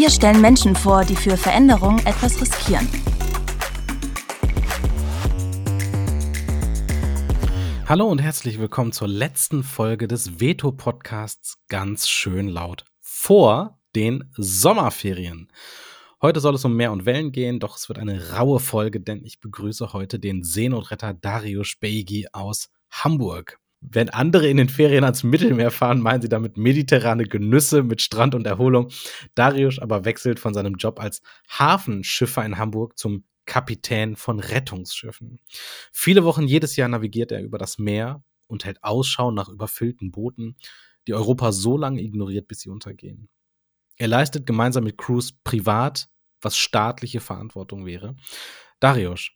Wir 0.00 0.10
stellen 0.10 0.40
Menschen 0.40 0.76
vor, 0.76 1.04
die 1.04 1.16
für 1.16 1.36
Veränderung 1.36 1.98
etwas 2.06 2.40
riskieren. 2.40 2.86
Hallo 7.84 8.06
und 8.06 8.20
herzlich 8.20 8.60
willkommen 8.60 8.92
zur 8.92 9.08
letzten 9.08 9.64
Folge 9.64 10.06
des 10.06 10.38
Veto-Podcasts 10.38 11.56
Ganz 11.66 12.08
schön 12.08 12.46
laut 12.46 12.84
vor 13.00 13.80
den 13.96 14.30
Sommerferien. 14.36 15.50
Heute 16.22 16.38
soll 16.38 16.54
es 16.54 16.64
um 16.64 16.76
Meer 16.76 16.92
und 16.92 17.04
Wellen 17.04 17.32
gehen, 17.32 17.58
doch 17.58 17.76
es 17.76 17.88
wird 17.88 17.98
eine 17.98 18.34
raue 18.34 18.60
Folge, 18.60 19.00
denn 19.00 19.24
ich 19.24 19.40
begrüße 19.40 19.92
heute 19.94 20.20
den 20.20 20.44
Seenotretter 20.44 21.12
Dario 21.12 21.64
Speigi 21.64 22.28
aus 22.32 22.70
Hamburg. 22.88 23.58
Wenn 23.80 24.10
andere 24.10 24.48
in 24.48 24.56
den 24.56 24.68
Ferien 24.68 25.04
ans 25.04 25.22
Mittelmeer 25.22 25.70
fahren, 25.70 26.00
meinen 26.00 26.20
sie 26.20 26.28
damit 26.28 26.56
mediterrane 26.56 27.24
Genüsse 27.24 27.82
mit 27.82 28.02
Strand 28.02 28.34
und 28.34 28.46
Erholung. 28.46 28.90
Darius 29.34 29.78
aber 29.78 30.04
wechselt 30.04 30.40
von 30.40 30.52
seinem 30.52 30.74
Job 30.74 31.00
als 31.00 31.22
Hafenschiffer 31.48 32.44
in 32.44 32.58
Hamburg 32.58 32.98
zum 32.98 33.24
Kapitän 33.46 34.16
von 34.16 34.40
Rettungsschiffen. 34.40 35.40
Viele 35.92 36.24
Wochen 36.24 36.46
jedes 36.46 36.76
Jahr 36.76 36.88
navigiert 36.88 37.32
er 37.32 37.42
über 37.42 37.56
das 37.56 37.78
Meer 37.78 38.22
und 38.46 38.64
hält 38.64 38.82
Ausschau 38.82 39.30
nach 39.30 39.48
überfüllten 39.48 40.10
Booten, 40.10 40.56
die 41.06 41.14
Europa 41.14 41.52
so 41.52 41.78
lange 41.78 42.02
ignoriert, 42.02 42.48
bis 42.48 42.60
sie 42.60 42.68
untergehen. 42.68 43.28
Er 43.96 44.08
leistet 44.08 44.46
gemeinsam 44.46 44.84
mit 44.84 44.98
Crews 44.98 45.32
privat, 45.44 46.08
was 46.40 46.56
staatliche 46.56 47.20
Verantwortung 47.20 47.86
wäre. 47.86 48.14
Darius, 48.80 49.30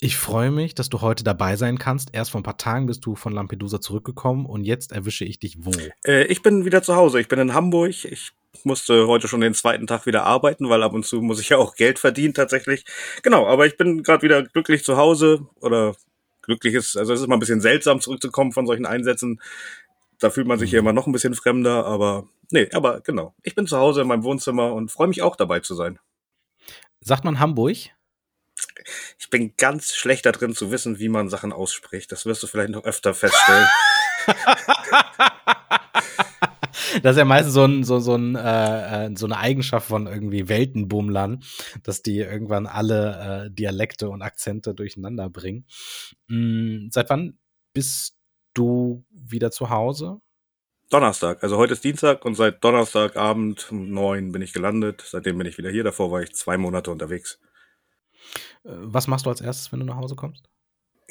ich 0.00 0.16
freue 0.16 0.50
mich, 0.50 0.74
dass 0.74 0.88
du 0.88 1.02
heute 1.02 1.24
dabei 1.24 1.56
sein 1.56 1.78
kannst. 1.78 2.08
Erst 2.14 2.30
vor 2.30 2.40
ein 2.40 2.44
paar 2.44 2.56
Tagen 2.56 2.86
bist 2.86 3.04
du 3.04 3.16
von 3.16 3.34
Lampedusa 3.34 3.80
zurückgekommen 3.82 4.46
und 4.46 4.64
jetzt 4.64 4.92
erwische 4.92 5.26
ich 5.26 5.38
dich 5.38 5.58
wo? 5.60 5.72
Äh, 6.06 6.24
ich 6.24 6.42
bin 6.42 6.64
wieder 6.64 6.82
zu 6.82 6.96
Hause. 6.96 7.20
Ich 7.20 7.28
bin 7.28 7.38
in 7.38 7.52
Hamburg. 7.52 8.06
Ich 8.06 8.32
musste 8.64 9.06
heute 9.06 9.28
schon 9.28 9.42
den 9.42 9.52
zweiten 9.52 9.86
Tag 9.86 10.06
wieder 10.06 10.24
arbeiten, 10.24 10.70
weil 10.70 10.82
ab 10.82 10.94
und 10.94 11.04
zu 11.04 11.20
muss 11.20 11.38
ich 11.38 11.50
ja 11.50 11.58
auch 11.58 11.74
Geld 11.74 11.98
verdienen 11.98 12.32
tatsächlich. 12.32 12.84
Genau, 13.22 13.46
aber 13.46 13.66
ich 13.66 13.76
bin 13.76 14.02
gerade 14.02 14.22
wieder 14.22 14.42
glücklich 14.42 14.84
zu 14.84 14.96
Hause 14.96 15.46
oder 15.60 15.94
glücklich 16.40 16.74
ist, 16.74 16.96
also 16.96 17.12
es 17.12 17.20
ist 17.20 17.26
mal 17.26 17.36
ein 17.36 17.40
bisschen 17.40 17.60
seltsam 17.60 18.00
zurückzukommen 18.00 18.52
von 18.52 18.66
solchen 18.66 18.86
Einsätzen. 18.86 19.40
Da 20.18 20.30
fühlt 20.30 20.46
man 20.46 20.58
sich 20.58 20.70
hier 20.70 20.80
mhm. 20.80 20.88
immer 20.88 20.92
noch 20.94 21.06
ein 21.06 21.12
bisschen 21.12 21.34
fremder, 21.34 21.84
aber 21.84 22.26
nee, 22.50 22.68
aber 22.72 23.00
genau. 23.00 23.34
Ich 23.42 23.54
bin 23.54 23.66
zu 23.66 23.76
Hause 23.76 24.00
in 24.00 24.08
meinem 24.08 24.24
Wohnzimmer 24.24 24.72
und 24.72 24.90
freue 24.90 25.08
mich 25.08 25.22
auch 25.22 25.36
dabei 25.36 25.60
zu 25.60 25.74
sein. 25.74 25.98
Sagt 27.00 27.24
man 27.24 27.38
Hamburg? 27.38 27.76
Ich 29.18 29.30
bin 29.30 29.54
ganz 29.56 29.94
schlecht 29.94 30.26
da 30.26 30.32
drin 30.32 30.54
zu 30.54 30.70
wissen, 30.70 30.98
wie 30.98 31.08
man 31.08 31.28
Sachen 31.28 31.52
ausspricht. 31.52 32.12
Das 32.12 32.26
wirst 32.26 32.42
du 32.42 32.46
vielleicht 32.46 32.70
noch 32.70 32.84
öfter 32.84 33.14
feststellen. 33.14 33.66
das 37.02 37.12
ist 37.12 37.18
ja 37.18 37.24
meistens 37.24 37.54
so, 37.54 37.64
ein, 37.64 37.84
so, 37.84 38.00
so, 38.00 38.16
ein, 38.16 38.36
äh, 38.36 39.06
äh, 39.06 39.16
so 39.16 39.26
eine 39.26 39.38
Eigenschaft 39.38 39.88
von 39.88 40.06
irgendwie 40.06 40.48
Weltenbummlern, 40.48 41.42
dass 41.82 42.02
die 42.02 42.18
irgendwann 42.18 42.66
alle 42.66 43.46
äh, 43.46 43.50
Dialekte 43.50 44.08
und 44.08 44.22
Akzente 44.22 44.74
durcheinander 44.74 45.30
bringen. 45.30 45.66
Mhm, 46.28 46.88
seit 46.90 47.10
wann 47.10 47.38
bist 47.72 48.16
du 48.54 49.04
wieder 49.10 49.50
zu 49.50 49.70
Hause? 49.70 50.20
Donnerstag. 50.90 51.44
Also 51.44 51.56
heute 51.56 51.74
ist 51.74 51.84
Dienstag 51.84 52.24
und 52.24 52.34
seit 52.34 52.64
Donnerstagabend 52.64 53.70
um 53.70 53.90
neun 53.90 54.32
bin 54.32 54.42
ich 54.42 54.52
gelandet. 54.52 55.04
Seitdem 55.06 55.38
bin 55.38 55.46
ich 55.46 55.56
wieder 55.56 55.70
hier. 55.70 55.84
Davor 55.84 56.10
war 56.10 56.20
ich 56.20 56.34
zwei 56.34 56.58
Monate 56.58 56.90
unterwegs. 56.90 57.38
Äh, 58.64 58.70
was 58.72 59.06
machst 59.06 59.26
du 59.26 59.30
als 59.30 59.40
erstes, 59.40 59.72
wenn 59.72 59.80
du 59.80 59.86
nach 59.86 59.96
Hause 59.96 60.16
kommst? 60.16 60.48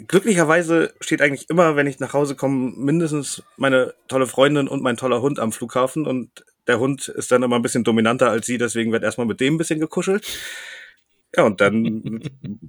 Glücklicherweise 0.08 0.94
steht 1.02 1.22
eigentlich 1.22 1.50
immer, 1.50 1.76
wenn 1.76 1.88
ich 1.88 2.00
nach 2.00 2.14
Hause 2.14 2.36
komme, 2.36 2.72
mindestens 2.76 3.44
meine 3.58 3.94
tolle 4.08 4.28
Freundin 4.28 4.68
und 4.68 4.82
mein 4.82 4.96
toller 4.96 5.22
Hund 5.22 5.40
am 5.40 5.52
Flughafen 5.52 6.06
und 6.08 6.46
der 6.68 6.80
Hund 6.80 7.08
ist 7.10 7.32
dann 7.32 7.44
immer 7.44 7.58
ein 7.58 7.62
bisschen 7.62 7.84
dominanter 7.84 8.30
als 8.30 8.46
sie, 8.46 8.58
deswegen 8.58 8.92
wird 8.92 9.04
erstmal 9.04 9.28
mit 9.28 9.42
dem 9.42 9.56
ein 9.56 9.58
bisschen 9.58 9.80
gekuschelt. 9.80 10.26
Ja, 11.36 11.44
und 11.44 11.60
dann 11.62 12.22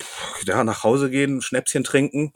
ja, 0.44 0.65
nach 0.65 0.82
Hause 0.82 1.11
gehen, 1.11 1.41
Schnäpschen 1.41 1.84
trinken 1.84 2.32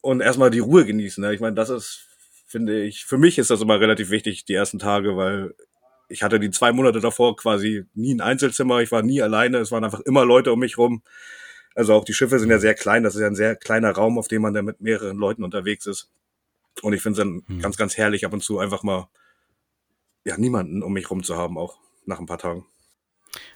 und 0.00 0.20
erstmal 0.20 0.50
die 0.50 0.58
Ruhe 0.58 0.84
genießen. 0.84 1.22
Ne? 1.22 1.34
Ich 1.34 1.40
meine, 1.40 1.54
das 1.54 1.70
ist, 1.70 2.06
finde 2.46 2.82
ich, 2.82 3.04
für 3.04 3.18
mich 3.18 3.38
ist 3.38 3.50
das 3.50 3.60
immer 3.60 3.80
relativ 3.80 4.10
wichtig, 4.10 4.44
die 4.46 4.54
ersten 4.54 4.78
Tage, 4.78 5.16
weil 5.16 5.54
ich 6.08 6.22
hatte 6.22 6.40
die 6.40 6.50
zwei 6.50 6.72
Monate 6.72 7.00
davor 7.00 7.36
quasi 7.36 7.84
nie 7.94 8.14
ein 8.14 8.20
Einzelzimmer, 8.20 8.80
ich 8.80 8.90
war 8.90 9.02
nie 9.02 9.22
alleine, 9.22 9.58
es 9.58 9.70
waren 9.70 9.84
einfach 9.84 10.00
immer 10.00 10.24
Leute 10.24 10.52
um 10.52 10.58
mich 10.58 10.78
rum. 10.78 11.02
Also 11.74 11.94
auch 11.94 12.04
die 12.04 12.14
Schiffe 12.14 12.38
sind 12.38 12.50
ja 12.50 12.58
sehr 12.58 12.74
klein, 12.74 13.04
das 13.04 13.14
ist 13.14 13.20
ja 13.20 13.26
ein 13.26 13.36
sehr 13.36 13.54
kleiner 13.54 13.92
Raum, 13.92 14.18
auf 14.18 14.28
dem 14.28 14.42
man 14.42 14.54
dann 14.54 14.64
mit 14.64 14.80
mehreren 14.80 15.16
Leuten 15.16 15.44
unterwegs 15.44 15.86
ist. 15.86 16.10
Und 16.82 16.92
ich 16.92 17.02
finde 17.02 17.20
es 17.20 17.26
dann 17.26 17.42
hm. 17.46 17.60
ganz, 17.60 17.76
ganz 17.76 17.96
herrlich, 17.96 18.24
ab 18.24 18.32
und 18.32 18.42
zu 18.42 18.58
einfach 18.58 18.82
mal 18.82 19.08
ja 20.24 20.36
niemanden 20.36 20.82
um 20.82 20.92
mich 20.92 21.10
rum 21.10 21.22
zu 21.22 21.36
haben, 21.36 21.58
auch 21.58 21.78
nach 22.04 22.18
ein 22.18 22.26
paar 22.26 22.38
Tagen. 22.38 22.66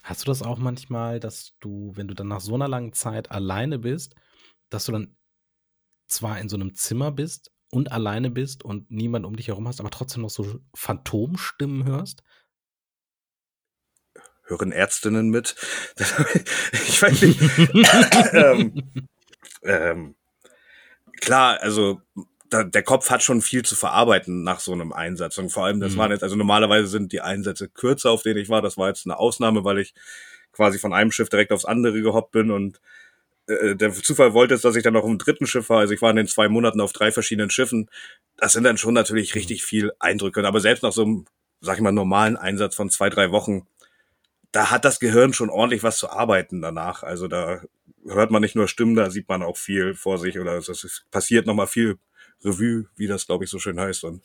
Hast 0.02 0.22
du 0.22 0.26
das 0.26 0.42
auch 0.42 0.58
manchmal, 0.58 1.20
dass 1.20 1.54
du, 1.60 1.92
wenn 1.94 2.08
du 2.08 2.14
dann 2.14 2.28
nach 2.28 2.40
so 2.40 2.54
einer 2.54 2.69
langen 2.69 2.92
Zeit 2.92 3.30
alleine 3.30 3.78
bist, 3.78 4.14
dass 4.70 4.84
du 4.84 4.92
dann 4.92 5.16
zwar 6.06 6.40
in 6.40 6.48
so 6.48 6.56
einem 6.56 6.74
Zimmer 6.74 7.10
bist 7.10 7.50
und 7.70 7.90
alleine 7.90 8.30
bist 8.30 8.64
und 8.64 8.90
niemand 8.90 9.24
um 9.24 9.36
dich 9.36 9.48
herum 9.48 9.66
hast, 9.66 9.80
aber 9.80 9.90
trotzdem 9.90 10.22
noch 10.22 10.30
so 10.30 10.60
Phantomstimmen 10.74 11.84
hörst? 11.84 12.22
Hören 14.44 14.72
Ärztinnen 14.72 15.28
mit. 15.28 15.54
ich 16.72 17.00
weiß 17.00 17.22
nicht. 17.22 17.41
ähm, 18.32 18.82
ähm, 19.62 20.14
klar, 21.20 21.58
also 21.60 22.00
da, 22.50 22.64
der 22.64 22.82
Kopf 22.82 23.10
hat 23.10 23.22
schon 23.22 23.41
viel 23.41 23.64
zu 23.64 23.75
verarbeiten 23.75 24.42
nach 24.42 24.60
so 24.60 24.72
einem 24.72 24.92
Einsatz. 24.92 25.38
Und 25.38 25.50
vor 25.50 25.64
allem, 25.64 25.81
das 25.81 25.94
mhm. 25.94 25.98
waren 25.98 26.10
jetzt, 26.10 26.22
also 26.22 26.36
normalerweise 26.36 26.86
sind 26.86 27.12
die 27.12 27.20
Einsätze 27.20 27.69
kürzer, 27.69 28.10
auf 28.10 28.22
denen 28.22 28.38
ich 28.38 28.48
war. 28.48 28.62
Das 28.62 28.76
war 28.76 28.88
jetzt 28.88 29.06
eine 29.06 29.19
Ausnahme, 29.19 29.64
weil 29.64 29.78
ich 29.78 29.94
quasi 30.52 30.78
von 30.78 30.92
einem 30.92 31.12
Schiff 31.12 31.28
direkt 31.28 31.52
aufs 31.52 31.64
andere 31.64 32.02
gehoppt 32.02 32.32
bin 32.32 32.50
und 32.50 32.81
äh, 33.47 33.75
der 33.75 33.92
Zufall 33.92 34.34
wollte 34.34 34.54
es, 34.54 34.60
dass 34.60 34.76
ich 34.76 34.82
dann 34.82 34.92
noch 34.92 35.04
im 35.04 35.19
dritten 35.19 35.47
Schiff 35.47 35.69
war. 35.70 35.78
Also 35.81 35.94
ich 35.94 36.02
war 36.02 36.10
in 36.10 36.16
den 36.16 36.26
zwei 36.26 36.48
Monaten 36.48 36.81
auf 36.81 36.92
drei 36.92 37.10
verschiedenen 37.10 37.50
Schiffen. 37.50 37.88
Das 38.36 38.52
sind 38.52 38.64
dann 38.64 38.78
schon 38.78 38.94
natürlich 38.94 39.34
richtig 39.34 39.64
viel 39.64 39.92
Eindrücke. 39.98 40.47
Aber 40.47 40.60
selbst 40.60 40.82
nach 40.82 40.92
so 40.92 41.02
einem, 41.02 41.25
sag 41.60 41.76
ich 41.76 41.82
mal, 41.82 41.92
normalen 41.92 42.36
Einsatz 42.36 42.75
von 42.75 42.91
zwei, 42.91 43.08
drei 43.08 43.31
Wochen 43.31 43.66
da 44.52 44.70
hat 44.70 44.84
das 44.84 45.00
Gehirn 45.00 45.32
schon 45.32 45.50
ordentlich 45.50 45.82
was 45.82 45.98
zu 45.98 46.10
arbeiten 46.10 46.60
danach. 46.60 47.02
Also 47.02 47.26
da 47.26 47.62
hört 48.04 48.30
man 48.30 48.42
nicht 48.42 48.54
nur 48.54 48.68
Stimmen, 48.68 48.94
da 48.94 49.10
sieht 49.10 49.28
man 49.28 49.42
auch 49.42 49.56
viel 49.56 49.94
vor 49.94 50.18
sich 50.18 50.38
oder 50.38 50.56
es 50.56 51.04
passiert 51.10 51.46
nochmal 51.46 51.66
viel 51.66 51.98
Revue, 52.44 52.86
wie 52.96 53.06
das 53.06 53.26
glaube 53.26 53.44
ich 53.44 53.50
so 53.50 53.58
schön 53.58 53.80
heißt. 53.80 54.04
Und 54.04 54.22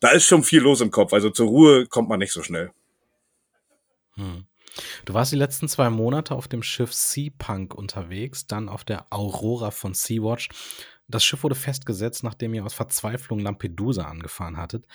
da 0.00 0.10
ist 0.10 0.26
schon 0.26 0.42
viel 0.42 0.62
los 0.62 0.80
im 0.80 0.90
Kopf. 0.90 1.12
Also 1.12 1.30
zur 1.30 1.48
Ruhe 1.48 1.86
kommt 1.86 2.08
man 2.08 2.18
nicht 2.18 2.32
so 2.32 2.42
schnell. 2.42 2.72
Hm. 4.14 4.46
Du 5.04 5.14
warst 5.14 5.30
die 5.30 5.36
letzten 5.36 5.68
zwei 5.68 5.88
Monate 5.88 6.34
auf 6.34 6.48
dem 6.48 6.64
Schiff 6.64 6.92
Sea 6.92 7.30
Punk 7.38 7.74
unterwegs, 7.74 8.46
dann 8.46 8.68
auf 8.68 8.82
der 8.82 9.06
Aurora 9.10 9.70
von 9.70 9.94
Sea-Watch. 9.94 10.48
Das 11.06 11.24
Schiff 11.24 11.44
wurde 11.44 11.54
festgesetzt, 11.54 12.24
nachdem 12.24 12.54
ihr 12.54 12.64
aus 12.64 12.74
Verzweiflung 12.74 13.38
Lampedusa 13.38 14.04
angefahren 14.04 14.56
hattet. 14.56 14.86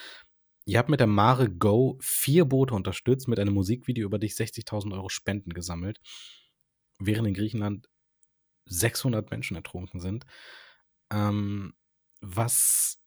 Ihr 0.69 0.77
habt 0.77 0.89
mit 0.89 0.99
der 0.99 1.07
Mare 1.07 1.49
Go 1.49 1.97
vier 1.99 2.45
Boote 2.45 2.75
unterstützt, 2.75 3.27
mit 3.27 3.39
einem 3.39 3.55
Musikvideo 3.55 4.05
über 4.05 4.19
dich 4.19 4.33
60.000 4.33 4.93
Euro 4.93 5.09
Spenden 5.09 5.51
gesammelt, 5.51 5.99
während 6.99 7.27
in 7.27 7.33
Griechenland 7.33 7.89
600 8.65 9.31
Menschen 9.31 9.57
ertrunken 9.57 9.99
sind. 9.99 10.27
Ähm, 11.09 11.73
was, 12.21 13.01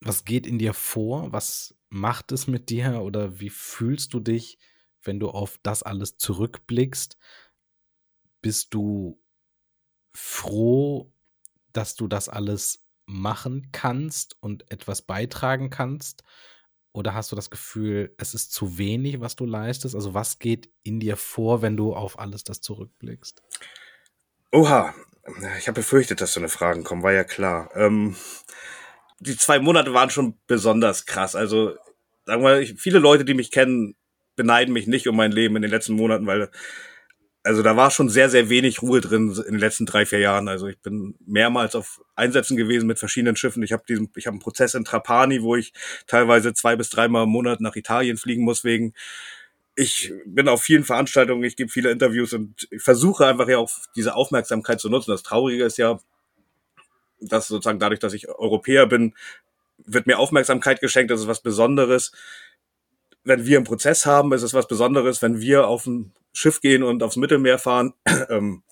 was 0.00 0.24
geht 0.24 0.46
in 0.46 0.60
dir 0.60 0.74
vor? 0.74 1.32
Was 1.32 1.74
macht 1.88 2.30
es 2.30 2.46
mit 2.46 2.70
dir 2.70 3.02
oder 3.02 3.40
wie 3.40 3.50
fühlst 3.50 4.14
du 4.14 4.20
dich, 4.20 4.60
wenn 5.02 5.18
du 5.18 5.30
auf 5.30 5.58
das 5.64 5.82
alles 5.82 6.18
zurückblickst? 6.18 7.18
Bist 8.42 8.74
du 8.74 9.20
froh, 10.14 11.12
dass 11.72 11.96
du 11.96 12.06
das 12.06 12.28
alles 12.28 12.87
machen 13.08 13.70
kannst 13.72 14.36
und 14.40 14.70
etwas 14.70 15.02
beitragen 15.02 15.70
kannst? 15.70 16.22
Oder 16.92 17.14
hast 17.14 17.32
du 17.32 17.36
das 17.36 17.50
Gefühl, 17.50 18.14
es 18.18 18.34
ist 18.34 18.52
zu 18.52 18.78
wenig, 18.78 19.20
was 19.20 19.36
du 19.36 19.46
leistest? 19.46 19.94
Also 19.94 20.14
was 20.14 20.38
geht 20.38 20.70
in 20.82 21.00
dir 21.00 21.16
vor, 21.16 21.62
wenn 21.62 21.76
du 21.76 21.94
auf 21.94 22.18
alles 22.18 22.44
das 22.44 22.60
zurückblickst? 22.60 23.42
Oha, 24.52 24.94
ich 25.58 25.68
habe 25.68 25.80
befürchtet, 25.80 26.20
dass 26.20 26.32
so 26.32 26.40
eine 26.40 26.48
Fragen 26.48 26.84
kommen, 26.84 27.02
war 27.02 27.12
ja 27.12 27.24
klar. 27.24 27.70
Ähm, 27.74 28.16
die 29.20 29.36
zwei 29.36 29.58
Monate 29.58 29.92
waren 29.94 30.10
schon 30.10 30.38
besonders 30.46 31.06
krass. 31.06 31.34
Also, 31.36 31.76
sagen 32.24 32.42
wir, 32.42 32.66
viele 32.76 32.98
Leute, 32.98 33.24
die 33.24 33.34
mich 33.34 33.50
kennen, 33.50 33.96
beneiden 34.36 34.72
mich 34.72 34.86
nicht 34.86 35.08
um 35.08 35.16
mein 35.16 35.32
Leben 35.32 35.56
in 35.56 35.62
den 35.62 35.70
letzten 35.70 35.94
Monaten, 35.94 36.26
weil 36.26 36.50
also 37.48 37.62
da 37.62 37.76
war 37.76 37.90
schon 37.90 38.10
sehr, 38.10 38.28
sehr 38.28 38.50
wenig 38.50 38.82
Ruhe 38.82 39.00
drin 39.00 39.34
in 39.34 39.54
den 39.54 39.58
letzten 39.58 39.86
drei, 39.86 40.04
vier 40.04 40.18
Jahren. 40.18 40.48
Also 40.48 40.66
ich 40.66 40.78
bin 40.80 41.14
mehrmals 41.24 41.74
auf 41.74 42.02
Einsätzen 42.14 42.58
gewesen 42.58 42.86
mit 42.86 42.98
verschiedenen 42.98 43.36
Schiffen. 43.36 43.62
Ich 43.62 43.72
habe 43.72 43.84
diesen, 43.88 44.10
ich 44.16 44.26
habe 44.26 44.34
einen 44.34 44.42
Prozess 44.42 44.74
in 44.74 44.84
Trapani, 44.84 45.42
wo 45.42 45.56
ich 45.56 45.72
teilweise 46.06 46.52
zwei 46.52 46.76
bis 46.76 46.90
dreimal 46.90 47.24
im 47.24 47.30
Monat 47.30 47.62
nach 47.62 47.74
Italien 47.74 48.18
fliegen 48.18 48.44
muss 48.44 48.64
wegen. 48.64 48.92
Ich 49.74 50.12
bin 50.26 50.46
auf 50.46 50.60
vielen 50.60 50.84
Veranstaltungen, 50.84 51.42
ich 51.42 51.56
gebe 51.56 51.70
viele 51.70 51.90
Interviews 51.90 52.34
und 52.34 52.68
versuche 52.76 53.26
einfach 53.26 53.48
ja 53.48 53.56
auch 53.56 53.70
diese 53.96 54.14
Aufmerksamkeit 54.14 54.78
zu 54.78 54.90
nutzen. 54.90 55.12
Das 55.12 55.22
Traurige 55.22 55.64
ist 55.64 55.78
ja, 55.78 55.98
dass 57.18 57.48
sozusagen 57.48 57.78
dadurch, 57.78 58.00
dass 58.00 58.12
ich 58.12 58.28
Europäer 58.28 58.86
bin, 58.86 59.14
wird 59.86 60.06
mir 60.06 60.18
Aufmerksamkeit 60.18 60.82
geschenkt. 60.82 61.10
Das 61.10 61.20
ist 61.20 61.28
was 61.28 61.40
Besonderes 61.42 62.12
wenn 63.24 63.44
wir 63.44 63.58
einen 63.58 63.66
Prozess 63.66 64.06
haben, 64.06 64.32
ist 64.32 64.42
es 64.42 64.54
was 64.54 64.66
Besonderes, 64.66 65.20
wenn 65.20 65.38
wir 65.38 65.66
auf 65.68 65.86
ein 65.86 66.14
Schiff 66.38 66.60
gehen 66.60 66.82
und 66.82 67.02
aufs 67.02 67.16
Mittelmeer 67.16 67.58
fahren. 67.58 67.94
ähm, 68.30 68.62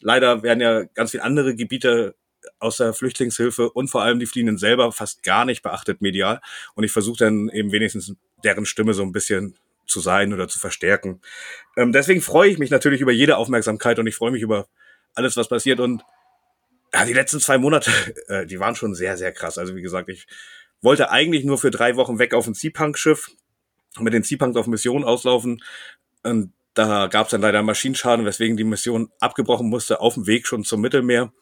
leider 0.00 0.42
werden 0.42 0.60
ja 0.60 0.84
ganz 0.84 1.10
viele 1.10 1.24
andere 1.24 1.56
Gebiete 1.56 2.14
aus 2.60 2.76
der 2.76 2.94
Flüchtlingshilfe 2.94 3.70
und 3.70 3.88
vor 3.88 4.02
allem 4.02 4.20
die 4.20 4.26
Fliehenden 4.26 4.56
selber 4.56 4.92
fast 4.92 5.22
gar 5.22 5.44
nicht 5.44 5.62
beachtet 5.62 6.00
medial. 6.00 6.40
Und 6.74 6.84
ich 6.84 6.92
versuche 6.92 7.18
dann 7.18 7.48
eben 7.48 7.72
wenigstens 7.72 8.14
deren 8.44 8.66
Stimme 8.66 8.94
so 8.94 9.02
ein 9.02 9.12
bisschen 9.12 9.58
zu 9.86 10.00
sein 10.00 10.32
oder 10.32 10.46
zu 10.48 10.58
verstärken. 10.58 11.20
Ähm, 11.76 11.92
deswegen 11.92 12.22
freue 12.22 12.50
ich 12.50 12.58
mich 12.58 12.70
natürlich 12.70 13.00
über 13.00 13.12
jede 13.12 13.36
Aufmerksamkeit 13.36 13.98
und 13.98 14.06
ich 14.06 14.14
freue 14.14 14.30
mich 14.30 14.42
über 14.42 14.68
alles, 15.14 15.36
was 15.36 15.48
passiert. 15.48 15.80
Und 15.80 16.04
ja, 16.94 17.04
die 17.04 17.14
letzten 17.14 17.40
zwei 17.40 17.58
Monate, 17.58 17.90
äh, 18.28 18.46
die 18.46 18.60
waren 18.60 18.76
schon 18.76 18.94
sehr, 18.94 19.16
sehr 19.16 19.32
krass. 19.32 19.58
Also 19.58 19.74
wie 19.74 19.82
gesagt, 19.82 20.08
ich 20.08 20.26
wollte 20.80 21.10
eigentlich 21.10 21.44
nur 21.44 21.58
für 21.58 21.72
drei 21.72 21.96
Wochen 21.96 22.20
weg 22.20 22.32
auf 22.34 22.46
ein 22.46 22.54
Seapunk-Schiff 22.54 23.30
mit 23.98 24.12
den 24.12 24.22
Seapunks 24.22 24.56
auf 24.56 24.68
Mission 24.68 25.02
auslaufen. 25.02 25.64
Und 26.22 26.52
da 26.78 27.08
gab 27.08 27.26
es 27.26 27.32
dann 27.32 27.40
leider 27.40 27.62
Maschinenschaden, 27.62 28.24
weswegen 28.24 28.56
die 28.56 28.64
Mission 28.64 29.10
abgebrochen 29.18 29.68
musste, 29.68 30.00
auf 30.00 30.14
dem 30.14 30.26
Weg 30.26 30.46
schon 30.46 30.62
zum 30.64 30.80
Mittelmeer. 30.80 31.32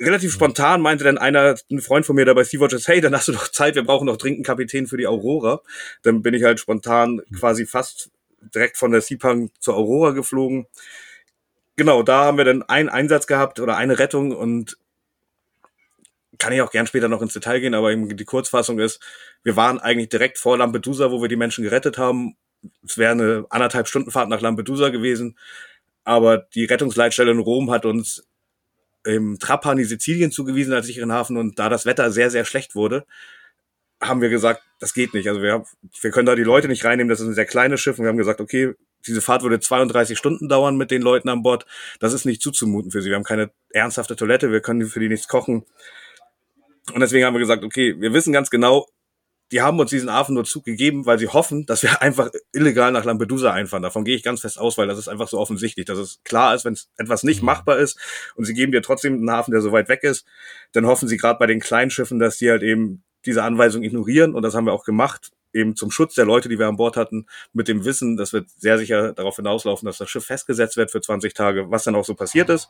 Relativ 0.00 0.32
spontan 0.32 0.80
meinte 0.80 1.02
dann 1.02 1.18
einer, 1.18 1.56
ein 1.70 1.80
Freund 1.80 2.06
von 2.06 2.14
mir 2.14 2.24
dabei, 2.24 2.44
Sea-Watchers, 2.44 2.86
hey, 2.86 3.00
dann 3.00 3.14
hast 3.14 3.28
du 3.28 3.32
doch 3.32 3.48
Zeit, 3.48 3.74
wir 3.74 3.84
brauchen 3.84 4.06
noch 4.06 4.18
dringend 4.18 4.38
einen 4.38 4.44
Kapitän 4.44 4.86
für 4.86 4.96
die 4.96 5.06
Aurora. 5.06 5.60
Dann 6.02 6.22
bin 6.22 6.34
ich 6.34 6.44
halt 6.44 6.60
spontan 6.60 7.22
quasi 7.36 7.66
fast 7.66 8.10
direkt 8.54 8.76
von 8.76 8.92
der 8.92 9.00
Seapunk 9.00 9.50
zur 9.60 9.74
Aurora 9.74 10.10
geflogen. 10.10 10.66
Genau, 11.76 12.02
da 12.02 12.26
haben 12.26 12.38
wir 12.38 12.44
dann 12.44 12.62
einen 12.62 12.88
Einsatz 12.88 13.26
gehabt 13.26 13.60
oder 13.60 13.76
eine 13.76 13.98
Rettung 13.98 14.36
und 14.36 14.76
kann 16.38 16.52
ich 16.52 16.60
auch 16.60 16.70
gern 16.70 16.86
später 16.86 17.08
noch 17.08 17.22
ins 17.22 17.32
Detail 17.32 17.60
gehen, 17.60 17.74
aber 17.74 17.96
die 17.96 18.24
Kurzfassung 18.24 18.78
ist, 18.78 19.00
wir 19.42 19.56
waren 19.56 19.80
eigentlich 19.80 20.10
direkt 20.10 20.38
vor 20.38 20.58
Lampedusa, 20.58 21.10
wo 21.10 21.20
wir 21.20 21.28
die 21.28 21.36
Menschen 21.36 21.64
gerettet 21.64 21.98
haben. 21.98 22.36
Es 22.84 22.98
wäre 22.98 23.12
eine 23.12 23.46
anderthalb 23.50 23.88
Stunden 23.88 24.10
Fahrt 24.10 24.28
nach 24.28 24.40
Lampedusa 24.40 24.88
gewesen, 24.88 25.38
aber 26.04 26.38
die 26.38 26.64
Rettungsleitstelle 26.64 27.30
in 27.30 27.38
Rom 27.38 27.70
hat 27.70 27.84
uns 27.84 28.26
im 29.04 29.38
Trapani 29.38 29.84
Sizilien 29.84 30.32
zugewiesen 30.32 30.72
als 30.72 30.86
sicheren 30.86 31.12
Hafen 31.12 31.36
und 31.36 31.58
da 31.58 31.68
das 31.68 31.86
Wetter 31.86 32.10
sehr, 32.10 32.30
sehr 32.30 32.44
schlecht 32.44 32.74
wurde, 32.74 33.06
haben 34.00 34.20
wir 34.20 34.28
gesagt, 34.28 34.62
das 34.80 34.94
geht 34.94 35.14
nicht. 35.14 35.28
Also 35.28 35.42
wir, 35.42 35.64
wir 36.00 36.10
können 36.10 36.26
da 36.26 36.34
die 36.34 36.44
Leute 36.44 36.68
nicht 36.68 36.84
reinnehmen, 36.84 37.08
das 37.08 37.20
ist 37.20 37.26
ein 37.26 37.34
sehr 37.34 37.46
kleines 37.46 37.80
Schiff 37.80 37.98
und 37.98 38.04
wir 38.04 38.10
haben 38.10 38.18
gesagt, 38.18 38.40
okay, 38.40 38.74
diese 39.06 39.20
Fahrt 39.20 39.42
würde 39.42 39.60
32 39.60 40.18
Stunden 40.18 40.48
dauern 40.48 40.76
mit 40.76 40.90
den 40.90 41.02
Leuten 41.02 41.28
an 41.28 41.42
Bord. 41.42 41.66
Das 42.00 42.12
ist 42.12 42.24
nicht 42.24 42.42
zuzumuten 42.42 42.90
für 42.90 43.00
sie. 43.00 43.10
Wir 43.10 43.16
haben 43.16 43.24
keine 43.24 43.50
ernsthafte 43.70 44.16
Toilette, 44.16 44.50
wir 44.50 44.60
können 44.60 44.86
für 44.86 45.00
die 45.00 45.08
nichts 45.08 45.28
kochen. 45.28 45.64
Und 46.92 47.00
deswegen 47.00 47.24
haben 47.24 47.34
wir 47.34 47.40
gesagt, 47.40 47.64
okay, 47.64 48.00
wir 48.00 48.12
wissen 48.12 48.32
ganz 48.32 48.50
genau, 48.50 48.88
die 49.50 49.62
haben 49.62 49.78
uns 49.80 49.90
diesen 49.90 50.12
Hafen 50.12 50.34
nur 50.34 50.44
zugegeben, 50.44 51.06
weil 51.06 51.18
sie 51.18 51.28
hoffen, 51.28 51.66
dass 51.66 51.82
wir 51.82 52.02
einfach 52.02 52.30
illegal 52.52 52.92
nach 52.92 53.04
Lampedusa 53.04 53.52
einfahren. 53.52 53.82
Davon 53.82 54.04
gehe 54.04 54.16
ich 54.16 54.22
ganz 54.22 54.40
fest 54.40 54.58
aus, 54.58 54.78
weil 54.78 54.86
das 54.86 54.98
ist 54.98 55.08
einfach 55.08 55.28
so 55.28 55.38
offensichtlich, 55.38 55.86
dass 55.86 55.98
es 55.98 56.20
klar 56.24 56.54
ist, 56.54 56.64
wenn 56.64 56.74
es 56.74 56.88
etwas 56.96 57.22
nicht 57.22 57.40
mhm. 57.40 57.46
machbar 57.46 57.78
ist 57.78 57.98
und 58.34 58.44
sie 58.44 58.54
geben 58.54 58.72
dir 58.72 58.82
trotzdem 58.82 59.14
einen 59.14 59.30
Hafen, 59.30 59.52
der 59.52 59.60
so 59.60 59.72
weit 59.72 59.88
weg 59.88 60.02
ist, 60.02 60.26
dann 60.72 60.86
hoffen 60.86 61.08
sie 61.08 61.16
gerade 61.16 61.38
bei 61.38 61.46
den 61.46 61.60
kleinen 61.60 61.90
Schiffen, 61.90 62.18
dass 62.18 62.38
die 62.38 62.50
halt 62.50 62.62
eben 62.62 63.02
diese 63.26 63.42
Anweisung 63.42 63.82
ignorieren 63.82 64.34
und 64.34 64.42
das 64.42 64.54
haben 64.54 64.66
wir 64.66 64.72
auch 64.72 64.84
gemacht, 64.84 65.30
eben 65.52 65.76
zum 65.76 65.90
Schutz 65.90 66.14
der 66.14 66.24
Leute, 66.24 66.48
die 66.48 66.58
wir 66.58 66.68
an 66.68 66.76
Bord 66.76 66.96
hatten, 66.96 67.26
mit 67.52 67.68
dem 67.68 67.84
Wissen, 67.84 68.16
dass 68.16 68.32
wir 68.32 68.44
sehr 68.56 68.78
sicher 68.78 69.12
darauf 69.12 69.36
hinauslaufen, 69.36 69.86
dass 69.86 69.98
das 69.98 70.10
Schiff 70.10 70.24
festgesetzt 70.24 70.76
wird 70.76 70.90
für 70.90 71.00
20 71.00 71.34
Tage, 71.34 71.70
was 71.70 71.84
dann 71.84 71.94
auch 71.94 72.04
so 72.04 72.14
passiert 72.14 72.50
ist. 72.50 72.68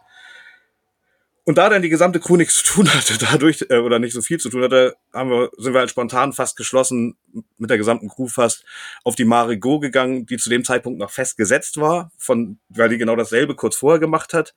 Und 1.49 1.57
da 1.57 1.71
dann 1.71 1.81
die 1.81 1.89
gesamte 1.89 2.21
Crew 2.21 2.37
nichts 2.37 2.63
zu 2.63 2.75
tun 2.75 2.93
hatte, 2.93 3.17
dadurch, 3.33 3.65
äh, 3.71 3.79
oder 3.79 3.99
nicht 3.99 4.13
so 4.13 4.21
viel 4.21 4.39
zu 4.39 4.51
tun 4.51 4.65
hatte, 4.65 4.99
haben 5.15 5.31
wir, 5.31 5.51
sind 5.57 5.73
wir 5.73 5.81
halt 5.81 5.89
spontan 5.89 6.35
fast 6.35 6.59
geschlossen, 6.59 7.17
mit 7.57 7.71
der 7.71 7.79
gesamten 7.79 8.11
Crew 8.11 8.27
fast, 8.27 8.67
auf 9.03 9.15
die 9.15 9.25
Mare 9.25 9.59
Go 9.59 9.79
gegangen, 9.81 10.27
die 10.27 10.37
zu 10.37 10.51
dem 10.51 10.63
Zeitpunkt 10.63 10.99
noch 10.99 11.11
festgesetzt 11.11 11.81
war, 11.81 12.13
von, 12.19 12.59
weil 12.69 12.91
die 12.91 12.99
genau 12.99 13.17
dasselbe 13.17 13.55
kurz 13.55 13.77
vorher 13.77 13.99
gemacht 13.99 14.35
hat. 14.35 14.55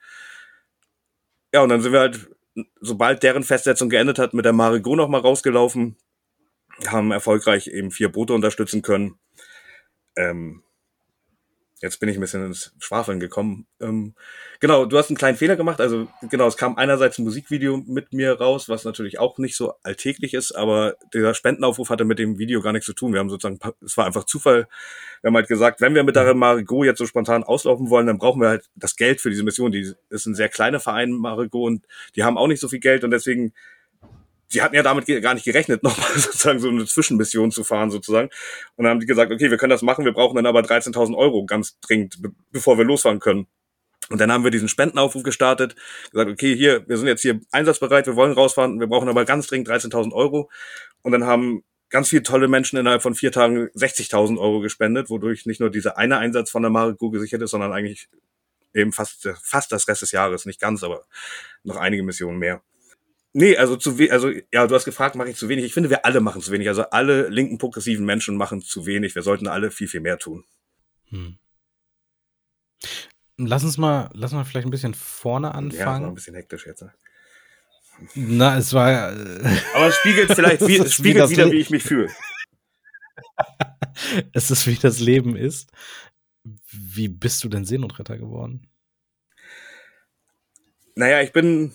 Ja, 1.54 1.62
und 1.62 1.70
dann 1.70 1.82
sind 1.82 1.94
wir 1.94 2.02
halt, 2.02 2.30
sobald 2.82 3.24
deren 3.24 3.44
Festsetzung 3.44 3.88
geendet 3.88 4.20
hat, 4.20 4.34
mit 4.34 4.44
der 4.44 4.52
Mare 4.52 4.82
Go 4.82 4.98
nochmal 4.98 5.22
rausgelaufen, 5.22 5.96
haben 6.88 7.14
erfolgreich 7.14 7.68
eben 7.68 7.92
vier 7.92 8.12
Boote 8.12 8.34
unterstützen 8.34 8.82
können. 8.82 9.18
Ähm, 10.18 10.62
Jetzt 11.82 12.00
bin 12.00 12.10
ich 12.10 12.18
ein 12.18 12.22
bisschen 12.22 12.46
ins 12.46 12.74
Schwafeln 12.78 13.20
gekommen. 13.20 13.66
Ähm, 13.80 14.14
genau, 14.60 14.86
du 14.86 15.00
hast 15.00 15.10
einen 15.10 15.18
kleinen 15.18 15.36
Fehler 15.36 15.56
gemacht. 15.56 15.82
Also 15.82 16.08
genau, 16.30 16.46
es 16.46 16.56
kam 16.56 16.78
einerseits 16.78 17.18
ein 17.18 17.24
Musikvideo 17.24 17.78
mit 17.78 18.14
mir 18.14 18.34
raus, 18.34 18.70
was 18.70 18.86
natürlich 18.86 19.18
auch 19.18 19.40
nicht 19.40 19.56
so 19.56 19.74
alltäglich 19.82 20.36
ist, 20.36 20.52
aber 20.52 20.96
dieser 21.12 21.34
Spendenaufruf 21.34 21.90
hatte 21.90 22.06
mit 22.06 22.20
dem 22.20 22.38
Video 22.38 22.62
gar 22.62 22.72
nichts 22.72 22.86
zu 22.86 22.94
tun. 22.94 23.14
Wir 23.14 23.20
haben 23.20 23.30
sozusagen, 23.30 23.60
es 23.84 23.98
war 23.98 24.06
einfach 24.06 24.26
Zufall. 24.26 24.68
Wir 25.22 25.30
haben 25.30 25.36
halt 25.36 25.48
gesagt, 25.48 25.82
wenn 25.82 25.96
wir 25.96 26.04
mit 26.04 26.16
der 26.16 26.32
Marigot 26.36 26.86
jetzt 26.86 27.00
so 27.00 27.08
spontan 27.08 27.44
auslaufen 27.44 27.90
wollen, 27.90 28.06
dann 28.06 28.20
brauchen 28.20 28.42
wir 28.42 28.50
halt 28.50 28.70
das 28.76 28.96
Geld 28.96 29.20
für 29.20 29.32
diese 29.32 29.44
Mission. 29.44 29.72
Die 29.72 29.92
ist 30.10 30.26
ein 30.28 30.36
sehr 30.36 30.50
kleiner 30.50 30.80
Verein, 30.80 31.12
Marigot, 31.12 31.66
und 31.66 31.88
die 32.16 32.24
haben 32.24 32.38
auch 32.38 32.48
nicht 32.48 32.60
so 32.60 32.68
viel 32.68 32.80
Geld 32.80 33.04
und 33.04 33.10
deswegen 33.10 33.54
sie 34.52 34.62
hatten 34.62 34.76
ja 34.76 34.84
damit 34.84 35.08
gar 35.22 35.34
nicht 35.34 35.46
gerechnet, 35.46 35.84
nochmal 35.84 36.10
sozusagen 36.16 36.60
so 36.60 36.70
eine 36.70 36.86
Zwischenmission 36.86 37.52
zu 37.52 37.64
fahren 37.64 37.90
sozusagen. 37.90 38.30
Und 38.76 38.84
dann 38.84 38.92
haben 38.92 39.00
die 39.00 39.06
gesagt, 39.06 39.32
okay, 39.32 39.50
wir 39.50 39.58
können 39.58 39.72
das 39.72 39.82
machen, 39.82 40.06
wir 40.06 40.14
brauchen 40.14 40.36
dann 40.36 40.46
aber 40.46 40.62
13.000 40.62 41.16
Euro 41.16 41.46
ganz 41.46 41.80
dringend, 41.80 42.22
be 42.22 42.32
bevor 42.52 42.78
wir 42.78 42.86
losfahren 42.86 43.20
können. 43.20 43.48
Und 44.10 44.20
dann 44.20 44.32
haben 44.32 44.44
wir 44.44 44.52
diesen 44.52 44.68
Spendenaufruf 44.68 45.24
gestartet, 45.24 45.76
gesagt, 46.12 46.30
okay, 46.30 46.56
hier, 46.56 46.88
wir 46.88 46.98
sind 46.98 47.08
jetzt 47.08 47.22
hier 47.22 47.40
einsatzbereit, 47.52 48.08
wir 48.08 48.16
wollen 48.18 48.34
rausfahren, 48.34 48.80
wir 48.80 48.88
brauchen 48.88 49.08
aber 49.08 49.24
ganz 49.24 49.48
dringend 49.48 49.70
13.000 49.70 50.12
Euro. 50.12 50.50
Und 51.02 51.14
dann 51.14 51.26
haben 51.26 51.64
ganz 51.90 52.10
viele 52.10 52.24
tolle 52.24 52.50
Menschen 52.50 52.78
innerhalb 52.78 53.02
von 53.02 53.16
vier 53.16 53.32
Tagen 53.32 53.70
60.000 53.70 54.38
Euro 54.38 54.60
gespendet, 54.60 55.10
wodurch 55.10 55.46
nicht 55.46 55.62
nur 55.62 55.70
dieser 55.70 55.98
eine 55.98 56.18
Einsatz 56.18 56.50
von 56.50 56.62
der 56.62 56.72
Mariko 56.72 57.10
gesichert 57.10 57.42
ist, 57.42 57.52
sondern 57.52 57.72
eigentlich 57.72 58.10
eben 58.74 58.92
fast, 58.92 59.30
fast 59.44 59.72
das 59.72 59.88
Rest 59.88 60.02
des 60.02 60.12
Jahres, 60.12 60.46
nicht 60.46 60.60
ganz, 60.60 60.84
aber 60.84 61.06
noch 61.64 61.78
einige 61.78 62.04
Missionen 62.04 62.40
mehr. 62.40 62.62
Nee, 63.34 63.56
also 63.56 63.78
zu 63.78 63.98
wenig, 63.98 64.12
also 64.12 64.30
ja, 64.52 64.68
du 64.68 64.76
hast 64.76 64.86
gefragt, 64.86 65.16
mache 65.16 65.30
ich 65.30 65.38
zu 65.38 65.48
wenig. 65.48 65.64
Ich 65.64 65.74
finde, 65.74 65.90
wir 65.90 66.06
alle 66.06 66.20
machen 66.20 66.42
zu 66.42 66.52
wenig. 66.52 66.68
Also 66.68 66.84
alle 66.84 67.30
linken 67.30 67.58
progressiven 67.58 68.06
Menschen 68.06 68.36
machen 68.36 68.62
zu 68.62 68.86
wenig. 68.86 69.16
Wir 69.16 69.22
sollten 69.22 69.48
alle 69.48 69.72
viel, 69.72 69.88
viel 69.88 70.02
mehr 70.02 70.18
tun. 70.18 70.44
Hm. 71.10 71.38
Lass 73.38 73.64
uns 73.64 73.78
mal, 73.78 74.10
lass 74.14 74.34
mal 74.34 74.44
vielleicht 74.44 74.68
ein 74.68 74.72
bisschen 74.72 74.94
vorne 74.94 75.56
anfangen. 75.56 75.80
Ja, 75.80 75.86
das 75.86 76.02
war 76.02 76.08
ein 76.08 76.14
bisschen 76.14 76.36
hektisch 76.36 76.66
jetzt. 76.66 76.82
Ne? 76.82 76.94
Na, 78.16 78.58
es 78.58 78.74
war. 78.74 79.14
Äh 79.14 79.60
Aber 79.76 79.88
es 79.88 79.96
spiegelt 79.96 80.34
vielleicht 80.34 80.62
wie, 80.68 80.78
es 80.78 80.94
spiegelt 80.94 81.30
wie 81.30 81.34
wieder, 81.34 81.52
wie 81.52 81.60
ich 81.60 81.70
mich 81.70 81.84
fühle. 81.84 82.10
es 84.34 84.52
ist, 84.52 84.68
wie 84.68 84.76
das 84.76 85.00
Leben 85.00 85.36
ist. 85.36 85.72
Wie 86.72 87.08
bist 87.08 87.44
du 87.44 87.50
denn 87.50 87.66
Seenotretter 87.66 88.18
geworden? 88.18 88.68
Naja, 90.96 91.22
ich 91.22 91.32
bin 91.32 91.74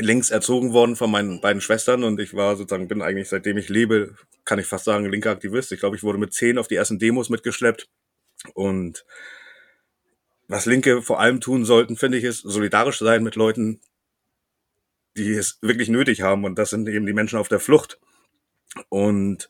links 0.00 0.30
erzogen 0.30 0.72
worden 0.72 0.96
von 0.96 1.10
meinen 1.10 1.40
beiden 1.40 1.60
Schwestern 1.60 2.04
und 2.04 2.20
ich 2.20 2.34
war 2.34 2.56
sozusagen, 2.56 2.88
bin 2.88 3.02
eigentlich 3.02 3.28
seitdem 3.28 3.56
ich 3.56 3.68
lebe, 3.68 4.14
kann 4.44 4.58
ich 4.58 4.66
fast 4.66 4.84
sagen, 4.84 5.08
linker 5.08 5.30
Aktivist. 5.30 5.72
Ich 5.72 5.80
glaube, 5.80 5.96
ich 5.96 6.02
wurde 6.02 6.18
mit 6.18 6.32
zehn 6.32 6.58
auf 6.58 6.68
die 6.68 6.74
ersten 6.74 6.98
Demos 6.98 7.30
mitgeschleppt 7.30 7.88
und 8.54 9.04
was 10.48 10.66
Linke 10.66 11.02
vor 11.02 11.20
allem 11.20 11.40
tun 11.40 11.64
sollten, 11.64 11.96
finde 11.96 12.18
ich, 12.18 12.24
ist 12.24 12.40
solidarisch 12.40 12.98
sein 12.98 13.22
mit 13.22 13.36
Leuten, 13.36 13.80
die 15.16 15.32
es 15.32 15.58
wirklich 15.60 15.88
nötig 15.88 16.22
haben 16.22 16.44
und 16.44 16.58
das 16.58 16.70
sind 16.70 16.88
eben 16.88 17.06
die 17.06 17.12
Menschen 17.12 17.38
auf 17.38 17.48
der 17.48 17.60
Flucht. 17.60 17.98
Und 18.88 19.48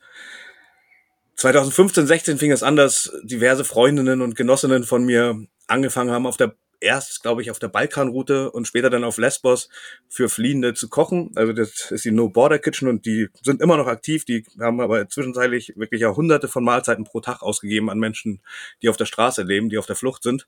2015, 1.36 2.06
16 2.06 2.38
fing 2.38 2.52
es 2.52 2.62
an, 2.62 2.76
dass 2.76 3.12
diverse 3.22 3.64
Freundinnen 3.64 4.20
und 4.20 4.36
Genossinnen 4.36 4.84
von 4.84 5.04
mir 5.04 5.46
angefangen 5.66 6.10
haben, 6.10 6.26
auf 6.26 6.36
der 6.36 6.54
erst, 6.80 7.22
glaube 7.22 7.42
ich, 7.42 7.50
auf 7.50 7.58
der 7.58 7.68
Balkanroute 7.68 8.50
und 8.50 8.66
später 8.66 8.90
dann 8.90 9.04
auf 9.04 9.18
Lesbos 9.18 9.68
für 10.08 10.28
Fliehende 10.28 10.74
zu 10.74 10.88
kochen. 10.88 11.30
Also 11.34 11.52
das 11.52 11.90
ist 11.90 12.04
die 12.04 12.10
No 12.10 12.28
Border 12.28 12.58
Kitchen 12.58 12.88
und 12.88 13.06
die 13.06 13.28
sind 13.42 13.60
immer 13.60 13.76
noch 13.76 13.86
aktiv. 13.86 14.24
Die 14.24 14.44
haben 14.58 14.80
aber 14.80 15.08
zwischenzeitlich 15.08 15.74
wirklich 15.76 16.00
Jahrhunderte 16.00 16.48
von 16.48 16.64
Mahlzeiten 16.64 17.04
pro 17.04 17.20
Tag 17.20 17.42
ausgegeben 17.42 17.90
an 17.90 17.98
Menschen, 17.98 18.40
die 18.82 18.88
auf 18.88 18.96
der 18.96 19.06
Straße 19.06 19.42
leben, 19.42 19.68
die 19.68 19.78
auf 19.78 19.86
der 19.86 19.96
Flucht 19.96 20.22
sind. 20.22 20.46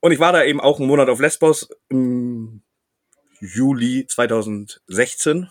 Und 0.00 0.12
ich 0.12 0.18
war 0.18 0.32
da 0.32 0.44
eben 0.44 0.60
auch 0.60 0.78
einen 0.78 0.88
Monat 0.88 1.08
auf 1.08 1.20
Lesbos 1.20 1.68
im 1.88 2.62
Juli 3.40 4.06
2016 4.06 5.48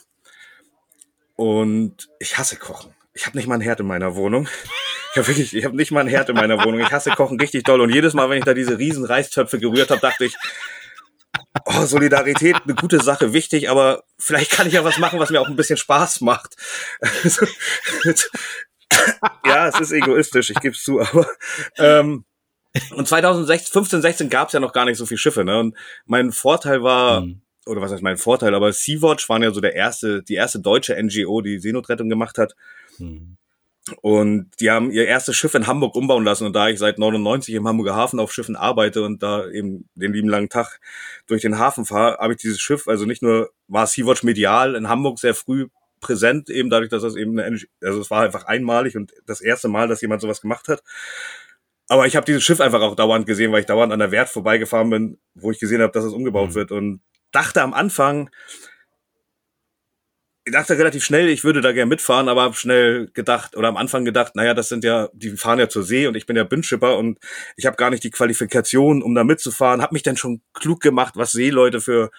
und 1.36 2.10
ich 2.20 2.38
hasse 2.38 2.58
Kochen. 2.58 2.94
Ich 3.13 3.25
habe 3.25 3.38
nicht 3.38 3.48
mal 3.48 3.56
einen 3.56 3.63
Herd 3.63 3.79
in 3.79 3.88
meiner 3.88 4.15
Wohnung. 4.15 4.48
Ich 5.12 5.18
habe 5.18 5.28
wirklich, 5.28 5.56
ich 5.56 5.66
habe 5.66 5.75
nicht 5.75 5.92
mal 5.92 6.01
ein 6.01 6.08
Herd 6.08 6.30
in 6.30 6.36
meiner 6.36 6.63
Wohnung. 6.63 6.80
Ich 6.82 6.92
hasse 6.92 7.12
Kochen 7.12 7.39
richtig 7.39 7.63
doll. 7.63 7.82
Und 7.82 7.94
jedes 7.94 8.13
Mal, 8.13 8.30
wenn 8.30 8.38
ich 8.38 8.46
da 8.46 8.54
diese 8.54 8.78
riesen 8.78 9.06
Reistöpfe 9.06 9.58
gerührt 9.58 9.89
habe, 9.89 10.01
dachte 10.01 10.25
ich, 10.25 10.36
oh, 11.66 11.86
Solidarität, 11.86 12.58
eine 12.63 12.75
gute 12.75 13.01
Sache, 13.01 13.34
wichtig, 13.34 13.70
aber 13.70 14.04
vielleicht 14.18 14.51
kann 14.51 14.68
ich 14.68 14.74
ja 14.74 14.84
was 14.84 14.98
machen, 14.98 15.20
was 15.20 15.30
mir 15.30 15.42
auch 15.42 15.48
ein 15.48 15.56
bisschen 15.56 15.78
Spaß 15.78 16.22
macht. 16.22 16.56
ja, 19.46 19.68
es 19.68 19.80
ist 19.80 19.92
egoistisch, 19.92 20.50
ich 20.50 20.60
gebe 20.60 20.75
es 20.75 20.84
zu, 20.84 21.00
aber 21.01 21.28
ähm, 21.78 22.25
und 22.92 23.08
2016, 23.08 23.72
15, 23.72 24.01
16 24.01 24.30
gab 24.30 24.48
es 24.48 24.54
ja 24.54 24.60
noch 24.60 24.74
gar 24.74 24.86
nicht 24.86 24.98
so 24.98 25.06
viele 25.06 25.18
Schiffe, 25.18 25.44
ne? 25.44 25.60
Und 25.60 25.75
mein 26.06 26.32
Vorteil 26.32 26.84
war, 26.84 27.22
mhm. 27.22 27.42
oder 27.66 27.82
was 27.82 27.92
heißt 27.92 28.04
mein 28.04 28.18
Vorteil, 28.18 28.54
aber 28.54 28.72
Sea-Watch 28.72 29.28
waren 29.28 29.42
ja 29.42 29.51
so 29.51 29.60
der 29.60 29.75
erste, 29.75 30.22
die 30.22 30.36
erste 30.36 30.60
deutsche 30.60 30.96
NGO, 31.01 31.42
die 31.42 31.60
Seenotrettung 31.60 32.10
gemacht 32.10 32.38
hat. 32.38 32.54
Mhm. 33.00 33.38
Und 34.01 34.51
die 34.60 34.72
haben 34.72 34.91
ihr 34.91 35.08
erstes 35.08 35.36
Schiff 35.36 35.53
in 35.53 35.67
Hamburg 35.67 35.96
umbauen 35.96 36.24
lassen. 36.24 36.46
Und 36.46 36.55
da 36.55 36.69
ich 36.69 36.79
seit 36.79 37.00
99 37.00 37.53
im 37.55 37.67
Hamburger 37.67 37.96
Hafen 37.96 38.19
auf 38.19 38.34
Schiffen 38.34 38.55
arbeite 38.55 39.03
und 39.03 39.24
da 39.24 39.48
eben 39.48 39.89
den 39.96 40.13
lieben 40.13 40.29
langen 40.29 40.50
Tag 40.50 40.79
durch 41.27 41.41
den 41.41 41.60
Hafen 41.60 41.86
fahre, 41.86 42.17
habe 42.19 42.34
ich 42.34 42.39
dieses 42.39 42.60
Schiff, 42.60 42.88
also 42.88 43.05
nicht 43.05 43.22
nur 43.22 43.51
war 43.67 43.88
Sea-Watch 43.88 44.24
medial 44.24 44.75
in 44.75 44.89
Hamburg 44.89 45.19
sehr 45.19 45.34
früh 45.34 45.67
präsent, 46.00 46.50
eben 46.50 46.69
dadurch, 46.69 46.89
dass 46.89 47.01
das 47.01 47.15
eben 47.15 47.39
eine, 47.39 47.60
also 47.84 48.01
es 48.01 48.10
war 48.10 48.24
einfach 48.24 48.46
einmalig 48.46 48.96
und 48.96 49.13
das 49.25 49.41
erste 49.41 49.67
Mal, 49.67 49.88
dass 49.88 50.01
jemand 50.01 50.22
sowas 50.22 50.41
gemacht 50.41 50.67
hat. 50.67 50.81
Aber 51.88 52.05
ich 52.05 52.15
habe 52.15 52.25
dieses 52.25 52.43
Schiff 52.43 52.62
einfach 52.62 52.81
auch 52.81 52.96
dauernd 52.96 53.25
gesehen, 53.25 53.51
weil 53.51 53.62
ich 53.62 53.65
dauernd 53.65 53.91
an 53.91 54.00
der 54.00 54.12
Wert 54.12 54.29
vorbeigefahren 54.29 54.89
bin, 54.89 55.19
wo 55.34 55.51
ich 55.51 55.60
gesehen 55.60 55.81
habe, 55.81 55.91
dass 55.91 56.05
es 56.05 56.13
umgebaut 56.13 56.51
mhm. 56.51 56.55
wird 56.55 56.72
und 56.72 57.01
dachte 57.31 57.62
am 57.62 57.74
Anfang, 57.74 58.29
ich 60.50 60.53
dachte 60.53 60.79
relativ 60.79 61.03
schnell, 61.03 61.29
ich 61.29 61.44
würde 61.44 61.62
da 61.62 61.72
gerne 61.74 61.89
mitfahren, 61.89 62.27
aber 62.27 62.41
habe 62.41 62.56
schnell 62.56 63.12
gedacht 63.13 63.56
oder 63.56 63.68
am 63.68 63.77
Anfang 63.77 64.03
gedacht, 64.03 64.36
naja, 64.36 64.56
das 64.56 64.68
sind 64.68 64.84
ja, 64.84 65.08
die 65.13 65.38
fahren 65.38 65.60
ja 65.60 65.70
zur 65.70 65.84
See 65.84 66.08
und 66.08 66.15
ich 66.15 66.25
bin 66.25 66.36
ja 66.36 66.44
Bindschipper 66.44 66.98
und 66.98 67.20
ich 67.56 67.68
habe 67.68 67.77
gar 67.77 67.91
nicht 67.91 68.03
die 68.03 68.10
Qualifikation, 68.10 69.03
um 69.03 69.13
da 69.13 69.24
mitzufahren. 69.24 69.84
Habe 69.84 69.94
mich 69.94 70.01
dann 70.01 70.18
schon 70.18 70.41
klug 70.53 70.82
gemacht, 70.82 71.13
was 71.18 71.34
Seeleute 71.34 71.82
für 71.82 72.10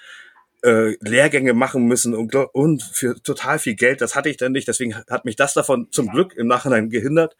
äh, 0.63 0.95
Lehrgänge 1.01 1.55
machen 1.55 1.87
müssen 1.87 2.15
und, 2.15 2.33
und 2.37 2.85
für 2.85 3.21
total 3.21 3.59
viel 3.59 3.75
Geld. 3.75 4.01
Das 4.01 4.15
hatte 4.15 4.29
ich 4.29 4.37
dann 4.37 4.53
nicht. 4.53 4.69
Deswegen 4.69 4.95
hat 4.95 5.25
mich 5.25 5.35
das 5.35 5.53
davon 5.53 5.89
zum 5.91 6.09
Glück 6.09 6.33
im 6.37 6.47
Nachhinein 6.47 6.89
gehindert, 6.89 7.37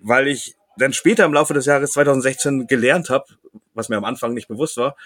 weil 0.00 0.28
ich 0.28 0.56
dann 0.78 0.94
später 0.94 1.26
im 1.26 1.34
Laufe 1.34 1.52
des 1.52 1.66
Jahres 1.66 1.92
2016 1.92 2.68
gelernt 2.68 3.10
habe, 3.10 3.26
was 3.74 3.90
mir 3.90 3.98
am 3.98 4.04
Anfang 4.04 4.32
nicht 4.32 4.48
bewusst 4.48 4.78
war, 4.78 4.96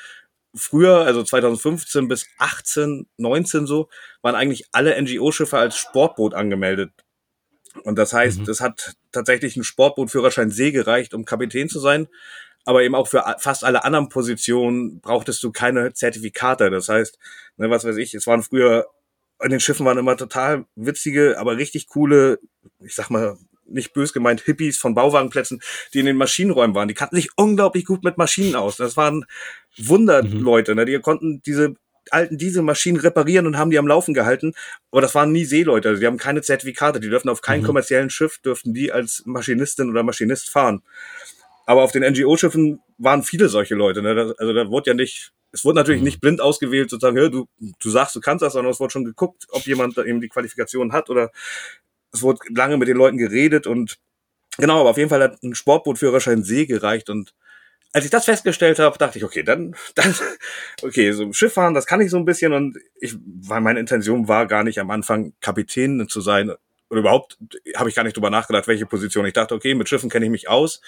früher, 0.56 0.98
also 1.00 1.22
2015 1.22 2.08
bis 2.08 2.26
18, 2.38 3.06
19 3.16 3.66
so, 3.66 3.88
waren 4.22 4.34
eigentlich 4.34 4.66
alle 4.72 5.00
NGO-Schiffe 5.00 5.58
als 5.58 5.76
Sportboot 5.76 6.34
angemeldet. 6.34 6.92
Und 7.84 7.98
das 7.98 8.12
heißt, 8.12 8.40
mhm. 8.40 8.50
es 8.50 8.60
hat 8.60 8.94
tatsächlich 9.12 9.56
ein 9.56 9.64
Sportbootführerschein 9.64 10.50
See 10.50 10.72
gereicht, 10.72 11.14
um 11.14 11.24
Kapitän 11.24 11.68
zu 11.68 11.78
sein. 11.78 12.08
Aber 12.64 12.82
eben 12.82 12.94
auch 12.94 13.06
für 13.06 13.22
fast 13.38 13.62
alle 13.62 13.84
anderen 13.84 14.08
Positionen 14.08 15.00
brauchtest 15.00 15.42
du 15.42 15.52
keine 15.52 15.92
Zertifikate. 15.92 16.70
Das 16.70 16.88
heißt, 16.88 17.18
ne, 17.58 17.70
was 17.70 17.84
weiß 17.84 17.96
ich, 17.96 18.14
es 18.14 18.26
waren 18.26 18.42
früher, 18.42 18.86
in 19.40 19.50
den 19.50 19.60
Schiffen 19.60 19.86
waren 19.86 19.98
immer 19.98 20.16
total 20.16 20.64
witzige, 20.74 21.38
aber 21.38 21.58
richtig 21.58 21.86
coole, 21.86 22.40
ich 22.80 22.94
sag 22.94 23.10
mal, 23.10 23.38
nicht 23.68 23.92
bös 23.92 24.12
gemeint, 24.12 24.40
Hippies 24.40 24.78
von 24.78 24.94
Bauwagenplätzen, 24.94 25.60
die 25.92 26.00
in 26.00 26.06
den 26.06 26.16
Maschinenräumen 26.16 26.74
waren. 26.74 26.88
Die 26.88 26.94
kannten 26.94 27.16
sich 27.16 27.30
unglaublich 27.36 27.84
gut 27.84 28.04
mit 28.04 28.18
Maschinen 28.18 28.54
aus. 28.54 28.76
Das 28.76 28.96
waren 28.96 29.24
Wunderleute, 29.76 30.72
mhm. 30.72 30.78
ne? 30.78 30.84
Die 30.86 30.98
konnten 31.00 31.42
diese 31.44 31.74
alten 32.10 32.38
Dieselmaschinen 32.38 33.00
reparieren 33.00 33.46
und 33.46 33.58
haben 33.58 33.70
die 33.70 33.78
am 33.78 33.86
Laufen 33.86 34.14
gehalten. 34.14 34.54
Aber 34.90 35.00
das 35.00 35.14
waren 35.14 35.32
nie 35.32 35.44
Seeleute. 35.44 35.88
Also 35.88 36.00
die 36.00 36.06
haben 36.06 36.18
keine 36.18 36.42
Zertifikate. 36.42 37.00
Die 37.00 37.08
dürfen 37.08 37.28
auf 37.28 37.42
keinem 37.42 37.62
mhm. 37.62 37.66
kommerziellen 37.66 38.10
Schiff, 38.10 38.38
dürften 38.38 38.74
die 38.74 38.92
als 38.92 39.22
Maschinistin 39.26 39.90
oder 39.90 40.02
Maschinist 40.02 40.48
fahren. 40.50 40.82
Aber 41.66 41.82
auf 41.82 41.92
den 41.92 42.04
NGO-Schiffen 42.04 42.80
waren 42.98 43.22
viele 43.22 43.48
solche 43.48 43.74
Leute. 43.74 44.02
Ne? 44.02 44.34
Also 44.38 44.52
da 44.52 44.68
wurde 44.68 44.90
ja 44.90 44.94
nicht, 44.94 45.32
es 45.52 45.64
wurde 45.64 45.76
natürlich 45.76 46.00
mhm. 46.00 46.06
nicht 46.06 46.20
blind 46.20 46.40
ausgewählt, 46.40 46.90
sozusagen, 46.90 47.16
du, 47.30 47.48
du 47.58 47.90
sagst, 47.90 48.14
du 48.14 48.20
kannst 48.20 48.42
das, 48.42 48.52
sondern 48.52 48.72
es 48.72 48.80
wurde 48.80 48.92
schon 48.92 49.04
geguckt, 49.04 49.46
ob 49.50 49.62
jemand 49.66 49.98
da 49.98 50.04
eben 50.04 50.20
die 50.20 50.28
Qualifikation 50.28 50.92
hat 50.92 51.10
oder 51.10 51.32
es 52.16 52.22
wurde 52.22 52.40
lange 52.54 52.76
mit 52.76 52.88
den 52.88 52.96
Leuten 52.96 53.18
geredet 53.18 53.66
und 53.66 53.98
genau, 54.58 54.80
aber 54.80 54.90
auf 54.90 54.98
jeden 54.98 55.10
Fall 55.10 55.22
hat 55.22 55.42
ein 55.42 55.54
Sportbootführerschein 55.54 56.42
See 56.42 56.66
gereicht 56.66 57.10
und 57.10 57.34
als 57.92 58.04
ich 58.04 58.10
das 58.10 58.26
festgestellt 58.26 58.78
habe, 58.78 58.98
dachte 58.98 59.16
ich, 59.16 59.24
okay, 59.24 59.42
dann, 59.42 59.74
dann, 59.94 60.14
okay, 60.82 61.12
so 61.12 61.32
Schiff 61.32 61.54
fahren, 61.54 61.74
das 61.74 61.86
kann 61.86 62.00
ich 62.00 62.10
so 62.10 62.18
ein 62.18 62.24
bisschen 62.24 62.52
und 62.52 62.78
ich, 63.00 63.16
weil 63.24 63.60
meine 63.60 63.80
Intention 63.80 64.28
war 64.28 64.46
gar 64.46 64.64
nicht 64.64 64.78
am 64.78 64.90
Anfang 64.90 65.32
Kapitän 65.40 66.06
zu 66.08 66.20
sein 66.20 66.52
oder 66.90 67.00
überhaupt 67.00 67.38
habe 67.74 67.88
ich 67.88 67.94
gar 67.94 68.04
nicht 68.04 68.16
drüber 68.16 68.30
nachgedacht, 68.30 68.68
welche 68.68 68.86
Position. 68.86 69.26
Ich 69.26 69.32
dachte, 69.32 69.54
okay, 69.54 69.74
mit 69.74 69.88
Schiffen 69.88 70.10
kenne 70.10 70.26
ich 70.26 70.30
mich 70.30 70.48
aus. 70.48 70.80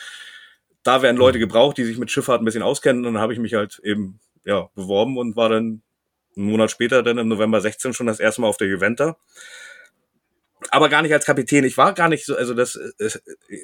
Da 0.83 1.03
werden 1.03 1.17
Leute 1.17 1.39
gebraucht, 1.39 1.77
die 1.77 1.85
sich 1.85 1.99
mit 1.99 2.11
Schifffahrt 2.11 2.41
ein 2.41 2.45
bisschen 2.45 2.63
auskennen 2.63 3.05
und 3.05 3.15
dann 3.15 3.23
habe 3.23 3.33
ich 3.33 3.39
mich 3.39 3.55
halt 3.55 3.81
eben 3.83 4.21
ja 4.45 4.69
beworben 4.75 5.19
und 5.19 5.35
war 5.35 5.49
dann 5.49 5.83
einen 6.37 6.47
Monat 6.47 6.71
später 6.71 7.03
dann 7.03 7.19
im 7.19 7.29
November 7.29 7.61
16 7.61 7.95
schon 7.95 8.07
das 8.07 8.21
erste 8.21 8.43
Mal 8.43 8.49
auf 8.49 8.59
der 8.59 8.69
Juventa 8.69 9.17
aber 10.71 10.89
gar 10.89 11.03
nicht 11.03 11.13
als 11.13 11.25
Kapitän. 11.25 11.65
Ich 11.65 11.77
war 11.77 11.93
gar 11.95 12.09
nicht 12.09 12.25
so, 12.25 12.37
also 12.37 12.55
das, 12.55 12.79
das, 12.99 13.21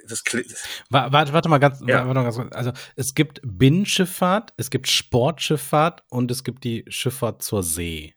das 0.09 0.23
warte, 0.91 1.33
warte 1.33 1.49
mal 1.49 1.59
ganz, 1.59 1.81
ja. 1.87 2.07
warte 2.07 2.21
mal 2.21 2.25
ganz, 2.25 2.55
also 2.55 2.73
es 2.97 3.15
gibt 3.15 3.41
Binnenschifffahrt, 3.45 4.53
es 4.57 4.71
gibt 4.71 4.89
Sportschifffahrt 4.89 6.05
und 6.09 6.31
es 6.31 6.45
gibt 6.45 6.65
die 6.65 6.85
Schifffahrt 6.89 7.43
zur 7.43 7.63
See. 7.63 8.15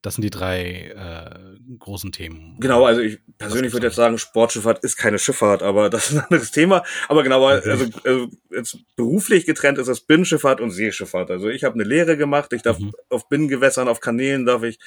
Das 0.00 0.14
sind 0.14 0.22
die 0.22 0.30
drei 0.30 0.92
äh, 0.94 1.76
großen 1.76 2.12
Themen. 2.12 2.56
Genau, 2.60 2.84
also 2.84 3.00
ich 3.00 3.18
persönlich 3.36 3.72
würde 3.72 3.88
jetzt 3.88 3.96
sagen, 3.96 4.16
Sportschifffahrt 4.16 4.84
ist 4.84 4.96
keine 4.96 5.18
Schifffahrt, 5.18 5.64
aber 5.64 5.90
das 5.90 6.10
ist 6.10 6.16
ein 6.16 6.24
anderes 6.24 6.52
Thema. 6.52 6.84
Aber 7.08 7.24
genau, 7.24 7.44
okay. 7.44 7.68
also, 7.68 7.86
also 8.04 8.28
jetzt 8.50 8.78
beruflich 8.94 9.44
getrennt 9.44 9.76
ist 9.78 9.88
das 9.88 10.00
Binnenschifffahrt 10.00 10.60
und 10.60 10.70
Seeschifffahrt. 10.70 11.32
Also 11.32 11.48
ich 11.48 11.64
habe 11.64 11.74
eine 11.74 11.82
Lehre 11.82 12.16
gemacht, 12.16 12.52
ich 12.52 12.62
darf 12.62 12.78
mhm. 12.78 12.92
auf 13.08 13.28
Binnengewässern, 13.28 13.88
auf 13.88 13.98
Kanälen 13.98 14.46
darf 14.46 14.62
ich 14.62 14.78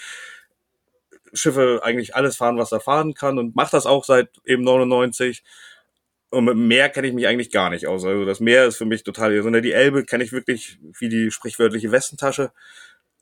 Schiffe 1.33 1.81
eigentlich 1.83 2.15
alles 2.15 2.37
fahren, 2.37 2.57
was 2.57 2.71
er 2.71 2.79
fahren 2.79 3.13
kann 3.13 3.37
und 3.37 3.55
macht 3.55 3.73
das 3.73 3.85
auch 3.85 4.03
seit 4.03 4.29
eben 4.45 4.63
99. 4.63 5.43
Und 6.29 6.45
mit 6.45 6.53
dem 6.53 6.67
Meer 6.67 6.89
kenne 6.89 7.07
ich 7.07 7.13
mich 7.13 7.27
eigentlich 7.27 7.51
gar 7.51 7.69
nicht 7.69 7.87
aus. 7.87 8.05
Also 8.05 8.25
das 8.25 8.39
Meer 8.39 8.65
ist 8.65 8.77
für 8.77 8.85
mich 8.85 9.03
total, 9.03 9.35
also 9.35 9.49
die 9.49 9.73
Elbe 9.73 10.05
kenne 10.05 10.23
ich 10.23 10.31
wirklich 10.31 10.79
wie 10.99 11.09
die 11.09 11.31
sprichwörtliche 11.31 11.91
Westentasche. 11.91 12.51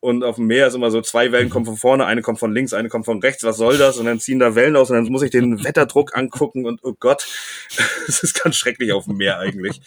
Und 0.01 0.23
auf 0.23 0.35
dem 0.37 0.47
Meer 0.47 0.67
ist 0.67 0.75
immer 0.75 0.91
so, 0.91 1.01
zwei 1.01 1.31
Wellen 1.31 1.49
kommen 1.49 1.65
von 1.65 1.75
vorne, 1.75 2.05
eine 2.05 2.21
kommt 2.21 2.39
von 2.39 2.53
links, 2.53 2.73
eine 2.73 2.87
kommt 2.87 3.05
von 3.05 3.19
rechts, 3.19 3.43
was 3.43 3.57
soll 3.57 3.77
das? 3.77 3.97
Und 3.97 4.05
dann 4.05 4.19
ziehen 4.19 4.39
da 4.39 4.55
Wellen 4.55 4.77
aus 4.77 4.89
und 4.89 4.95
dann 4.95 5.11
muss 5.11 5.23
ich 5.23 5.31
den 5.31 5.63
Wetterdruck 5.65 6.15
angucken 6.15 6.65
und 6.65 6.79
oh 6.83 6.93
Gott, 6.97 7.27
das 8.07 8.23
ist 8.23 8.41
ganz 8.41 8.55
schrecklich 8.55 8.93
auf 8.93 9.05
dem 9.05 9.17
Meer 9.17 9.39
eigentlich. 9.39 9.81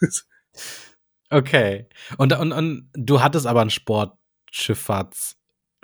Okay. 1.30 1.88
Und, 2.16 2.32
und, 2.34 2.52
und 2.52 2.90
du 2.94 3.20
hattest 3.20 3.46
aber 3.46 3.62
einen 3.62 3.70
Sportschifffahrts- 3.70 5.34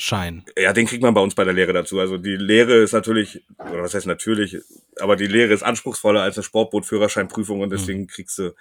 Schein. 0.01 0.45
Ja, 0.57 0.73
den 0.73 0.87
kriegt 0.87 1.03
man 1.03 1.15
bei 1.15 1.21
uns 1.21 1.35
bei 1.35 1.45
der 1.45 1.53
Lehre 1.53 1.73
dazu. 1.73 2.01
Also 2.01 2.19
die 2.19 2.37
Lehre 2.37 2.77
ist 2.77 2.93
natürlich, 2.93 3.45
oder 3.59 3.83
was 3.83 3.95
heißt 3.95 4.07
natürlich, 4.07 4.59
aber 4.99 5.17
die 5.17 5.27
Lehre 5.27 5.53
ist 5.53 5.63
anspruchsvoller 5.63 6.23
als 6.23 6.37
eine 6.37 6.45
Sportbootführerscheinprüfung 6.45 7.61
und 7.61 7.71
deswegen 7.71 8.03
mhm. 8.03 8.07
kriegst 8.09 8.39
du 8.39 8.55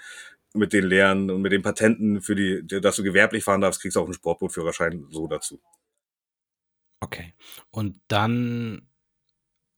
mit 0.54 0.74
den 0.74 0.86
Lehren 0.86 1.30
und 1.30 1.42
mit 1.42 1.52
den 1.52 1.62
Patenten 1.62 2.22
für 2.22 2.36
die, 2.36 2.66
dass 2.82 2.96
du 2.96 3.04
gewerblich 3.04 3.44
fahren 3.44 3.62
darfst, 3.62 3.82
kriegst 3.82 3.96
du 3.96 4.02
auch 4.02 4.06
einen 4.06 4.14
Sportbootführerschein 4.14 5.08
so 5.10 5.28
dazu. 5.28 5.62
Okay. 7.02 7.34
Und 7.72 8.00
dann 8.08 8.88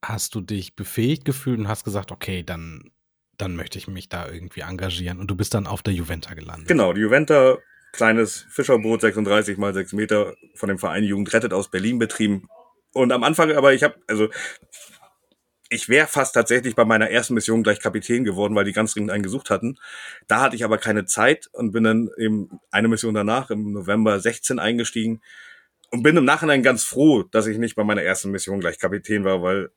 hast 0.03 0.33
du 0.35 0.41
dich 0.41 0.75
befähigt 0.75 1.25
gefühlt 1.25 1.59
und 1.59 1.67
hast 1.67 1.83
gesagt, 1.83 2.11
okay, 2.11 2.43
dann, 2.43 2.91
dann 3.37 3.55
möchte 3.55 3.77
ich 3.77 3.87
mich 3.87 4.09
da 4.09 4.27
irgendwie 4.27 4.61
engagieren. 4.61 5.19
Und 5.19 5.27
du 5.27 5.35
bist 5.35 5.53
dann 5.53 5.67
auf 5.67 5.83
der 5.83 5.93
Juventa 5.93 6.33
gelandet. 6.33 6.67
Genau, 6.67 6.93
die 6.93 7.01
Juventa 7.01 7.57
kleines 7.91 8.45
Fischerboot, 8.49 9.01
36 9.01 9.57
mal 9.57 9.73
6 9.73 9.93
Meter, 9.93 10.35
von 10.55 10.69
dem 10.69 10.77
Verein 10.77 11.03
Jugend 11.03 11.31
rettet 11.33 11.53
aus 11.53 11.69
Berlin 11.69 11.99
betrieben. 11.99 12.47
Und 12.93 13.11
am 13.11 13.23
Anfang, 13.23 13.51
aber 13.51 13.73
ich 13.73 13.83
habe, 13.83 13.95
also 14.07 14.29
ich 15.69 15.87
wäre 15.87 16.07
fast 16.07 16.35
tatsächlich 16.35 16.75
bei 16.75 16.83
meiner 16.83 17.09
ersten 17.09 17.33
Mission 17.33 17.63
gleich 17.63 17.79
Kapitän 17.79 18.25
geworden, 18.25 18.55
weil 18.55 18.65
die 18.65 18.73
ganz 18.73 18.93
dringend 18.93 19.11
einen 19.11 19.23
gesucht 19.23 19.49
hatten. 19.49 19.77
Da 20.27 20.41
hatte 20.41 20.55
ich 20.57 20.65
aber 20.65 20.77
keine 20.77 21.05
Zeit 21.05 21.49
und 21.53 21.71
bin 21.71 21.85
dann 21.85 22.09
eben 22.17 22.59
eine 22.71 22.89
Mission 22.89 23.13
danach 23.13 23.49
im 23.49 23.71
November 23.71 24.19
16 24.19 24.59
eingestiegen 24.59 25.21
und 25.89 26.03
bin 26.03 26.17
im 26.17 26.25
Nachhinein 26.25 26.61
ganz 26.61 26.83
froh, 26.83 27.23
dass 27.23 27.47
ich 27.47 27.57
nicht 27.57 27.75
bei 27.75 27.85
meiner 27.85 28.03
ersten 28.03 28.31
Mission 28.31 28.59
gleich 28.59 28.79
Kapitän 28.79 29.23
war, 29.23 29.41
weil 29.41 29.71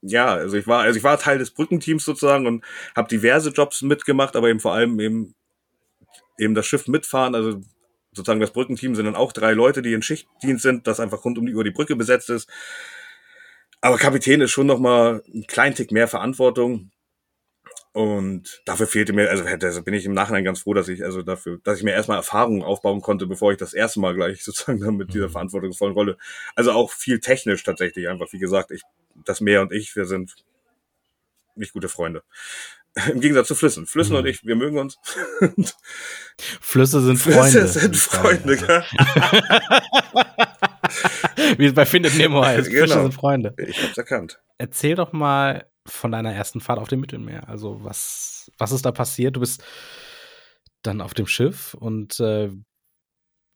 ja, 0.00 0.34
also 0.34 0.56
ich 0.56 0.66
war, 0.66 0.82
also 0.82 0.96
ich 0.96 1.04
war 1.04 1.18
Teil 1.18 1.38
des 1.38 1.52
Brückenteams 1.52 2.04
sozusagen 2.04 2.46
und 2.46 2.64
habe 2.96 3.08
diverse 3.08 3.50
Jobs 3.50 3.82
mitgemacht, 3.82 4.34
aber 4.34 4.48
eben 4.48 4.60
vor 4.60 4.72
allem 4.72 4.98
eben 4.98 5.34
eben 6.38 6.54
das 6.54 6.66
Schiff 6.66 6.88
mitfahren. 6.88 7.34
Also 7.34 7.60
sozusagen 8.12 8.40
das 8.40 8.52
Brückenteam 8.52 8.94
sind 8.94 9.06
dann 9.06 9.16
auch 9.16 9.32
drei 9.32 9.52
Leute, 9.52 9.82
die 9.82 9.92
in 9.92 10.02
Schichtdienst 10.02 10.62
sind, 10.62 10.86
das 10.86 11.00
einfach 11.00 11.24
rund 11.24 11.38
um 11.38 11.46
die, 11.46 11.52
über 11.52 11.64
die 11.64 11.70
Brücke 11.70 11.96
besetzt 11.96 12.30
ist. 12.30 12.48
Aber 13.80 13.96
Kapitän 13.98 14.40
ist 14.40 14.52
schon 14.52 14.66
noch 14.66 14.78
mal 14.78 15.22
ein 15.34 15.46
kleinen 15.46 15.74
Tick 15.74 15.90
mehr 15.90 16.08
Verantwortung. 16.08 16.90
Und 17.92 18.62
dafür 18.64 18.86
fehlte 18.86 19.12
mir, 19.12 19.28
also 19.28 19.44
hätte, 19.44 19.82
bin 19.82 19.92
ich 19.92 20.06
im 20.06 20.14
Nachhinein 20.14 20.44
ganz 20.44 20.60
froh, 20.60 20.72
dass 20.72 20.88
ich, 20.88 21.04
also 21.04 21.20
dafür, 21.20 21.58
dass 21.62 21.78
ich 21.78 21.84
mir 21.84 21.92
erstmal 21.92 22.16
Erfahrungen 22.16 22.62
aufbauen 22.62 23.02
konnte, 23.02 23.26
bevor 23.26 23.52
ich 23.52 23.58
das 23.58 23.74
erste 23.74 24.00
Mal 24.00 24.14
gleich 24.14 24.44
sozusagen 24.44 24.80
dann 24.80 24.96
mit 24.96 25.12
dieser 25.12 25.28
mhm. 25.28 25.32
verantwortungsvollen 25.32 25.94
Rolle. 25.94 26.16
Also 26.54 26.72
auch 26.72 26.90
viel 26.90 27.20
technisch 27.20 27.62
tatsächlich 27.64 28.08
einfach, 28.08 28.32
wie 28.32 28.38
gesagt, 28.38 28.70
ich, 28.70 28.82
das 29.26 29.40
Meer 29.42 29.60
und 29.60 29.72
ich, 29.72 29.94
wir 29.94 30.06
sind 30.06 30.36
nicht 31.54 31.74
gute 31.74 31.90
Freunde. 31.90 32.22
Im 33.10 33.20
Gegensatz 33.20 33.48
zu 33.48 33.54
Flüssen. 33.54 33.86
Flüssen 33.86 34.12
Mhm. 34.12 34.18
und 34.18 34.26
ich, 34.26 34.44
wir 34.44 34.56
mögen 34.56 34.78
uns. 34.78 34.96
Flüsse 36.60 37.00
sind 37.00 37.18
Freunde. 37.18 37.60
Flüsse 37.60 37.80
sind 37.80 37.96
Freunde. 37.96 38.56
gell? 38.56 38.82
Wie 41.58 41.66
es 41.66 41.74
bei 41.74 41.86
Findet 41.86 42.16
Nemo 42.16 42.44
heißt. 42.44 42.68
Fische 42.68 42.86
Genau. 42.86 43.02
sind 43.02 43.14
Freunde. 43.14 43.54
Ich 43.66 43.82
hab's 43.82 43.98
erkannt. 43.98 44.40
Erzähl 44.58 44.94
doch 44.94 45.12
mal 45.12 45.66
von 45.86 46.12
deiner 46.12 46.32
ersten 46.32 46.60
Fahrt 46.60 46.78
auf 46.78 46.88
dem 46.88 47.00
Mittelmeer. 47.00 47.48
Also 47.48 47.82
was, 47.82 48.50
was 48.58 48.72
ist 48.72 48.84
da 48.84 48.92
passiert? 48.92 49.36
Du 49.36 49.40
bist 49.40 49.62
dann 50.82 51.00
auf 51.00 51.14
dem 51.14 51.26
Schiff 51.26 51.74
und 51.74 52.20
äh, 52.20 52.50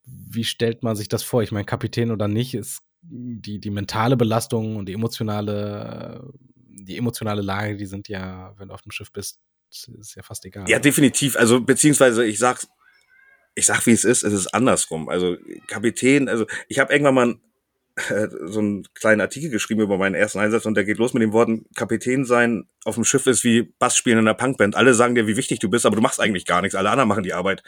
wie 0.04 0.44
stellt 0.44 0.82
man 0.82 0.96
sich 0.96 1.08
das 1.08 1.22
vor? 1.22 1.42
Ich 1.42 1.52
meine, 1.52 1.64
Kapitän 1.64 2.10
oder 2.10 2.28
nicht, 2.28 2.54
ist 2.54 2.80
die, 3.02 3.60
die 3.60 3.70
mentale 3.70 4.16
Belastung 4.16 4.76
und 4.76 4.88
die 4.88 4.94
emotionale, 4.94 6.32
die 6.84 6.96
emotionale 6.98 7.42
Lage, 7.42 7.76
die 7.76 7.86
sind 7.86 8.08
ja, 8.08 8.54
wenn 8.58 8.68
du 8.68 8.74
auf 8.74 8.82
dem 8.82 8.92
Schiff 8.92 9.10
bist, 9.12 9.40
ist 9.70 10.14
ja 10.14 10.22
fast 10.22 10.44
egal. 10.44 10.68
Ja, 10.68 10.78
definitiv. 10.78 11.36
Also, 11.36 11.60
beziehungsweise 11.60 12.24
ich 12.24 12.38
sag's, 12.38 12.68
ich 13.54 13.66
sag, 13.66 13.84
wie 13.86 13.92
es 13.92 14.04
ist, 14.04 14.22
es 14.22 14.32
ist 14.32 14.48
andersrum. 14.54 15.08
Also, 15.08 15.36
Kapitän, 15.66 16.28
also 16.28 16.46
ich 16.68 16.78
habe 16.78 16.92
irgendwann 16.92 17.14
mal 17.14 17.34
äh, 18.10 18.28
so 18.46 18.60
einen 18.60 18.86
kleinen 18.94 19.20
Artikel 19.22 19.50
geschrieben 19.50 19.80
über 19.80 19.96
meinen 19.96 20.14
ersten 20.14 20.38
Einsatz 20.38 20.66
und 20.66 20.74
der 20.74 20.84
geht 20.84 20.98
los 20.98 21.14
mit 21.14 21.22
den 21.22 21.32
Worten, 21.32 21.64
Kapitän 21.74 22.24
sein 22.24 22.68
auf 22.84 22.94
dem 22.94 23.04
Schiff 23.04 23.26
ist 23.26 23.42
wie 23.42 23.62
Bass 23.62 23.96
spielen 23.96 24.18
in 24.18 24.28
einer 24.28 24.34
Punkband. 24.36 24.76
Alle 24.76 24.94
sagen 24.94 25.14
dir, 25.14 25.26
wie 25.26 25.36
wichtig 25.36 25.58
du 25.58 25.68
bist, 25.70 25.86
aber 25.86 25.96
du 25.96 26.02
machst 26.02 26.20
eigentlich 26.20 26.44
gar 26.44 26.60
nichts. 26.62 26.76
Alle 26.76 26.90
anderen 26.90 27.08
machen 27.08 27.22
die 27.24 27.32
Arbeit. 27.32 27.62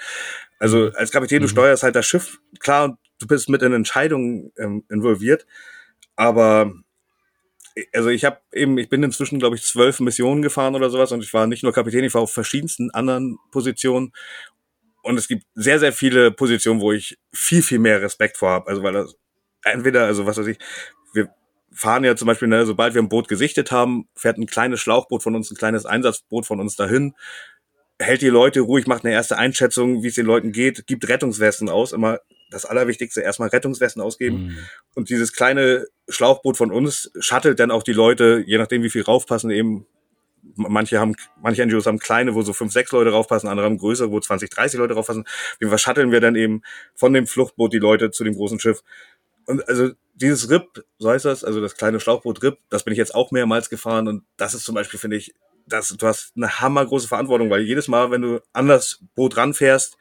Also 0.59 0.93
als 0.95 1.11
Kapitän, 1.11 1.41
du 1.41 1.47
Mhm. 1.49 1.53
steuerst 1.53 1.83
halt 1.83 1.97
das 1.97 2.07
Schiff. 2.07 2.39
Klar, 2.61 2.99
du 3.19 3.27
bist 3.27 3.49
mit 3.49 3.63
in 3.63 3.73
Entscheidungen 3.73 4.53
ähm, 4.59 4.85
involviert, 4.91 5.47
aber 6.15 6.73
also 7.93 8.09
ich 8.09 8.25
habe 8.25 8.41
eben, 8.53 8.79
ich 8.79 8.89
bin 8.89 9.03
inzwischen, 9.03 9.39
glaube 9.39 9.57
ich, 9.57 9.63
zwölf 9.63 10.01
Missionen 10.01 10.43
gefahren 10.43 10.75
oder 10.75 10.91
sowas 10.91 11.13
und 11.13 11.23
ich 11.23 11.33
war 11.33 11.47
nicht 11.47 11.63
nur 11.63 11.73
Kapitän, 11.73 12.05
ich 12.05 12.15
war 12.15 12.23
auf 12.23 12.33
verschiedensten 12.33 12.91
anderen 12.91 13.39
Positionen 13.51 14.13
und 15.03 15.17
es 15.17 15.29
gibt 15.29 15.45
sehr, 15.55 15.79
sehr 15.79 15.93
viele 15.93 16.31
Positionen, 16.31 16.81
wo 16.81 16.93
ich 16.93 17.19
viel, 17.33 17.63
viel 17.63 17.79
mehr 17.79 18.03
Respekt 18.03 18.37
vor 18.37 18.51
habe. 18.51 18.69
Also 18.69 18.83
weil 18.83 18.93
das 18.93 19.17
entweder, 19.65 20.05
also 20.05 20.27
was 20.27 20.39
weiß 20.39 20.47
ich, 20.47 20.59
wir 21.13 21.29
fahren 21.73 22.05
ja 22.05 22.17
zum 22.17 22.27
Beispiel, 22.27 22.49
ne, 22.49 22.67
sobald 22.67 22.95
wir 22.95 23.03
ein 23.03 23.09
Boot 23.09 23.29
gesichtet 23.29 23.71
haben, 23.71 24.09
fährt 24.15 24.39
ein 24.39 24.47
kleines 24.47 24.81
Schlauchboot 24.81 25.23
von 25.23 25.35
uns, 25.35 25.51
ein 25.51 25.57
kleines 25.57 25.87
Einsatzboot 25.87 26.47
von 26.47 26.61
uns 26.61 26.77
dahin, 26.77 27.15
hält 27.99 28.23
die 28.23 28.29
Leute 28.29 28.61
ruhig, 28.61 28.87
macht 28.87 29.05
eine 29.05 29.15
erste 29.15 29.39
Einschätzung, 29.39 30.03
wie 30.03 30.09
es 30.09 30.15
den 30.15 30.27
Leuten 30.27 30.53
geht, 30.53 30.87
gibt 30.87 31.09
Rettungswesten 31.09 31.69
aus, 31.69 31.93
immer 31.93 32.21
das 32.51 32.65
Allerwichtigste, 32.65 33.21
erstmal 33.21 33.49
Rettungswesten 33.49 34.03
ausgeben. 34.03 34.37
Mhm. 34.37 34.59
Und 34.95 35.11
dieses 35.11 35.33
kleine 35.33 35.87
Schlauchboot 36.09 36.57
von 36.57 36.73
uns 36.73 37.11
shuttelt 37.19 37.61
dann 37.61 37.71
auch 37.71 37.83
die 37.83 37.93
Leute, 37.93 38.43
je 38.47 38.59
nachdem 38.59 38.83
wie 38.83 38.91
viel 38.91 39.03
raufpassen, 39.03 39.51
eben 39.51 39.87
manche 40.57 40.99
haben, 40.99 41.15
manche 41.41 41.65
NGOs 41.65 41.87
haben 41.87 41.99
kleine, 41.99 42.35
wo 42.35 42.43
so 42.43 42.53
fünf, 42.53 42.73
sechs 42.73 42.93
Leute 42.93 43.11
raufpassen, 43.11 43.49
andere 43.49 43.67
haben 43.67 43.79
größere, 43.79 44.11
wo 44.11 44.21
20, 44.21 44.51
30 44.51 44.79
Leute 44.79 44.95
raufpassen. 44.95 45.25
Wie 45.59 45.79
shutteln 45.79 46.11
wir 46.11 46.21
dann 46.21 46.37
eben 46.37 46.63
von 46.95 47.13
dem 47.13 47.27
Fluchtboot 47.27 47.73
die 47.73 47.79
Leute 47.79 48.11
zu 48.11 48.25
dem 48.25 48.35
großen 48.35 48.59
Schiff. 48.59 48.83
Und 49.47 49.67
also 49.69 49.91
dieses 50.15 50.51
RIP, 50.51 50.85
so 50.99 51.11
heißt 51.11 51.25
das, 51.25 51.45
also 51.45 51.61
das 51.61 51.77
kleine 51.77 52.01
Schlauchboot 52.01 52.43
RIP, 52.43 52.59
das 52.71 52.85
bin 52.85 52.93
ich 52.93 52.99
jetzt 52.99 53.15
auch 53.15 53.31
mehrmals 53.31 53.71
gefahren 53.71 54.09
und 54.09 54.25
das 54.37 54.55
ist 54.55 54.65
zum 54.65 54.75
Beispiel, 54.75 54.99
finde 54.99 55.17
ich, 55.17 55.35
das, 55.67 55.89
du 55.89 56.07
hast 56.07 56.33
eine 56.37 56.61
hammergroße 56.61 57.09
Verantwortung, 57.09 57.51
weil 57.51 57.63
jedes 57.63 57.89
Mal, 57.89 58.11
wenn 58.11 58.23
du 58.23 58.41
an 58.53 58.69
das 58.69 59.01
Boot 59.15 59.37
ranfährst, 59.37 59.97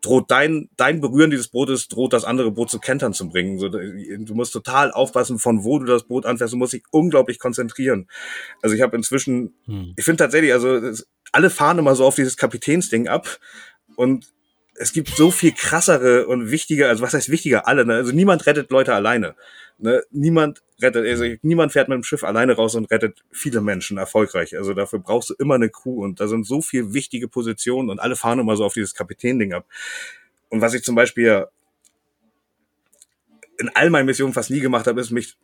droht 0.00 0.30
dein, 0.30 0.68
dein 0.76 1.00
Berühren 1.00 1.30
dieses 1.30 1.48
Bootes, 1.48 1.88
droht 1.88 2.12
das 2.12 2.24
andere 2.24 2.50
Boot 2.50 2.70
zu 2.70 2.78
Kentern 2.78 3.12
zu 3.12 3.28
bringen. 3.28 3.58
So, 3.58 3.68
du 3.68 4.34
musst 4.34 4.52
total 4.52 4.92
aufpassen, 4.92 5.38
von 5.38 5.64
wo 5.64 5.78
du 5.78 5.84
das 5.84 6.04
Boot 6.04 6.26
anfährst. 6.26 6.52
Du 6.52 6.56
musst 6.56 6.72
dich 6.72 6.84
unglaublich 6.90 7.38
konzentrieren. 7.38 8.08
Also 8.62 8.74
ich 8.74 8.82
habe 8.82 8.96
inzwischen, 8.96 9.54
Hm. 9.66 9.94
ich 9.96 10.04
finde 10.04 10.24
tatsächlich, 10.24 10.52
also 10.52 10.80
alle 11.32 11.50
fahren 11.50 11.78
immer 11.78 11.94
so 11.94 12.04
auf 12.04 12.14
dieses 12.14 12.36
Kapitänsding 12.36 13.08
ab 13.08 13.38
und 13.96 14.32
es 14.74 14.92
gibt 14.92 15.10
so 15.10 15.30
viel 15.30 15.52
krassere 15.52 16.26
und 16.26 16.50
wichtige, 16.50 16.88
also 16.88 17.02
was 17.02 17.12
heißt 17.12 17.28
wichtiger? 17.28 17.68
Alle, 17.68 17.84
ne? 17.84 17.96
Also 17.96 18.12
niemand 18.12 18.46
rettet 18.46 18.70
Leute 18.70 18.94
alleine. 18.94 19.34
Ne? 19.82 20.02
Niemand 20.10 20.62
rettet, 20.80 21.06
also 21.06 21.24
niemand 21.42 21.72
fährt 21.72 21.88
mit 21.88 21.96
dem 21.96 22.04
Schiff 22.04 22.22
alleine 22.22 22.54
raus 22.54 22.74
und 22.74 22.90
rettet 22.90 23.24
viele 23.30 23.60
Menschen 23.60 23.98
erfolgreich. 23.98 24.56
Also 24.56 24.74
dafür 24.74 24.98
brauchst 24.98 25.30
du 25.30 25.34
immer 25.38 25.54
eine 25.54 25.70
Crew 25.70 26.04
und 26.04 26.20
da 26.20 26.28
sind 26.28 26.46
so 26.46 26.60
viel 26.60 26.92
wichtige 26.92 27.28
Positionen 27.28 27.90
und 27.90 27.98
alle 27.98 28.16
fahren 28.16 28.38
immer 28.38 28.56
so 28.56 28.64
auf 28.64 28.74
dieses 28.74 28.94
Kapitänding 28.94 29.52
ab. 29.54 29.66
Und 30.50 30.60
was 30.60 30.74
ich 30.74 30.82
zum 30.82 30.94
Beispiel 30.94 31.46
in 33.58 33.70
all 33.74 33.90
meinen 33.90 34.06
Missionen 34.06 34.32
fast 34.34 34.50
nie 34.50 34.60
gemacht 34.60 34.86
habe, 34.86 35.00
ist 35.00 35.10
mich 35.10 35.36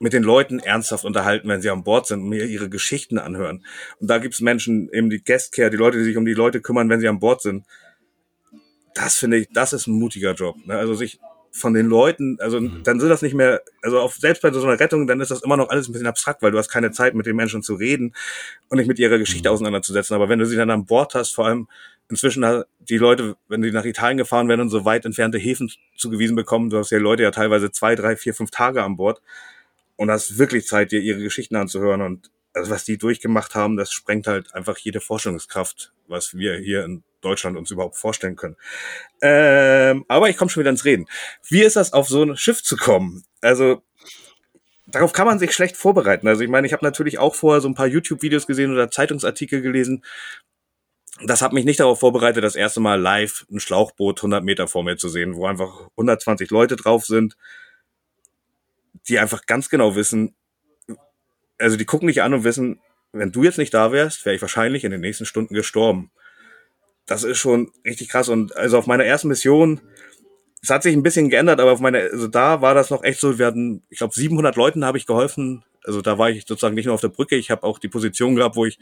mit 0.00 0.14
den 0.14 0.22
Leuten 0.22 0.58
ernsthaft 0.58 1.04
unterhalten, 1.04 1.48
wenn 1.48 1.60
sie 1.60 1.70
an 1.70 1.84
Bord 1.84 2.06
sind 2.06 2.22
und 2.22 2.28
mir 2.28 2.46
ihre 2.46 2.70
Geschichten 2.70 3.18
anhören. 3.18 3.64
Und 4.00 4.08
da 4.08 4.18
gibt's 4.18 4.40
Menschen, 4.40 4.88
eben 4.92 5.10
die 5.10 5.22
Guestcare, 5.22 5.70
die 5.70 5.76
Leute, 5.76 5.98
die 5.98 6.04
sich 6.04 6.16
um 6.16 6.24
die 6.24 6.32
Leute 6.32 6.60
kümmern, 6.60 6.88
wenn 6.88 7.00
sie 7.00 7.08
an 7.08 7.20
Bord 7.20 7.42
sind. 7.42 7.66
Das 8.94 9.16
finde 9.16 9.38
ich, 9.38 9.48
das 9.52 9.72
ist 9.72 9.86
ein 9.86 9.98
mutiger 9.98 10.32
Job. 10.32 10.56
Ne? 10.64 10.76
Also 10.76 10.94
sich 10.94 11.20
von 11.52 11.74
den 11.74 11.86
Leuten, 11.86 12.38
also 12.40 12.60
dann 12.60 13.00
sind 13.00 13.08
das 13.08 13.22
nicht 13.22 13.34
mehr, 13.34 13.60
also 13.82 13.98
auf, 13.98 14.14
selbst 14.14 14.40
bei 14.42 14.52
so 14.52 14.62
einer 14.62 14.78
Rettung, 14.78 15.06
dann 15.06 15.20
ist 15.20 15.30
das 15.30 15.42
immer 15.42 15.56
noch 15.56 15.68
alles 15.68 15.88
ein 15.88 15.92
bisschen 15.92 16.06
abstrakt, 16.06 16.42
weil 16.42 16.52
du 16.52 16.58
hast 16.58 16.68
keine 16.68 16.92
Zeit, 16.92 17.14
mit 17.14 17.26
den 17.26 17.34
Menschen 17.36 17.62
zu 17.62 17.74
reden 17.74 18.14
und 18.68 18.78
nicht 18.78 18.86
mit 18.86 18.98
ihrer 18.98 19.18
Geschichte 19.18 19.50
auseinanderzusetzen. 19.50 20.14
Aber 20.14 20.28
wenn 20.28 20.38
du 20.38 20.46
sie 20.46 20.56
dann 20.56 20.70
an 20.70 20.86
Bord 20.86 21.14
hast, 21.14 21.32
vor 21.34 21.46
allem 21.46 21.66
inzwischen 22.08 22.44
ha- 22.44 22.64
die 22.78 22.98
Leute, 22.98 23.36
wenn 23.48 23.62
die 23.62 23.72
nach 23.72 23.84
Italien 23.84 24.18
gefahren 24.18 24.48
werden 24.48 24.60
und 24.60 24.68
so 24.68 24.84
weit 24.84 25.04
entfernte 25.04 25.38
Häfen 25.38 25.70
zugewiesen 25.96 26.36
bekommen, 26.36 26.70
du 26.70 26.78
hast 26.78 26.90
ja 26.90 26.98
Leute 26.98 27.24
ja 27.24 27.30
teilweise 27.30 27.70
zwei, 27.72 27.94
drei, 27.94 28.16
vier, 28.16 28.34
fünf 28.34 28.50
Tage 28.50 28.82
an 28.82 28.96
Bord 28.96 29.20
und 29.96 30.10
hast 30.10 30.38
wirklich 30.38 30.66
Zeit, 30.66 30.92
dir 30.92 31.00
ihre 31.00 31.20
Geschichten 31.20 31.56
anzuhören 31.56 32.00
und 32.00 32.30
also 32.54 32.70
was 32.70 32.84
die 32.84 32.98
durchgemacht 32.98 33.54
haben, 33.54 33.76
das 33.76 33.92
sprengt 33.92 34.26
halt 34.26 34.54
einfach 34.54 34.76
jede 34.78 35.00
Vorstellungskraft, 35.00 35.92
was 36.08 36.34
wir 36.34 36.56
hier 36.56 36.84
in 36.84 37.02
Deutschland 37.20 37.56
uns 37.56 37.70
überhaupt 37.70 37.96
vorstellen 37.96 38.36
können. 38.36 38.56
Ähm, 39.20 40.04
aber 40.08 40.30
ich 40.30 40.36
komme 40.36 40.50
schon 40.50 40.62
wieder 40.62 40.70
ins 40.70 40.84
Reden. 40.84 41.06
Wie 41.48 41.62
ist 41.62 41.76
das, 41.76 41.92
auf 41.92 42.08
so 42.08 42.22
ein 42.22 42.36
Schiff 42.36 42.62
zu 42.62 42.76
kommen? 42.76 43.24
Also 43.40 43.82
darauf 44.86 45.12
kann 45.12 45.26
man 45.26 45.38
sich 45.38 45.52
schlecht 45.52 45.76
vorbereiten. 45.76 46.26
Also 46.26 46.42
ich 46.42 46.50
meine, 46.50 46.66
ich 46.66 46.72
habe 46.72 46.84
natürlich 46.84 47.18
auch 47.18 47.34
vorher 47.34 47.60
so 47.60 47.68
ein 47.68 47.74
paar 47.74 47.86
YouTube-Videos 47.86 48.46
gesehen 48.46 48.72
oder 48.72 48.90
Zeitungsartikel 48.90 49.60
gelesen. 49.62 50.04
Das 51.22 51.42
hat 51.42 51.52
mich 51.52 51.64
nicht 51.64 51.80
darauf 51.80 52.00
vorbereitet, 52.00 52.42
das 52.42 52.56
erste 52.56 52.80
Mal 52.80 53.00
live 53.00 53.44
ein 53.50 53.60
Schlauchboot 53.60 54.20
100 54.20 54.42
Meter 54.42 54.68
vor 54.68 54.82
mir 54.82 54.96
zu 54.96 55.08
sehen, 55.08 55.36
wo 55.36 55.46
einfach 55.46 55.88
120 55.90 56.50
Leute 56.50 56.76
drauf 56.76 57.04
sind, 57.04 57.36
die 59.08 59.18
einfach 59.18 59.44
ganz 59.44 59.68
genau 59.68 59.96
wissen, 59.96 60.34
also 61.60 61.76
die 61.76 61.84
gucken 61.84 62.08
dich 62.08 62.22
an 62.22 62.34
und 62.34 62.44
wissen, 62.44 62.80
wenn 63.12 63.32
du 63.32 63.44
jetzt 63.44 63.58
nicht 63.58 63.74
da 63.74 63.92
wärst, 63.92 64.24
wäre 64.24 64.36
ich 64.36 64.42
wahrscheinlich 64.42 64.84
in 64.84 64.90
den 64.90 65.00
nächsten 65.00 65.26
Stunden 65.26 65.54
gestorben. 65.54 66.10
Das 67.06 67.24
ist 67.24 67.38
schon 67.38 67.72
richtig 67.84 68.08
krass. 68.08 68.28
Und 68.28 68.56
also 68.56 68.78
auf 68.78 68.86
meiner 68.86 69.04
ersten 69.04 69.28
Mission, 69.28 69.80
es 70.62 70.70
hat 70.70 70.82
sich 70.82 70.94
ein 70.94 71.02
bisschen 71.02 71.28
geändert, 71.28 71.60
aber 71.60 71.72
auf 71.72 71.80
meiner, 71.80 71.98
also 71.98 72.28
da 72.28 72.60
war 72.60 72.74
das 72.74 72.90
noch 72.90 73.02
echt 73.02 73.20
so, 73.20 73.38
wir 73.38 73.46
hatten, 73.46 73.82
ich 73.88 73.98
glaube, 73.98 74.14
700 74.14 74.56
Leuten 74.56 74.84
habe 74.84 74.98
ich 74.98 75.06
geholfen. 75.06 75.64
Also 75.84 76.02
da 76.02 76.18
war 76.18 76.30
ich 76.30 76.44
sozusagen 76.46 76.74
nicht 76.74 76.86
nur 76.86 76.94
auf 76.94 77.00
der 77.00 77.08
Brücke, 77.08 77.36
ich 77.36 77.50
habe 77.50 77.64
auch 77.64 77.78
die 77.78 77.88
Position 77.88 78.36
gehabt, 78.36 78.56
wo 78.56 78.66
ich 78.66 78.78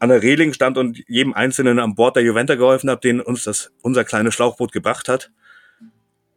an 0.00 0.08
der 0.08 0.22
Reling 0.22 0.52
stand 0.52 0.76
und 0.76 1.02
jedem 1.08 1.32
Einzelnen 1.32 1.78
an 1.78 1.94
Bord 1.94 2.16
der 2.16 2.24
Juventa 2.24 2.56
geholfen 2.56 2.90
habe, 2.90 3.00
den 3.00 3.20
uns 3.20 3.44
das 3.44 3.72
unser 3.82 4.04
kleines 4.04 4.34
Schlauchboot 4.34 4.72
gebracht 4.72 5.08
hat. 5.08 5.30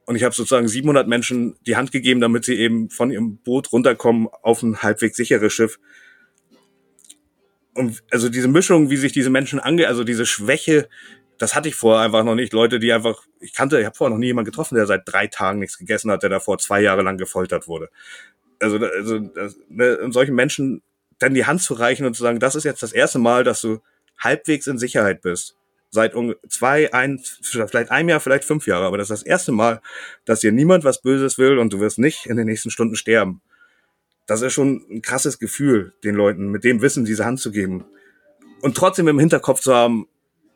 Und 0.07 0.15
ich 0.15 0.23
habe 0.23 0.33
sozusagen 0.33 0.69
700 0.69 1.05
Menschen 1.05 1.57
die 1.67 1.75
Hand 1.75 1.91
gegeben, 1.91 2.21
damit 2.21 2.45
sie 2.45 2.55
eben 2.55 2.89
von 2.89 3.11
ihrem 3.11 3.37
Boot 3.39 3.73
runterkommen 3.73 4.29
auf 4.41 4.63
ein 4.63 4.81
halbwegs 4.81 5.17
sicheres 5.17 5.51
Schiff. 5.51 5.79
Und 7.73 8.01
also 8.09 8.29
diese 8.29 8.47
Mischung, 8.47 8.89
wie 8.89 8.95
sich 8.95 9.11
diese 9.11 9.29
Menschen 9.29 9.59
ange, 9.59 9.85
also 9.89 10.05
diese 10.05 10.25
Schwäche, 10.25 10.87
das 11.37 11.55
hatte 11.55 11.67
ich 11.67 11.75
vorher 11.75 12.05
einfach 12.05 12.23
noch 12.23 12.35
nicht. 12.35 12.53
Leute, 12.53 12.79
die 12.79 12.93
einfach, 12.93 13.21
ich 13.41 13.53
kannte, 13.53 13.81
ich 13.81 13.85
habe 13.85 13.97
vorher 13.97 14.13
noch 14.13 14.17
nie 14.17 14.27
jemanden 14.27 14.49
getroffen, 14.49 14.75
der 14.75 14.85
seit 14.85 15.01
drei 15.05 15.27
Tagen 15.27 15.59
nichts 15.59 15.77
gegessen 15.77 16.09
hat, 16.09 16.23
der 16.23 16.29
davor 16.29 16.57
zwei 16.57 16.79
Jahre 16.79 17.01
lang 17.01 17.17
gefoltert 17.17 17.67
wurde. 17.67 17.89
Also, 18.59 18.77
also 18.77 19.19
das, 19.19 19.57
ne, 19.67 19.97
und 19.97 20.13
solchen 20.13 20.35
Menschen 20.35 20.83
dann 21.19 21.33
die 21.33 21.45
Hand 21.45 21.61
zu 21.61 21.73
reichen 21.73 22.05
und 22.05 22.15
zu 22.15 22.23
sagen, 22.23 22.39
das 22.39 22.55
ist 22.55 22.63
jetzt 22.63 22.81
das 22.81 22.93
erste 22.93 23.19
Mal, 23.19 23.43
dass 23.43 23.59
du 23.59 23.81
halbwegs 24.17 24.67
in 24.67 24.77
Sicherheit 24.77 25.21
bist. 25.21 25.56
Seit 25.89 26.13
zwei, 26.49 26.93
ein, 26.93 27.19
vielleicht 27.41 27.91
ein 27.91 28.09
Jahr, 28.09 28.19
vielleicht 28.19 28.43
fünf 28.43 28.67
Jahre, 28.67 28.85
aber 28.85 28.97
das 28.97 29.09
ist 29.09 29.21
das 29.21 29.25
erste 29.25 29.51
Mal, 29.51 29.81
dass 30.25 30.41
dir 30.41 30.51
niemand 30.51 30.83
was 30.83 31.01
Böses 31.01 31.37
will 31.37 31.57
und 31.57 31.71
du 31.71 31.79
wirst 31.79 31.97
nicht 31.97 32.25
in 32.25 32.35
den 32.35 32.45
nächsten 32.45 32.69
Stunden 32.69 32.95
sterben. 32.95 33.41
Das 34.25 34.41
ist 34.41 34.53
schon 34.53 34.85
ein 34.91 35.01
krasses 35.01 35.39
Gefühl, 35.39 35.93
den 36.03 36.15
Leuten 36.15 36.49
mit 36.49 36.65
dem 36.65 36.81
Wissen 36.81 37.05
diese 37.05 37.23
Hand 37.23 37.39
zu 37.39 37.51
geben. 37.51 37.85
Und 38.61 38.75
trotzdem 38.75 39.07
im 39.07 39.19
Hinterkopf 39.19 39.61
zu 39.61 39.73
haben, 39.73 40.07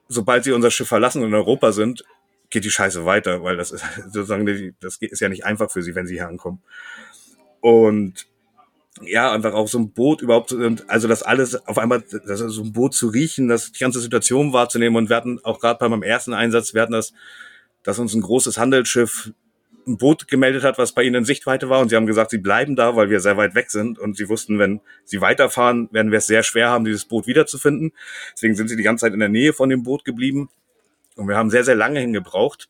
sobald 0.10 0.44
sie 0.44 0.52
unser 0.52 0.72
Schiff 0.72 0.90
verlassen 0.90 1.22
und 1.22 1.30
in 1.30 1.36
Europa 1.36 1.72
sind, 1.72 2.04
geht 2.50 2.66
die 2.66 2.70
Scheiße 2.70 3.06
weiter, 3.06 3.44
weil 3.44 3.58
das 3.58 3.72
ist 3.72 3.86
sozusagen, 4.12 4.76
das 4.82 4.98
ist 5.00 5.22
ja 5.22 5.30
nicht 5.30 5.46
einfach 5.46 5.72
für 5.72 5.82
sie, 5.82 5.96
wenn 5.96 6.06
sie 6.06 6.16
hier 6.16 6.28
ankommen. 6.28 6.62
Und 7.62 8.28
ja, 9.04 9.32
einfach 9.32 9.54
auch 9.54 9.68
so 9.68 9.80
ein 9.80 9.92
Boot 9.92 10.22
überhaupt, 10.22 10.56
also 10.88 11.08
das 11.08 11.24
alles 11.24 11.56
auf 11.68 11.78
einmal, 11.78 12.04
das 12.28 12.40
so 12.40 12.64
ein 12.64 12.74
Boot 12.74 12.94
zu 12.94 13.08
riechen, 13.08 13.48
das 13.48 13.72
die 13.72 13.80
ganze 13.80 14.00
Situation 14.00 14.54
wahrzunehmen 14.54 14.96
und 14.98 15.10
wir 15.10 15.16
hatten 15.16 15.40
auch 15.44 15.60
gerade 15.60 15.80
bei 15.80 15.90
meinem 15.90 16.04
ersten 16.04 16.34
Einsatz, 16.34 16.74
wir 16.74 16.82
hatten 16.82 16.94
das, 16.94 17.14
dass 17.84 18.00
uns 18.00 18.14
ein 18.14 18.22
großes 18.22 18.58
Handelsschiff 18.58 19.32
ein 19.88 19.98
Boot 19.98 20.28
gemeldet 20.28 20.64
hat, 20.64 20.78
was 20.78 20.94
bei 20.94 21.04
ihnen 21.04 21.16
in 21.16 21.26
Sichtweite 21.26 21.70
war. 21.70 21.80
Und 21.80 21.90
sie 21.90 21.96
haben 21.96 22.06
gesagt, 22.06 22.32
sie 22.32 22.38
bleiben 22.38 22.76
da, 22.76 22.96
weil 22.96 23.10
wir 23.10 23.20
sehr 23.20 23.38
weit 23.38 23.56
weg 23.56 23.72
sind. 23.72 24.00
Und 24.00 24.18
sie 24.18 24.30
wussten, 24.30 24.60
wenn 24.60 24.82
sie 25.04 25.22
weiterfahren, 25.22 25.90
werden 25.92 26.12
wir 26.12 26.20
es 26.20 26.28
sehr 26.28 26.44
schwer 26.44 26.70
haben, 26.70 26.86
dieses 26.86 27.06
Boot 27.06 27.28
wiederzufinden. 27.28 27.92
Deswegen 28.34 28.56
sind 28.56 28.68
sie 28.68 28.76
die 28.76 28.84
ganze 28.84 29.06
Zeit 29.06 29.14
in 29.14 29.20
der 29.20 29.30
Nähe 29.30 29.54
von 29.54 29.70
dem 29.70 29.84
Boot 29.84 30.06
geblieben. 30.06 30.50
Und 31.16 31.28
wir 31.28 31.36
haben 31.36 31.50
sehr, 31.50 31.64
sehr 31.64 31.76
lange 31.76 32.00
hingebraucht. 32.00 32.70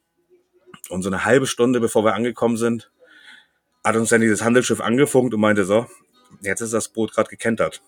Und 0.89 1.03
so 1.03 1.09
eine 1.09 1.25
halbe 1.25 1.47
Stunde, 1.47 1.79
bevor 1.79 2.03
wir 2.03 2.15
angekommen 2.15 2.57
sind, 2.57 2.91
hat 3.83 3.95
uns 3.95 4.09
dann 4.09 4.21
dieses 4.21 4.43
Handelsschiff 4.43 4.81
angefunkt 4.81 5.33
und 5.33 5.39
meinte 5.41 5.65
so, 5.65 5.87
jetzt 6.41 6.61
ist 6.61 6.73
das 6.73 6.89
Boot 6.89 7.13
gerade 7.13 7.29
gekentert. 7.29 7.81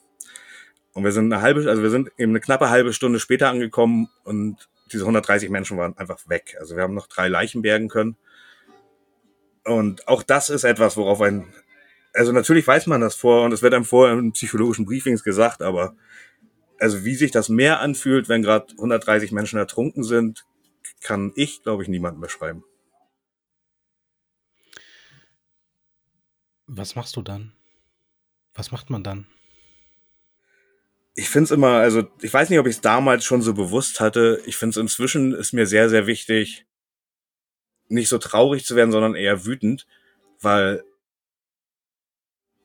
Und 0.93 1.03
wir 1.03 1.11
sind 1.11 1.31
eine 1.31 1.41
halbe, 1.41 1.67
also 1.69 1.81
wir 1.81 1.89
sind 1.89 2.11
eben 2.17 2.31
eine 2.31 2.39
knappe 2.39 2.69
halbe 2.69 2.93
Stunde 2.93 3.19
später 3.19 3.49
angekommen 3.49 4.09
und 4.23 4.69
diese 4.91 5.03
130 5.03 5.49
Menschen 5.49 5.77
waren 5.77 5.97
einfach 5.97 6.19
weg. 6.27 6.55
Also 6.59 6.75
wir 6.75 6.83
haben 6.83 6.93
noch 6.93 7.07
drei 7.07 7.27
Leichen 7.27 7.61
bergen 7.61 7.89
können. 7.89 8.15
Und 9.63 10.07
auch 10.07 10.23
das 10.23 10.49
ist 10.49 10.63
etwas, 10.63 10.97
worauf 10.97 11.21
ein, 11.21 11.51
also 12.13 12.31
natürlich 12.31 12.67
weiß 12.67 12.87
man 12.87 13.01
das 13.01 13.15
vor 13.15 13.43
und 13.43 13.53
es 13.53 13.61
wird 13.61 13.73
einem 13.73 13.85
vorher 13.85 14.17
in 14.17 14.33
psychologischen 14.33 14.85
Briefings 14.85 15.23
gesagt, 15.23 15.61
aber 15.61 15.95
also 16.79 17.05
wie 17.05 17.15
sich 17.15 17.31
das 17.31 17.49
Meer 17.49 17.79
anfühlt, 17.79 18.29
wenn 18.29 18.43
gerade 18.43 18.71
130 18.73 19.31
Menschen 19.31 19.57
ertrunken 19.57 20.03
sind, 20.03 20.45
kann 21.01 21.31
ich, 21.35 21.63
glaube 21.63 21.83
ich, 21.83 21.89
niemandem 21.89 22.21
beschreiben. 22.21 22.63
Was 26.67 26.95
machst 26.95 27.15
du 27.15 27.21
dann? 27.21 27.53
Was 28.53 28.71
macht 28.71 28.89
man 28.89 29.03
dann? 29.03 29.27
Ich 31.15 31.29
finde 31.29 31.45
es 31.45 31.51
immer, 31.51 31.77
also 31.77 32.07
ich 32.21 32.33
weiß 32.33 32.49
nicht, 32.49 32.59
ob 32.59 32.65
ich 32.65 32.75
es 32.75 32.81
damals 32.81 33.23
schon 33.23 33.41
so 33.41 33.53
bewusst 33.53 33.99
hatte. 33.99 34.41
Ich 34.45 34.57
finde 34.57 34.71
es 34.71 34.77
inzwischen 34.77 35.33
ist 35.33 35.53
mir 35.53 35.67
sehr, 35.67 35.89
sehr 35.89 36.07
wichtig, 36.07 36.65
nicht 37.87 38.09
so 38.09 38.17
traurig 38.17 38.65
zu 38.65 38.75
werden, 38.75 38.91
sondern 38.91 39.15
eher 39.15 39.45
wütend, 39.45 39.85
weil 40.41 40.83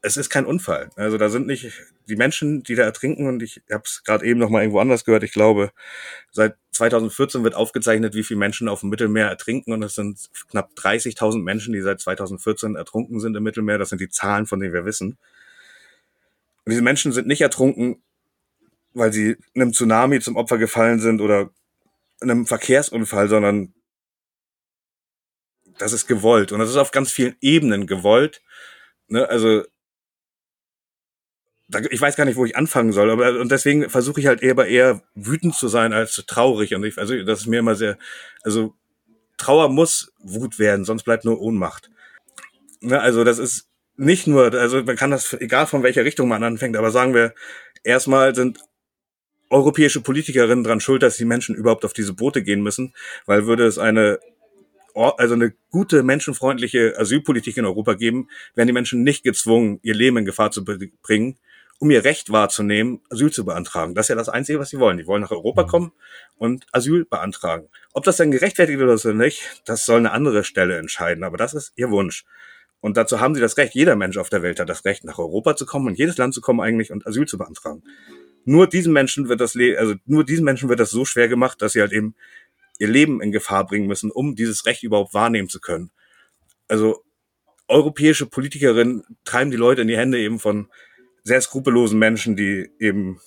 es 0.01 0.17
ist 0.17 0.31
kein 0.31 0.47
Unfall. 0.47 0.91
Also 0.97 1.19
da 1.19 1.29
sind 1.29 1.47
nicht 1.47 1.73
die 2.09 2.17
Menschen, 2.17 2.63
die 2.63 2.75
da 2.75 2.85
ertrinken 2.85 3.27
und 3.27 3.43
ich 3.43 3.63
habe 3.71 3.83
es 3.85 4.03
gerade 4.05 4.25
eben 4.25 4.39
noch 4.39 4.49
mal 4.49 4.61
irgendwo 4.61 4.81
anders 4.81 5.05
gehört. 5.05 5.25
Ich 5.25 5.33
glaube, 5.33 5.73
seit 6.31 6.57
2014 6.73 7.45
wird 7.45 7.55
aufgezeichnet, 7.55 8.15
wie 8.15 8.23
viele 8.23 8.39
Menschen 8.39 8.69
auf 8.69 8.81
dem 8.81 8.91
Mittelmeer 8.91 9.27
ertrinken 9.27 9.73
und 9.73 9.83
es 9.83 9.95
sind 9.95 10.19
knapp 10.51 10.71
30.000 10.77 11.43
Menschen, 11.43 11.75
die 11.75 11.83
seit 11.83 12.01
2014 12.01 12.77
ertrunken 12.77 13.21
sind 13.21 13.37
im 13.37 13.43
Mittelmeer. 13.43 13.79
Das 13.79 13.91
sind 13.91 14.01
die 14.01 14.09
Zahlen, 14.09 14.47
von 14.47 14.61
denen 14.61 14.73
wir 14.73 14.85
wissen. 14.85 15.19
Und 16.69 16.73
diese 16.73 16.83
Menschen 16.83 17.13
sind 17.13 17.27
nicht 17.27 17.41
ertrunken, 17.41 18.03
weil 18.93 19.11
sie 19.11 19.39
einem 19.55 19.73
Tsunami 19.73 20.21
zum 20.21 20.37
Opfer 20.37 20.59
gefallen 20.59 21.01
sind 21.01 21.23
oder 21.23 21.49
einem 22.21 22.45
Verkehrsunfall, 22.45 23.31
sondern 23.31 23.73
das 25.79 25.95
ist 25.95 26.07
gewollt. 26.07 26.53
Und 26.53 26.59
das 26.59 26.69
ist 26.69 26.77
auf 26.77 26.91
ganz 26.91 27.11
vielen 27.11 27.37
Ebenen 27.41 27.87
gewollt. 27.87 28.43
Ne? 29.07 29.27
Also 29.27 29.65
ich 31.89 32.03
weiß 32.03 32.17
gar 32.17 32.27
nicht, 32.27 32.37
wo 32.37 32.45
ich 32.45 32.55
anfangen 32.55 32.93
soll, 32.93 33.09
aber 33.13 33.41
und 33.41 33.51
deswegen 33.51 33.89
versuche 33.89 34.21
ich 34.21 34.27
halt 34.27 34.43
eher 34.43 34.59
eher 34.67 35.03
wütend 35.15 35.55
zu 35.55 35.69
sein 35.69 35.95
als 35.95 36.23
traurig. 36.27 36.75
Und 36.75 36.85
ich, 36.85 36.99
also 36.99 37.17
das 37.23 37.41
ist 37.41 37.47
mir 37.47 37.61
immer 37.61 37.77
sehr, 37.77 37.97
also 38.43 38.75
Trauer 39.39 39.71
muss 39.71 40.13
Wut 40.19 40.59
werden, 40.59 40.85
sonst 40.85 41.05
bleibt 41.05 41.25
nur 41.25 41.41
Ohnmacht. 41.41 41.91
Ne? 42.83 43.01
Also 43.01 43.25
das 43.25 43.39
ist 43.39 43.68
nicht 43.99 44.27
nur, 44.27 44.55
also 44.55 44.83
man 44.83 44.97
kann 44.97 45.11
das, 45.11 45.35
egal 45.35 45.67
von 45.67 45.83
welcher 45.83 46.05
Richtung 46.05 46.29
man 46.29 46.45
anfängt, 46.45 46.77
aber 46.77 46.91
sagen 46.91 47.15
wir, 47.15 47.35
erstmal 47.83 48.35
sind 48.35 48.61
europäische 49.51 50.01
Politikerinnen 50.01 50.65
dran 50.65 50.81
schuld, 50.81 51.03
dass 51.03 51.17
die 51.17 51.25
Menschen 51.25 51.55
überhaupt 51.55 51.85
auf 51.85 51.93
diese 51.93 52.15
Boote 52.15 52.43
gehen 52.43 52.63
müssen, 52.63 52.95
weil 53.27 53.47
würde 53.47 53.67
es 53.67 53.79
eine 53.79 54.21
also 54.95 55.35
eine 55.35 55.55
gute 55.71 56.03
menschenfreundliche 56.03 56.95
Asylpolitik 56.99 57.57
in 57.57 57.65
Europa 57.65 57.95
geben, 57.95 58.29
werden 58.57 58.67
die 58.67 58.73
Menschen 58.73 59.05
nicht 59.05 59.23
gezwungen, 59.23 59.79
ihr 59.83 59.95
Leben 59.95 60.17
in 60.17 60.25
Gefahr 60.25 60.51
zu 60.51 60.65
bringen, 60.65 61.39
um 61.79 61.91
ihr 61.93 62.03
Recht 62.03 62.33
wahrzunehmen, 62.33 63.01
Asyl 63.09 63.31
zu 63.31 63.45
beantragen. 63.45 63.95
Das 63.95 64.07
ist 64.07 64.09
ja 64.09 64.17
das 64.17 64.29
Einzige, 64.29 64.59
was 64.59 64.71
sie 64.71 64.81
wollen. 64.81 64.99
Die 64.99 65.07
wollen 65.07 65.23
nach 65.23 65.31
Europa 65.31 65.63
mhm. 65.63 65.69
kommen 65.69 65.93
und 66.37 66.67
Asyl 66.73 67.05
beantragen. 67.05 67.69
Ob 67.93 68.03
das 68.03 68.17
dann 68.17 68.33
gerechtfertigt 68.33 68.81
ist 68.81 69.07
oder 69.07 69.15
nicht, 69.15 69.63
das 69.67 69.85
soll 69.85 69.99
eine 69.99 70.11
andere 70.11 70.43
Stelle 70.43 70.77
entscheiden. 70.79 71.23
Aber 71.23 71.37
das 71.37 71.55
ist 71.55 71.73
ihr 71.77 71.91
Wunsch. 71.91 72.25
Und 72.81 72.97
dazu 72.97 73.21
haben 73.21 73.35
sie 73.35 73.41
das 73.41 73.57
Recht. 73.57 73.75
Jeder 73.75 73.97
Mensch 73.97 74.17
auf 74.17 74.29
der 74.29 74.43
Welt 74.43 74.61
hat 74.61 74.69
das 74.69 74.85
Recht, 74.85 75.05
nach 75.05 75.19
Europa 75.19 75.57
zu 75.57 75.67
kommen 75.67 75.89
und 75.89 75.99
jedes 75.99 76.17
Land 76.17 76.35
zu 76.35 76.41
kommen 76.41 76.61
eigentlich 76.61 76.93
und 76.93 77.07
Asyl 77.07 77.27
zu 77.27 77.39
beantragen. 77.39 77.83
Nur 78.45 78.67
diesen 78.67 78.93
Menschen 78.93 79.29
wird 79.29 79.41
das, 79.41 79.57
also 79.57 79.95
nur 80.07 80.25
diesen 80.25 80.45
Menschen 80.45 80.69
wird 80.69 80.81
das 80.81 80.91
so 80.91 81.05
schwer 81.05 81.29
gemacht, 81.29 81.61
dass 81.61 81.73
sie 81.73 81.81
halt 81.81 81.93
eben 81.93 82.15
ihr 82.79 82.89
Leben 82.89 83.21
in 83.21 83.33
Gefahr 83.33 83.67
bringen 83.67 83.89
müssen, 83.89 84.11
um 84.11 84.37
dieses 84.37 84.65
Recht 84.65 84.85
überhaupt 84.85 85.13
wahrnehmen 85.13 85.49
zu 85.49 85.61
können. 85.61 85.91
Also 86.69 87.03
europäische 87.67 88.27
Politikerinnen 88.27 89.05
treiben 89.25 89.51
die 89.51 89.57
Leute 89.57 89.83
in 89.83 89.89
die 89.89 89.97
Hände 89.97 90.19
eben 90.19 90.39
von 90.39 90.69
sehr 91.25 91.41
skrupellosen 91.41 91.99
Menschen, 91.99 92.37
die 92.37 92.71
eben 92.79 93.21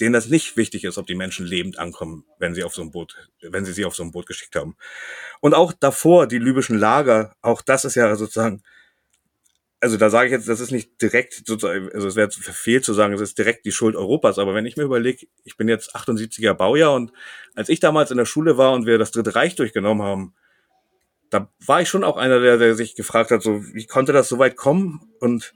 denen 0.00 0.12
das 0.12 0.28
nicht 0.28 0.56
wichtig 0.56 0.84
ist, 0.84 0.98
ob 0.98 1.06
die 1.06 1.14
Menschen 1.14 1.46
lebend 1.46 1.78
ankommen, 1.78 2.24
wenn 2.38 2.54
sie 2.54 2.64
auf 2.64 2.74
so 2.74 2.82
ein 2.82 2.90
Boot, 2.90 3.16
wenn 3.42 3.64
sie 3.64 3.72
sie 3.72 3.84
auf 3.84 3.94
so 3.94 4.02
ein 4.02 4.12
Boot 4.12 4.26
geschickt 4.26 4.56
haben. 4.56 4.76
Und 5.40 5.54
auch 5.54 5.72
davor 5.72 6.26
die 6.26 6.38
libyschen 6.38 6.78
Lager, 6.78 7.34
auch 7.42 7.62
das 7.62 7.84
ist 7.84 7.94
ja 7.94 8.14
sozusagen, 8.16 8.62
also 9.80 9.96
da 9.96 10.08
sage 10.08 10.28
ich 10.28 10.32
jetzt, 10.32 10.48
das 10.48 10.60
ist 10.60 10.70
nicht 10.70 11.00
direkt 11.02 11.42
also 11.46 12.08
es 12.08 12.16
wäre 12.16 12.30
verfehlt 12.30 12.84
zu 12.84 12.94
sagen, 12.94 13.12
es 13.12 13.20
ist 13.20 13.36
direkt 13.36 13.66
die 13.66 13.72
Schuld 13.72 13.96
Europas, 13.96 14.38
aber 14.38 14.54
wenn 14.54 14.66
ich 14.66 14.76
mir 14.76 14.84
überlege, 14.84 15.26
ich 15.44 15.56
bin 15.56 15.68
jetzt 15.68 15.94
78er 15.94 16.54
Baujahr 16.54 16.94
und 16.94 17.12
als 17.54 17.68
ich 17.68 17.80
damals 17.80 18.10
in 18.10 18.16
der 18.16 18.24
Schule 18.24 18.56
war 18.56 18.72
und 18.72 18.86
wir 18.86 18.98
das 18.98 19.10
Dritte 19.10 19.34
Reich 19.34 19.56
durchgenommen 19.56 20.02
haben, 20.02 20.34
da 21.30 21.50
war 21.66 21.82
ich 21.82 21.88
schon 21.88 22.04
auch 22.04 22.16
einer, 22.16 22.40
der, 22.40 22.58
der 22.58 22.74
sich 22.76 22.94
gefragt 22.94 23.30
hat, 23.30 23.42
so 23.42 23.62
wie 23.74 23.86
konnte 23.86 24.12
das 24.12 24.28
so 24.28 24.38
weit 24.38 24.56
kommen? 24.56 25.00
Und 25.20 25.52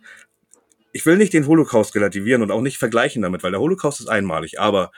ich 0.93 1.07
will 1.07 1.17
nicht 1.17 1.33
den 1.33 1.47
Holocaust 1.47 1.95
relativieren 1.95 2.43
und 2.43 2.51
auch 2.51 2.61
nicht 2.61 2.79
vergleichen 2.79 3.23
damit, 3.23 3.43
weil 3.43 3.51
der 3.51 3.61
Holocaust 3.61 4.01
ist 4.01 4.09
einmalig. 4.09 4.61
Aber 4.61 4.91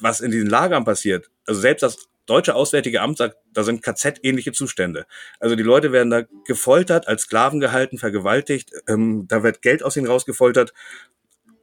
was 0.00 0.20
in 0.20 0.30
diesen 0.30 0.48
Lagern 0.48 0.84
passiert, 0.84 1.30
also 1.46 1.60
selbst 1.60 1.82
das 1.82 2.08
deutsche 2.26 2.54
Auswärtige 2.54 3.00
Amt 3.00 3.18
sagt, 3.18 3.36
da 3.52 3.64
sind 3.64 3.82
KZ-ähnliche 3.82 4.52
Zustände. 4.52 5.06
Also 5.40 5.56
die 5.56 5.62
Leute 5.62 5.92
werden 5.92 6.10
da 6.10 6.22
gefoltert, 6.44 7.08
als 7.08 7.22
Sklaven 7.22 7.58
gehalten, 7.58 7.98
vergewaltigt, 7.98 8.70
ähm, 8.86 9.26
da 9.28 9.42
wird 9.42 9.62
Geld 9.62 9.82
aus 9.82 9.96
ihnen 9.96 10.06
rausgefoltert. 10.06 10.74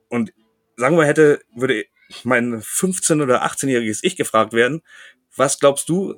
Und 0.09 0.33
sagen 0.75 0.97
wir, 0.97 1.05
hätte, 1.05 1.41
würde 1.55 1.85
mein 2.23 2.61
15- 2.61 3.21
oder 3.21 3.45
18-jähriges 3.45 3.99
Ich 4.01 4.15
gefragt 4.15 4.53
werden, 4.53 4.81
was 5.35 5.59
glaubst 5.59 5.89
du, 5.89 6.15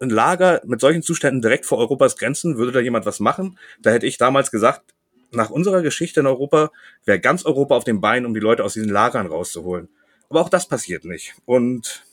ein 0.00 0.10
Lager 0.10 0.60
mit 0.64 0.80
solchen 0.80 1.02
Zuständen 1.02 1.40
direkt 1.40 1.66
vor 1.66 1.78
Europas 1.78 2.16
Grenzen, 2.16 2.58
würde 2.58 2.72
da 2.72 2.80
jemand 2.80 3.06
was 3.06 3.20
machen? 3.20 3.58
Da 3.80 3.90
hätte 3.90 4.06
ich 4.06 4.18
damals 4.18 4.50
gesagt, 4.50 4.95
nach 5.32 5.50
unserer 5.50 5.82
Geschichte 5.82 6.20
in 6.20 6.26
Europa 6.26 6.70
wäre 7.04 7.20
ganz 7.20 7.44
Europa 7.44 7.76
auf 7.76 7.84
den 7.84 8.00
Beinen, 8.00 8.26
um 8.26 8.34
die 8.34 8.40
Leute 8.40 8.64
aus 8.64 8.74
diesen 8.74 8.88
Lagern 8.88 9.26
rauszuholen. 9.26 9.88
Aber 10.28 10.40
auch 10.40 10.48
das 10.48 10.68
passiert 10.68 11.04
nicht. 11.04 11.34
Und 11.44 12.04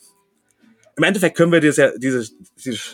im 0.95 1.03
Endeffekt 1.03 1.37
können 1.37 1.51
wir 1.51 1.59
diese, 1.59 1.95
diese, 1.97 2.29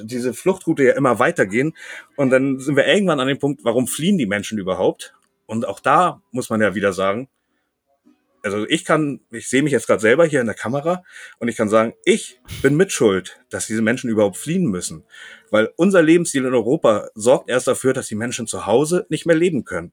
diese, 0.01 0.33
Fluchtroute 0.33 0.83
ja 0.83 0.93
immer 0.93 1.19
weitergehen. 1.19 1.75
Und 2.15 2.29
dann 2.29 2.59
sind 2.59 2.75
wir 2.75 2.87
irgendwann 2.87 3.19
an 3.19 3.27
dem 3.27 3.39
Punkt, 3.39 3.63
warum 3.63 3.87
fliehen 3.87 4.17
die 4.17 4.25
Menschen 4.25 4.57
überhaupt? 4.57 5.13
Und 5.45 5.67
auch 5.67 5.79
da 5.79 6.21
muss 6.31 6.49
man 6.49 6.61
ja 6.61 6.75
wieder 6.75 6.93
sagen, 6.93 7.27
also 8.41 8.65
ich 8.69 8.85
kann, 8.85 9.19
ich 9.31 9.49
sehe 9.49 9.63
mich 9.63 9.73
jetzt 9.73 9.87
gerade 9.87 9.99
selber 9.99 10.25
hier 10.25 10.39
in 10.39 10.45
der 10.45 10.55
Kamera 10.55 11.03
und 11.39 11.49
ich 11.49 11.57
kann 11.57 11.67
sagen, 11.67 11.93
ich 12.05 12.39
bin 12.61 12.77
mitschuld, 12.77 13.39
dass 13.49 13.67
diese 13.67 13.81
Menschen 13.81 14.09
überhaupt 14.09 14.37
fliehen 14.37 14.65
müssen. 14.65 15.03
Weil 15.51 15.73
unser 15.75 16.01
Lebensstil 16.01 16.45
in 16.45 16.53
Europa 16.53 17.09
sorgt 17.15 17.49
erst 17.49 17.67
dafür, 17.67 17.93
dass 17.93 18.07
die 18.07 18.15
Menschen 18.15 18.47
zu 18.47 18.65
Hause 18.65 19.05
nicht 19.09 19.25
mehr 19.25 19.35
leben 19.35 19.65
können. 19.65 19.91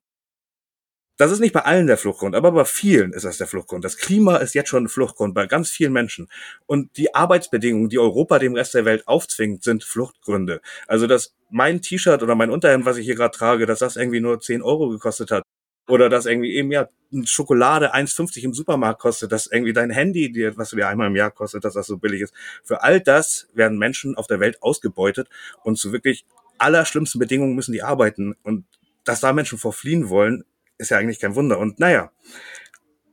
Das 1.19 1.33
ist 1.33 1.41
nicht 1.41 1.55
bei 1.55 1.63
allen 1.63 1.87
der 1.87 1.97
Fluchtgrund, 1.97 2.35
aber 2.35 2.53
bei 2.53 2.67
vielen 2.67 3.13
ist 3.13 3.25
das 3.25 3.39
der 3.39 3.47
Fluchtgrund. 3.47 3.85
Das 3.85 3.97
Klima 3.97 4.37
ist 4.37 4.55
jetzt 4.55 4.69
schon 4.69 4.85
ein 4.85 4.89
Fluchtgrund 4.89 5.35
bei 5.35 5.47
ganz 5.47 5.71
vielen 5.71 5.93
Menschen. 5.93 6.29
Und 6.67 6.95
die 6.99 7.15
Arbeitsbedingungen, 7.15 7.89
die 7.89 7.99
Europa 7.99 8.39
dem 8.39 8.55
Rest 8.55 8.75
der 8.75 8.85
Welt 8.85 9.09
aufzwingt, 9.09 9.63
sind 9.63 9.83
Fluchtgründe. 9.83 10.61
Also, 10.87 11.07
dass 11.07 11.35
mein 11.49 11.81
T-Shirt 11.81 12.23
oder 12.23 12.35
mein 12.35 12.51
Unterhemd, 12.51 12.85
was 12.85 12.99
ich 12.99 13.07
hier 13.07 13.15
gerade 13.15 13.37
trage, 13.37 13.65
dass 13.65 13.79
das 13.79 13.97
irgendwie 13.97 14.21
nur 14.21 14.41
10 14.41 14.61
Euro 14.61 14.91
gekostet 14.91 15.31
hat. 15.31 15.43
Oder 15.89 16.11
dass 16.11 16.27
irgendwie 16.27 16.55
eben 16.55 16.71
ja 16.71 16.89
Schokolade 17.25 17.95
1,50 17.95 18.43
im 18.43 18.53
Supermarkt 18.53 19.01
kostet, 19.01 19.33
dass 19.33 19.47
irgendwie 19.47 19.73
dein 19.73 19.91
Handy, 19.91 20.53
was 20.57 20.71
du 20.71 20.77
dir 20.77 20.89
einmal 20.89 21.07
im 21.07 21.17
Jahr 21.17 21.31
kostet, 21.31 21.65
dass 21.65 21.75
das 21.75 21.87
so 21.87 21.97
billig 21.97 22.23
ist. 22.23 22.35
Für 22.65 22.83
all 22.83 23.01
das 23.01 23.49
werden 23.55 23.79
Menschen 23.79 24.17
auf 24.17 24.27
der 24.27 24.41
Welt 24.41 24.63
ausgebeutet 24.63 25.29
und 25.63 25.79
zu 25.79 25.93
wirklich 25.93 26.27
allerschlimmsten 26.59 27.21
Bedingungen 27.21 27.55
müssen 27.55 27.73
die 27.73 27.83
arbeiten. 27.83 28.35
Und 28.43 28.65
dass 29.05 29.21
da 29.21 29.33
Menschen 29.33 29.59
vor 29.59 29.73
fliehen 29.73 30.09
wollen, 30.09 30.45
ist 30.79 30.91
ja 30.91 30.99
eigentlich 30.99 31.21
kein 31.21 31.35
Wunder. 31.35 31.59
Und 31.59 31.79
naja, 31.79 32.11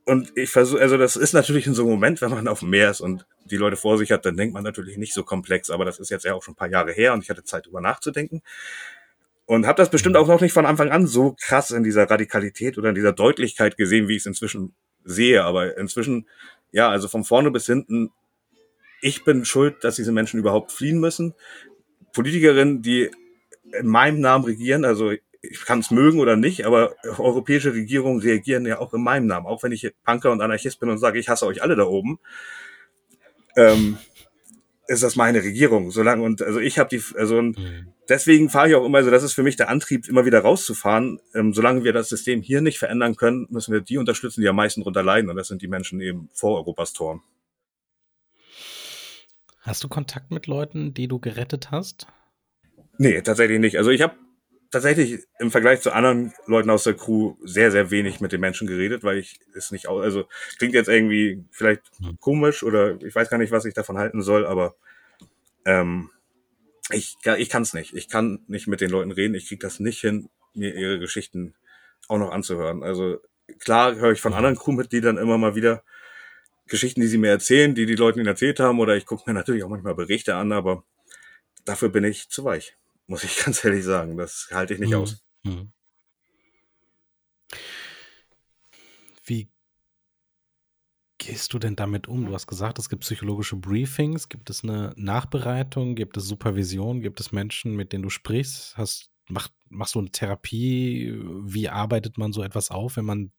und 0.06 0.34
ich 0.36 0.50
versuche, 0.50 0.82
also 0.82 0.98
das 0.98 1.16
ist 1.16 1.34
natürlich 1.34 1.66
in 1.66 1.74
so 1.74 1.84
einem 1.84 1.92
Moment, 1.92 2.22
wenn 2.22 2.30
man 2.30 2.48
auf 2.48 2.60
dem 2.60 2.70
Meer 2.70 2.92
ist 2.92 3.00
und 3.00 3.26
die 3.46 3.58
Leute 3.58 3.78
vor 3.78 3.98
sich 3.98 4.12
hat, 4.12 4.26
dann 4.26 4.36
denkt 4.36 4.54
man 4.54 4.64
natürlich 4.64 4.98
nicht 4.98 5.14
so 5.14 5.24
komplex, 5.24 5.70
aber 5.70 5.86
das 5.86 6.00
ist 6.00 6.10
jetzt 6.10 6.26
ja 6.26 6.34
auch 6.34 6.44
schon 6.44 6.54
ein 6.54 6.58
paar 6.58 6.70
Jahre 6.70 6.92
her 6.92 7.14
und 7.14 7.24
ich 7.24 7.30
hatte 7.30 7.44
Zeit, 7.44 7.66
drüber 7.66 7.82
nachzudenken. 7.82 8.42
Und 9.46 9.68
habe 9.68 9.78
das 9.78 9.90
bestimmt 9.90 10.16
auch 10.16 10.28
noch 10.28 10.42
nicht 10.42 10.54
von 10.54 10.66
Anfang 10.66 10.90
an 10.90 11.06
so 11.06 11.36
krass 11.40 11.72
in 11.72 11.84
dieser 11.84 12.10
Radikalität 12.10 12.78
oder 12.78 12.90
in 12.90 12.96
dieser 12.96 13.12
Deutlichkeit 13.12 13.76
gesehen, 13.78 14.08
wie 14.08 14.16
ich 14.16 14.22
es 14.22 14.26
inzwischen 14.26 14.74
sehe. 15.04 15.44
Aber 15.44 15.78
inzwischen, 15.78 16.28
ja, 16.72 16.90
also 16.90 17.10
von 17.10 17.26
vorne 17.26 17.52
bis 17.52 17.66
hinten, 17.66 18.12
ich 19.02 19.26
bin 19.26 19.44
schuld, 19.44 19.84
dass 19.84 19.98
diese 19.98 20.14
Menschen 20.14 20.40
überhaupt 20.40 20.72
fliehen 20.72 21.00
müssen. 21.00 21.34
Politikerinnen, 22.14 22.82
die 22.82 23.12
in 23.78 23.88
meinem 23.88 24.22
Namen 24.22 24.46
regieren. 24.46 24.86
Also 24.86 25.12
ich 25.44 25.66
kann 25.66 25.80
es 25.80 25.92
mögen 25.92 26.20
oder 26.20 26.38
nicht, 26.38 26.66
aber 26.66 26.96
europäische 27.04 27.74
Regierungen 27.74 28.22
reagieren 28.22 28.66
ja 28.66 28.80
auch 28.80 28.94
in 28.94 29.04
meinem 29.04 29.28
Namen. 29.28 29.46
Auch 29.46 29.62
wenn 29.62 29.74
ich 29.74 29.94
Punker 30.06 30.32
und 30.32 30.42
Anarchist 30.42 30.80
bin 30.80 30.90
und 30.90 30.98
sage, 30.98 31.20
ich 31.20 31.28
hasse 31.28 31.46
euch 31.46 31.62
alle 31.62 31.76
da 31.76 31.84
oben, 31.84 32.20
ähm, 33.58 33.98
ist 34.88 35.04
das 35.04 35.18
meine 35.18 35.44
Regierung. 35.44 35.92
Solange 35.92 36.24
und 36.24 36.42
also 36.42 36.60
ich 36.60 36.80
habe 36.80 36.90
die, 36.90 37.04
also 37.18 37.38
und 37.38 37.58
mhm. 37.58 37.88
deswegen 38.08 38.50
fahre 38.50 38.70
ich 38.70 38.76
auch 38.76 38.86
immer, 38.86 39.00
also 39.00 39.12
das 39.12 39.24
ist 39.24 39.34
für 39.34 39.44
mich 39.44 39.58
der 39.58 39.70
Antrieb, 39.70 40.08
immer 40.08 40.26
wieder 40.26 40.40
rauszufahren. 40.40 41.20
Ähm, 41.36 41.54
solange 41.54 41.84
wir 41.84 41.92
das 41.92 42.08
System 42.08 42.42
hier 42.42 42.62
nicht 42.62 42.80
verändern 42.80 43.16
können, 43.16 43.46
müssen 43.50 43.74
wir 43.74 43.82
die 43.82 43.98
unterstützen, 43.98 44.42
die 44.42 44.48
am 44.48 44.56
meisten 44.56 44.82
drunter 44.82 45.04
leiden. 45.04 45.30
Und 45.30 45.36
das 45.36 45.50
sind 45.50 45.62
die 45.62 45.68
Menschen 45.68 46.00
eben 46.00 46.30
vor 46.34 46.58
Europas 46.58 46.94
Tor. 46.94 47.22
Hast 49.60 49.84
du 49.84 49.90
Kontakt 49.90 50.32
mit 50.32 50.48
Leuten, 50.48 50.94
die 50.94 51.10
du 51.10 51.20
gerettet 51.20 51.72
hast? 51.72 52.08
Nee, 52.98 53.22
tatsächlich 53.22 53.60
nicht. 53.60 53.78
Also 53.78 53.92
ich 53.92 54.02
habe 54.02 54.16
tatsächlich 54.74 55.22
im 55.38 55.52
Vergleich 55.52 55.82
zu 55.82 55.94
anderen 55.94 56.34
Leuten 56.48 56.72
aus 56.72 56.84
der 56.84 56.96
Crew 56.96 57.36
sehr, 57.44 57.72
sehr 57.72 57.92
wenig 57.92 58.22
mit 58.22 58.32
den 58.32 58.42
Menschen 58.42 58.68
geredet, 58.68 59.04
weil 59.04 59.20
ich 59.20 59.40
es 59.56 59.72
nicht, 59.72 59.88
also 59.88 60.26
klingt 60.58 60.74
jetzt 60.74 60.90
irgendwie 60.90 61.46
vielleicht 61.52 61.84
komisch 62.20 62.64
oder 62.64 63.00
ich 63.04 63.14
weiß 63.14 63.30
gar 63.30 63.38
nicht, 63.38 63.52
was 63.52 63.66
ich 63.66 63.76
davon 63.76 64.00
halten 64.00 64.24
soll, 64.24 64.48
aber 64.48 64.76
ähm, 65.66 66.10
ich, 66.90 67.18
ich 67.38 67.50
kann 67.50 67.62
es 67.62 67.74
nicht. 67.74 67.94
Ich 67.94 68.10
kann 68.10 68.40
nicht 68.48 68.68
mit 68.68 68.82
den 68.82 68.90
Leuten 68.90 69.12
reden. 69.12 69.36
Ich 69.36 69.48
kriege 69.48 69.62
das 69.62 69.80
nicht 69.80 70.02
hin, 70.02 70.30
mir 70.56 70.74
ihre 70.74 70.98
Geschichten 70.98 71.54
auch 72.08 72.18
noch 72.18 72.32
anzuhören. 72.32 72.82
Also 72.82 73.22
klar 73.60 73.96
höre 73.96 74.12
ich 74.12 74.22
von 74.22 74.34
anderen 74.34 74.58
Crewmitgliedern 74.58 75.18
immer 75.18 75.38
mal 75.38 75.54
wieder 75.54 75.84
Geschichten, 76.68 77.02
die 77.02 77.08
sie 77.08 77.20
mir 77.20 77.30
erzählen, 77.30 77.76
die 77.76 77.86
die 77.86 77.96
Leute 77.96 78.20
ihnen 78.20 78.28
erzählt 78.28 78.60
haben, 78.60 78.80
oder 78.80 78.98
ich 78.98 79.06
gucke 79.06 79.24
mir 79.28 79.36
natürlich 79.36 79.64
auch 79.64 79.70
manchmal 79.70 79.94
Berichte 79.94 80.36
an, 80.36 80.52
aber 80.52 80.84
dafür 81.64 81.90
bin 81.90 82.04
ich 82.06 82.30
zu 82.30 82.44
weich 82.44 82.76
muss 83.08 83.24
ich 83.24 83.38
ganz 83.44 83.64
ehrlich 83.64 83.84
sagen. 83.84 84.18
Das 84.18 84.50
halte 84.52 84.74
ich 84.74 84.80
nicht 84.80 84.92
mhm. 84.92 84.96
aus. 84.96 85.24
Mhm. 85.44 85.72
Wie 89.26 89.50
gehst 91.18 91.54
du 91.54 91.60
denn 91.60 91.76
damit 91.76 92.08
um? 92.08 92.26
Du 92.26 92.34
hast 92.34 92.48
gesagt, 92.48 92.80
es 92.80 92.90
gibt 92.90 93.04
psychologische 93.04 93.56
Briefings. 93.56 94.28
Gibt 94.28 94.50
es 94.50 94.64
eine 94.64 94.94
Nachbereitung? 94.98 95.96
Gibt 95.96 96.18
es 96.18 96.26
Supervision? 96.26 97.02
Gibt 97.02 97.20
es 97.20 97.32
Menschen, 97.32 97.76
mit 97.76 97.94
denen 97.94 98.04
du 98.04 98.10
sprichst? 98.10 98.76
Hast, 98.78 99.12
mach, 99.30 99.48
machst 99.70 99.96
du 99.96 100.00
eine 100.00 100.12
Therapie? 100.12 101.14
Wie 101.44 101.70
arbeitet 101.70 102.18
man 102.18 102.34
so 102.34 102.44
etwas 102.44 102.72
auf, 102.72 102.98
wenn 102.98 103.06
man 103.06 103.32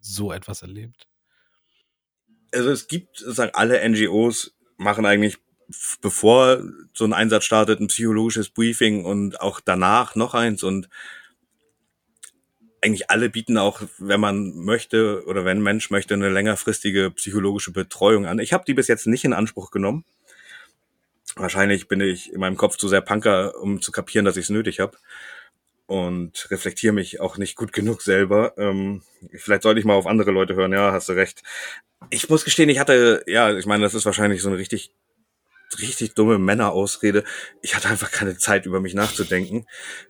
so 0.00 0.32
etwas 0.32 0.62
erlebt? 0.62 1.08
Also 2.52 2.70
es 2.70 2.88
gibt 2.88 3.18
sozusagen 3.18 3.54
alle 3.54 3.86
NGOs 3.86 4.56
machen 4.78 5.04
eigentlich 5.04 5.38
bevor 6.00 6.62
so 6.94 7.04
ein 7.04 7.12
Einsatz 7.12 7.44
startet, 7.44 7.80
ein 7.80 7.88
psychologisches 7.88 8.50
Briefing 8.50 9.04
und 9.04 9.40
auch 9.40 9.60
danach 9.60 10.14
noch 10.14 10.34
eins 10.34 10.62
und 10.62 10.88
eigentlich 12.80 13.10
alle 13.10 13.28
bieten 13.28 13.58
auch, 13.58 13.82
wenn 13.98 14.20
man 14.20 14.54
möchte 14.54 15.24
oder 15.26 15.44
wenn 15.44 15.58
ein 15.58 15.62
Mensch 15.62 15.90
möchte, 15.90 16.14
eine 16.14 16.30
längerfristige 16.30 17.10
psychologische 17.10 17.72
Betreuung 17.72 18.26
an. 18.26 18.38
Ich 18.38 18.52
habe 18.52 18.64
die 18.66 18.74
bis 18.74 18.88
jetzt 18.88 19.06
nicht 19.06 19.24
in 19.24 19.32
Anspruch 19.32 19.70
genommen. 19.70 20.04
Wahrscheinlich 21.34 21.88
bin 21.88 22.00
ich 22.00 22.32
in 22.32 22.40
meinem 22.40 22.56
Kopf 22.56 22.76
zu 22.76 22.88
sehr 22.88 23.00
Punker, 23.00 23.60
um 23.60 23.82
zu 23.82 23.92
kapieren, 23.92 24.24
dass 24.24 24.36
ich 24.36 24.44
es 24.44 24.50
nötig 24.50 24.80
habe. 24.80 24.96
Und 25.86 26.48
reflektiere 26.50 26.92
mich 26.92 27.20
auch 27.20 27.38
nicht 27.38 27.56
gut 27.56 27.72
genug 27.72 28.02
selber. 28.02 28.52
Ähm, 28.58 29.02
vielleicht 29.34 29.62
sollte 29.62 29.80
ich 29.80 29.86
mal 29.86 29.94
auf 29.94 30.06
andere 30.06 30.30
Leute 30.30 30.54
hören. 30.54 30.72
Ja, 30.72 30.92
hast 30.92 31.08
du 31.08 31.14
recht. 31.14 31.42
Ich 32.10 32.28
muss 32.28 32.44
gestehen, 32.44 32.68
ich 32.68 32.78
hatte, 32.78 33.24
ja, 33.26 33.56
ich 33.56 33.66
meine, 33.66 33.82
das 33.82 33.94
ist 33.94 34.04
wahrscheinlich 34.04 34.42
so 34.42 34.48
eine 34.48 34.58
richtig 34.58 34.92
richtig 35.80 36.14
dumme 36.14 36.38
Männerausrede. 36.38 37.24
Ich 37.62 37.76
hatte 37.76 37.88
einfach 37.88 38.10
keine 38.10 38.36
Zeit, 38.36 38.66
über 38.66 38.80
mich 38.80 38.94
nachzudenken. 38.94 39.66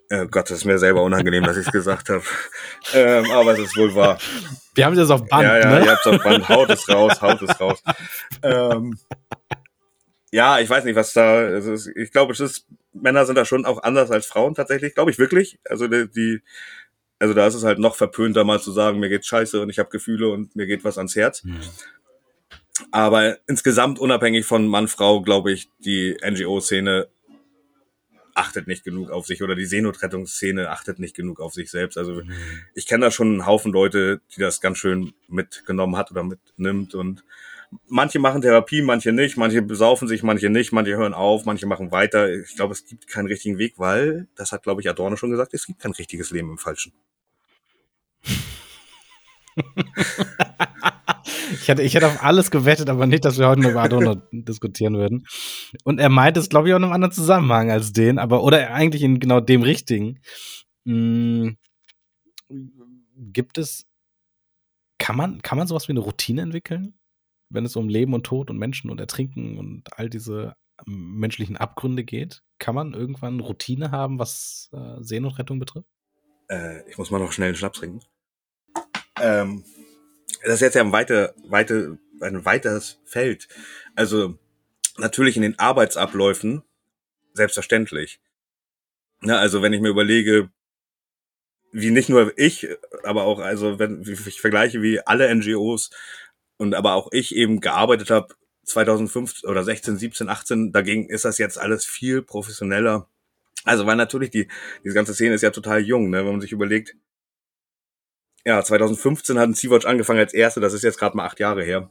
Äh, 0.09 0.27
Gott, 0.27 0.51
das 0.51 0.59
ist 0.59 0.65
mir 0.65 0.79
selber 0.79 1.03
unangenehm, 1.03 1.45
dass 1.45 1.57
ich 1.57 1.67
es 1.67 1.73
gesagt 1.73 2.09
habe. 2.09 2.23
Ähm, 2.95 3.31
aber 3.31 3.53
es 3.53 3.59
ist 3.59 3.77
wohl 3.77 3.95
wahr. 3.95 4.19
Wir 4.75 4.87
haben 4.87 4.97
das 4.97 5.11
auf 5.11 5.27
Band. 5.27 5.43
Ja, 5.43 5.59
ja, 5.59 5.79
ne? 5.79 5.85
ihr 5.85 5.91
habt 5.91 6.07
es 6.07 6.13
auf 6.13 6.23
Band. 6.23 6.49
Haut 6.49 6.71
es 6.71 6.89
raus, 6.89 7.21
haut 7.21 7.43
es 7.43 7.61
raus. 7.61 7.83
Ähm, 8.43 8.99
ja, 10.31 10.59
ich 10.61 10.71
weiß 10.71 10.85
nicht, 10.85 10.97
was 10.97 11.13
da. 11.13 11.49
Ist, 11.49 11.91
ich 11.97 12.13
glaube, 12.13 12.33
es 12.33 12.41
ist 12.41 12.67
Männer 12.93 13.27
sind 13.27 13.37
da 13.37 13.45
schon 13.45 13.65
auch 13.65 13.83
anders 13.83 14.11
als 14.11 14.27
Frauen 14.27 14.55
tatsächlich. 14.55 14.95
Glaube 14.95 15.11
ich 15.11 15.19
wirklich. 15.19 15.59
Also 15.65 15.89
die, 15.89 16.09
die 16.09 16.43
also 17.19 17.35
da 17.35 17.47
ist 17.47 17.55
es 17.55 17.65
halt 17.65 17.79
noch 17.79 17.97
verpönter, 17.97 18.45
mal 18.45 18.61
zu 18.61 18.73
sagen, 18.73 19.01
mir 19.01 19.09
geht's 19.09 19.27
scheiße 19.27 19.61
und 19.61 19.71
ich 19.71 19.79
habe 19.79 19.89
Gefühle 19.91 20.29
und 20.31 20.55
mir 20.55 20.67
geht 20.67 20.85
was 20.85 20.99
ans 20.99 21.17
Herz. 21.17 21.43
Mhm. 21.45 21.61
Aber 22.91 23.39
insgesamt 23.49 23.99
unabhängig 23.99 24.47
von 24.47 24.67
Mann, 24.67 24.89
Frau, 24.89 25.23
glaube 25.23 25.53
ich, 25.53 25.69
die 25.79 26.17
NGO-Szene 26.25 27.09
achtet 28.35 28.69
nicht 28.69 28.85
genug 28.85 29.11
auf 29.11 29.27
sich 29.27 29.43
oder 29.43 29.57
die 29.57 29.65
Seenotrettungsszene 29.65 30.71
achtet 30.71 31.01
nicht 31.01 31.17
genug 31.17 31.41
auf 31.41 31.53
sich 31.53 31.71
selbst. 31.71 31.99
Also 31.99 32.23
ich 32.75 32.87
kenne 32.87 33.07
da 33.07 33.11
schon 33.11 33.29
einen 33.29 33.47
Haufen 33.47 33.73
Leute, 33.73 34.21
die 34.35 34.41
das 34.41 34.61
ganz 34.61 34.79
schön 34.79 35.13
mitgenommen 35.27 35.97
hat 35.97 36.13
oder 36.13 36.23
mitnimmt 36.23 36.95
und 36.95 37.25
manche 37.89 38.19
machen 38.19 38.41
Therapie, 38.41 38.83
manche 38.83 39.13
nicht, 39.13 39.37
manche 39.37 39.61
besaufen 39.61 40.09
sich, 40.09 40.23
manche 40.23 40.51
nicht, 40.51 40.73
manche 40.73 40.97
hören 40.97 41.15
auf, 41.15 41.45
manche 41.45 41.67
machen 41.67 41.91
weiter. 41.91 42.33
Ich 42.33 42.55
glaube, 42.55 42.73
es 42.73 42.87
gibt 42.87 43.09
keinen 43.09 43.27
richtigen 43.27 43.59
Weg, 43.59 43.75
weil, 43.79 44.29
das 44.37 44.53
hat, 44.53 44.63
glaube 44.63 44.81
ich, 44.81 44.89
Adorno 44.89 45.17
schon 45.17 45.31
gesagt, 45.31 45.53
es 45.53 45.67
gibt 45.67 45.81
kein 45.81 45.93
richtiges 45.93 46.31
Leben 46.31 46.51
im 46.51 46.59
Falschen. 46.59 46.93
Ich 51.53 51.69
hätte, 51.69 51.83
ich 51.83 51.95
hätte 51.95 52.07
auf 52.07 52.23
alles 52.23 52.51
gewettet, 52.51 52.91
aber 52.91 53.07
nicht, 53.07 53.25
dass 53.25 53.39
wir 53.39 53.49
heute 53.49 53.69
über 53.69 53.83
Adorno 53.83 54.23
diskutieren 54.33 54.95
würden. 54.97 55.27
Und 55.85 55.99
er 55.99 56.09
meint 56.09 56.37
es, 56.37 56.49
glaube 56.49 56.69
ich, 56.69 56.75
auch 56.75 56.79
in 56.79 56.85
einem 56.85 56.93
anderen 56.93 57.13
Zusammenhang 57.13 57.71
als 57.71 57.93
den, 57.93 58.19
aber, 58.19 58.43
oder 58.43 58.73
eigentlich 58.73 59.03
in 59.03 59.21
genau 59.21 59.41
dem 59.41 59.63
richtigen. 59.63 60.21
Hm, 60.87 61.57
gibt 63.17 63.59
es, 63.59 63.87
kann 64.99 65.17
man, 65.17 65.43
kann 65.43 65.59
man 65.59 65.67
sowas 65.67 65.89
wie 65.89 65.93
eine 65.93 66.01
Routine 66.01 66.43
entwickeln, 66.43 66.99
wenn 67.51 67.65
es 67.65 67.77
um 67.77 67.89
Leben 67.89 68.15
und 68.15 68.25
Tod 68.25 68.51
und 68.51 68.59
Menschen 68.59 68.91
und 68.91 69.01
Ertrinken 69.01 69.59
und 69.59 69.99
all 69.99 70.09
diese 70.09 70.55
menschlichen 70.87 71.57
Abgründe 71.57 72.05
geht? 72.05 72.43
Kann 72.59 72.75
man 72.75 72.95
irgendwann 72.95 73.41
Routine 73.41 73.91
haben, 73.91 74.19
was 74.19 74.69
äh, 74.73 75.03
Seenotrettung 75.03 75.59
betrifft? 75.59 75.89
Äh, 76.49 76.89
ich 76.89 76.99
muss 76.99 77.11
mal 77.11 77.19
noch 77.19 77.33
schnell 77.33 77.49
einen 77.49 77.57
Schnaps 77.57 77.79
trinken. 77.79 78.01
Ähm, 79.21 79.65
das 80.45 80.55
ist 80.55 80.61
jetzt 80.61 80.75
ja 80.75 80.83
ein, 80.83 80.93
weiter, 80.93 81.35
weiter, 81.45 81.97
ein 82.21 82.45
weiteres 82.45 83.01
Feld. 83.05 83.49
Also 83.95 84.39
natürlich 84.97 85.37
in 85.37 85.43
den 85.43 85.59
Arbeitsabläufen 85.59 86.63
selbstverständlich. 87.35 88.21
Ja, 89.23 89.39
also 89.39 89.63
wenn 89.63 89.73
ich 89.73 89.81
mir 89.81 89.89
überlege, 89.89 90.51
wie 91.73 91.91
nicht 91.91 92.09
nur 92.09 92.33
ich, 92.37 92.69
aber 93.03 93.25
auch, 93.25 93.41
also 93.41 93.79
wenn 93.79 94.03
ich 94.03 94.41
vergleiche, 94.41 94.83
wie 94.83 95.01
alle 95.01 95.33
NGOs 95.35 95.91
und 96.57 96.75
aber 96.75 96.95
auch 96.95 97.09
ich 97.13 97.35
eben 97.35 97.61
gearbeitet 97.61 98.11
habe, 98.11 98.35
2005 98.65 99.45
oder 99.45 99.65
16, 99.65 99.97
17, 99.97 100.29
18, 100.29 100.73
dagegen 100.73 101.09
ist 101.09 101.25
das 101.25 101.39
jetzt 101.39 101.59
alles 101.59 101.85
viel 101.85 102.23
professioneller. 102.23 103.09
Also 103.65 103.87
weil 103.87 103.97
natürlich 103.97 104.31
die, 104.31 104.49
diese 104.85 104.95
ganze 104.95 105.15
Szene 105.15 105.35
ist 105.35 105.43
ja 105.43 105.51
total 105.51 105.81
jung, 105.81 106.11
ne? 106.11 106.19
wenn 106.19 106.33
man 106.33 106.41
sich 106.41 106.53
überlegt, 106.53 106.95
ja, 108.45 108.63
2015 108.63 109.39
hat 109.39 109.49
ein 109.49 109.55
Sea-Watch 109.55 109.87
angefangen 109.87 110.21
als 110.21 110.35
erste, 110.35 110.61
das 110.61 110.73
ist 110.73 110.83
jetzt 110.83 110.99
gerade 110.99 111.17
mal 111.17 111.27
acht 111.27 111.41
Jahre 111.41 111.63
her. 111.63 111.91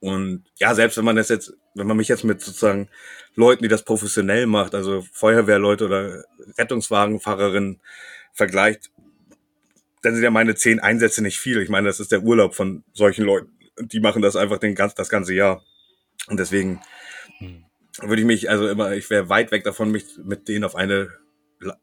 Und 0.00 0.44
ja, 0.58 0.74
selbst 0.74 0.98
wenn 0.98 1.04
man 1.04 1.16
das 1.16 1.28
jetzt, 1.28 1.54
wenn 1.74 1.86
man 1.86 1.96
mich 1.96 2.08
jetzt 2.08 2.24
mit 2.24 2.40
sozusagen 2.40 2.88
Leuten, 3.34 3.62
die 3.62 3.68
das 3.68 3.84
professionell 3.84 4.46
macht, 4.46 4.74
also 4.74 5.04
Feuerwehrleute 5.12 5.86
oder 5.86 6.24
Rettungswagenfahrerinnen 6.58 7.80
vergleicht, 8.32 8.90
dann 10.02 10.14
sind 10.14 10.24
ja 10.24 10.30
meine 10.30 10.54
zehn 10.54 10.80
Einsätze 10.80 11.22
nicht 11.22 11.38
viel. 11.38 11.60
Ich 11.62 11.68
meine, 11.68 11.88
das 11.88 12.00
ist 12.00 12.12
der 12.12 12.22
Urlaub 12.22 12.54
von 12.54 12.84
solchen 12.92 13.24
Leuten. 13.24 13.50
Die 13.80 14.00
machen 14.00 14.22
das 14.22 14.36
einfach 14.36 14.58
den 14.58 14.74
ganz, 14.74 14.94
das 14.94 15.08
ganze 15.08 15.34
Jahr. 15.34 15.62
Und 16.28 16.38
deswegen 16.38 16.80
hm. 17.38 17.64
würde 18.02 18.22
ich 18.22 18.26
mich, 18.26 18.50
also 18.50 18.68
immer, 18.68 18.92
ich 18.92 19.10
wäre 19.10 19.28
weit 19.28 19.50
weg 19.50 19.64
davon, 19.64 19.90
mich 19.90 20.04
mit 20.22 20.48
denen 20.48 20.64
auf 20.64 20.76
eine 20.76 21.10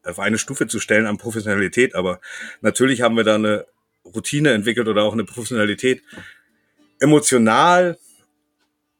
auf 0.04 0.20
eine 0.20 0.38
Stufe 0.38 0.68
zu 0.68 0.80
stellen 0.80 1.06
an 1.06 1.18
Professionalität, 1.18 1.96
aber 1.96 2.20
natürlich 2.62 3.02
haben 3.02 3.18
wir 3.18 3.24
da 3.24 3.36
eine 3.36 3.66
Routine 4.06 4.52
entwickelt 4.52 4.88
oder 4.88 5.04
auch 5.04 5.14
eine 5.14 5.24
Professionalität. 5.26 6.04
Emotional 7.00 7.98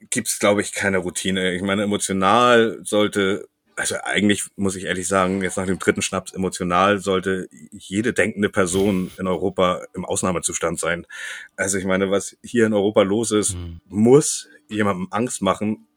gibt's 0.10 0.40
glaube 0.40 0.62
ich, 0.62 0.74
keine 0.74 1.00
Routine. 1.00 1.54
Ich 1.54 1.62
meine, 1.62 1.84
emotional 1.84 2.80
sollte, 2.84 3.48
also 3.76 3.96
eigentlich 4.04 4.44
muss 4.56 4.76
ich 4.76 4.86
ehrlich 4.86 5.08
sagen, 5.08 5.42
jetzt 5.42 5.58
nach 5.58 5.66
dem 5.66 5.80
dritten 5.80 6.02
Schnaps, 6.02 6.34
emotional 6.34 7.00
sollte 7.00 7.48
jede 7.72 8.14
denkende 8.14 8.50
Person 8.50 9.12
in 9.18 9.28
Europa 9.28 9.86
im 9.94 10.06
Ausnahmezustand 10.06 10.80
sein. 10.80 11.08
Also 11.56 11.78
ich 11.78 11.86
meine, 11.86 12.12
was 12.12 12.38
hier 12.44 12.66
in 12.66 12.74
Europa 12.74 13.02
los 13.02 13.32
ist, 13.32 13.56
mhm. 13.56 13.82
muss 13.88 14.50
jemandem 14.70 15.08
Angst 15.12 15.42
machen, 15.42 15.88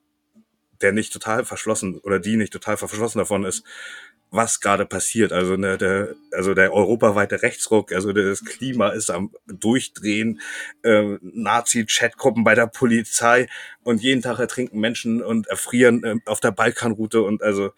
der 0.81 0.93
nicht 0.93 1.13
total 1.13 1.45
verschlossen 1.45 1.99
oder 1.99 2.19
die 2.19 2.37
nicht 2.37 2.53
total 2.53 2.77
verschlossen 2.77 3.19
davon 3.19 3.45
ist, 3.45 3.65
was 4.31 4.61
gerade 4.61 4.87
passiert. 4.87 5.33
Also 5.33 5.57
ne, 5.57 5.79
der, 5.79 6.15
also 6.33 6.55
der 6.55 6.73
europaweite 6.73 7.43
Rechtsruck, 7.43 7.93
also 7.93 8.13
das 8.13 8.45
Klima 8.45 8.89
ist 8.89 9.11
am 9.11 9.31
Durchdrehen, 9.47 10.41
äh, 10.83 11.17
Nazi-Chatgruppen 11.21 12.45
bei 12.45 12.55
der 12.55 12.67
Polizei 12.67 13.49
und 13.83 14.03
jeden 14.03 14.23
Tag 14.23 14.39
ertrinken 14.39 14.81
Menschen 14.81 15.23
und 15.23 15.47
erfrieren 15.47 16.05
äh, 16.05 16.17
auf 16.27 16.41
der 16.41 16.51
Balkanroute 16.51 17.23
und 17.23 17.43
also 17.43 17.73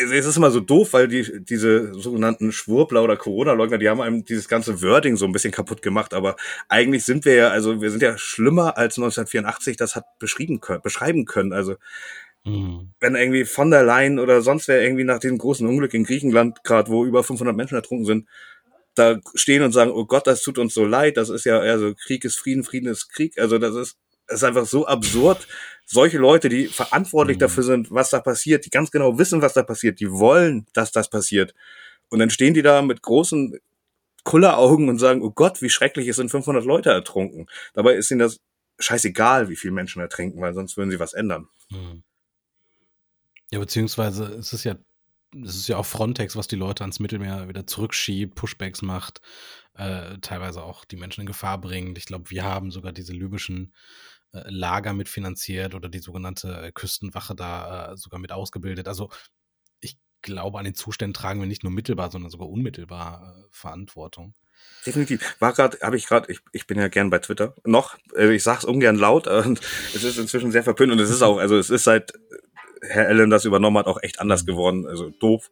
es 0.00 0.26
ist 0.26 0.36
immer 0.36 0.50
so 0.50 0.60
doof, 0.60 0.92
weil 0.92 1.08
die, 1.08 1.44
diese 1.44 1.92
sogenannten 1.94 2.52
Schwurbler 2.52 3.02
oder 3.02 3.16
Corona-Leugner, 3.16 3.78
die 3.78 3.88
haben 3.88 4.00
einem 4.00 4.24
dieses 4.24 4.48
ganze 4.48 4.80
Wording 4.82 5.16
so 5.16 5.24
ein 5.24 5.32
bisschen 5.32 5.50
kaputt 5.50 5.82
gemacht. 5.82 6.14
Aber 6.14 6.36
eigentlich 6.68 7.04
sind 7.04 7.24
wir 7.24 7.34
ja, 7.34 7.48
also 7.48 7.80
wir 7.80 7.90
sind 7.90 8.02
ja 8.02 8.16
schlimmer 8.16 8.76
als 8.76 8.96
1984 8.98 9.76
das 9.76 9.96
hat 9.96 10.04
beschrieben 10.18 10.60
beschreiben 10.82 11.24
können. 11.24 11.52
Also 11.52 11.76
mhm. 12.44 12.92
wenn 13.00 13.14
irgendwie 13.14 13.44
von 13.44 13.70
der 13.70 13.82
Leyen 13.84 14.18
oder 14.18 14.42
sonst 14.42 14.68
wer 14.68 14.82
irgendwie 14.82 15.04
nach 15.04 15.18
diesem 15.18 15.38
großen 15.38 15.66
Unglück 15.66 15.94
in 15.94 16.04
Griechenland 16.04 16.64
gerade, 16.64 16.90
wo 16.90 17.04
über 17.04 17.24
500 17.24 17.56
Menschen 17.56 17.76
ertrunken 17.76 18.06
sind, 18.06 18.28
da 18.94 19.20
stehen 19.34 19.62
und 19.62 19.72
sagen, 19.72 19.92
oh 19.92 20.04
Gott, 20.04 20.26
das 20.26 20.42
tut 20.42 20.58
uns 20.58 20.74
so 20.74 20.84
leid, 20.84 21.16
das 21.16 21.28
ist 21.28 21.44
ja, 21.44 21.58
also 21.60 21.94
Krieg 21.94 22.24
ist 22.24 22.38
Frieden, 22.38 22.64
Frieden 22.64 22.88
ist 22.88 23.08
Krieg. 23.08 23.38
Also 23.38 23.58
das 23.58 23.74
ist, 23.74 23.96
das 24.26 24.38
ist 24.38 24.44
einfach 24.44 24.66
so 24.66 24.86
absurd. 24.86 25.46
Solche 25.86 26.18
Leute, 26.18 26.48
die 26.48 26.66
verantwortlich 26.66 27.36
mhm. 27.36 27.40
dafür 27.40 27.62
sind, 27.62 27.90
was 27.90 28.10
da 28.10 28.20
passiert, 28.20 28.66
die 28.66 28.70
ganz 28.70 28.90
genau 28.90 29.18
wissen, 29.18 29.40
was 29.40 29.54
da 29.54 29.62
passiert, 29.62 30.00
die 30.00 30.10
wollen, 30.10 30.66
dass 30.72 30.92
das 30.92 31.08
passiert. 31.08 31.54
Und 32.10 32.18
dann 32.18 32.30
stehen 32.30 32.54
die 32.54 32.62
da 32.62 32.82
mit 32.82 33.02
großen 33.02 33.58
Kulleraugen 34.24 34.88
und 34.88 34.98
sagen, 34.98 35.22
oh 35.22 35.30
Gott, 35.30 35.62
wie 35.62 35.70
schrecklich, 35.70 36.08
es 36.08 36.16
sind 36.16 36.30
500 36.30 36.64
Leute 36.64 36.90
ertrunken. 36.90 37.46
Dabei 37.72 37.94
ist 37.94 38.10
ihnen 38.10 38.20
das 38.20 38.40
scheißegal, 38.78 39.48
wie 39.48 39.56
viele 39.56 39.72
Menschen 39.72 40.02
ertrinken, 40.02 40.40
weil 40.40 40.54
sonst 40.54 40.76
würden 40.76 40.90
sie 40.90 41.00
was 41.00 41.14
ändern. 41.14 41.48
Mhm. 41.70 42.02
Ja, 43.50 43.58
beziehungsweise 43.58 44.24
es 44.24 44.52
ist 44.52 44.64
ja 44.64 44.76
es 45.44 45.56
ist 45.56 45.68
ja 45.68 45.76
auch 45.76 45.86
Frontex, 45.86 46.36
was 46.36 46.48
die 46.48 46.56
Leute 46.56 46.84
ans 46.84 47.00
Mittelmeer 47.00 47.48
wieder 47.48 47.66
zurückschiebt, 47.66 48.34
Pushbacks 48.34 48.82
macht, 48.82 49.20
äh, 49.74 50.18
teilweise 50.22 50.62
auch 50.62 50.84
die 50.84 50.96
Menschen 50.96 51.22
in 51.22 51.26
Gefahr 51.26 51.60
bringt. 51.60 51.98
Ich 51.98 52.06
glaube, 52.06 52.30
wir 52.30 52.44
haben 52.44 52.70
sogar 52.70 52.92
diese 52.92 53.12
libyschen 53.12 53.74
äh, 54.32 54.42
Lager 54.46 54.94
mitfinanziert 54.94 55.74
oder 55.74 55.88
die 55.88 55.98
sogenannte 55.98 56.62
äh, 56.62 56.72
Küstenwache 56.72 57.34
da 57.34 57.92
äh, 57.92 57.96
sogar 57.96 58.20
mit 58.20 58.32
ausgebildet. 58.32 58.88
Also 58.88 59.10
ich 59.80 59.98
glaube, 60.22 60.58
an 60.58 60.64
den 60.64 60.74
Zuständen 60.74 61.14
tragen 61.14 61.40
wir 61.40 61.46
nicht 61.46 61.62
nur 61.62 61.72
mittelbar, 61.72 62.10
sondern 62.10 62.30
sogar 62.30 62.48
unmittelbar 62.48 63.36
äh, 63.36 63.48
Verantwortung. 63.50 64.34
Definitiv. 64.84 65.36
War 65.38 65.52
gerade, 65.52 65.78
habe 65.82 65.96
ich 65.96 66.06
gerade, 66.06 66.32
ich, 66.32 66.40
ich 66.52 66.66
bin 66.66 66.78
ja 66.78 66.88
gern 66.88 67.10
bei 67.10 67.18
Twitter 67.18 67.54
noch. 67.64 67.96
Äh, 68.16 68.34
ich 68.34 68.42
sag's 68.42 68.64
ungern 68.64 68.96
laut 68.96 69.26
und 69.28 69.60
es 69.94 70.04
ist 70.04 70.18
inzwischen 70.18 70.52
sehr 70.52 70.64
verpönt 70.64 70.92
und 70.92 71.00
es 71.00 71.10
ist 71.10 71.22
auch, 71.22 71.38
also 71.38 71.58
es 71.58 71.70
ist 71.70 71.84
seit 71.84 72.12
Herr 72.82 73.08
Allen 73.08 73.30
das 73.30 73.44
übernommen 73.44 73.78
hat, 73.78 73.86
auch 73.86 74.02
echt 74.02 74.20
anders 74.20 74.42
mhm. 74.42 74.46
geworden. 74.46 74.86
Also 74.86 75.10
doof. 75.10 75.50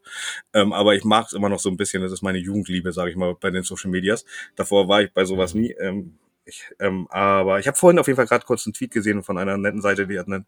Ähm, 0.53 0.73
aber 0.73 0.95
ich 0.95 1.05
mag 1.05 1.27
es 1.27 1.33
immer 1.33 1.49
noch 1.49 1.61
so 1.61 1.69
ein 1.69 1.77
bisschen. 1.77 2.03
Das 2.03 2.13
ist 2.13 2.23
meine 2.23 2.39
Jugendliebe, 2.39 2.93
sage 2.93 3.11
ich 3.11 3.17
mal, 3.17 3.35
bei 3.35 3.51
den 3.51 3.63
Social 3.63 3.91
Medias. 3.91 4.25
Davor 4.55 4.89
war 4.89 5.03
ich 5.03 5.13
bei 5.13 5.25
sowas 5.25 5.55
mhm. 5.55 5.61
nie. 5.61 5.73
Ähm, 5.73 6.19
ich, 6.49 6.63
ähm, 6.79 7.09
aber 7.11 7.59
ich 7.59 7.67
habe 7.67 7.77
vorhin 7.77 7.99
auf 7.99 8.07
jeden 8.07 8.17
Fall 8.17 8.29
gerade 8.29 8.47
kurz 8.47 8.67
einen 8.67 8.73
Tweet 8.73 8.93
gesehen 8.93 9.25
von 9.25 9.37
einer 9.37 9.57
netten 9.59 9.81
Seite, 9.81 10.07
die 10.07 10.17
hatten 10.17 10.47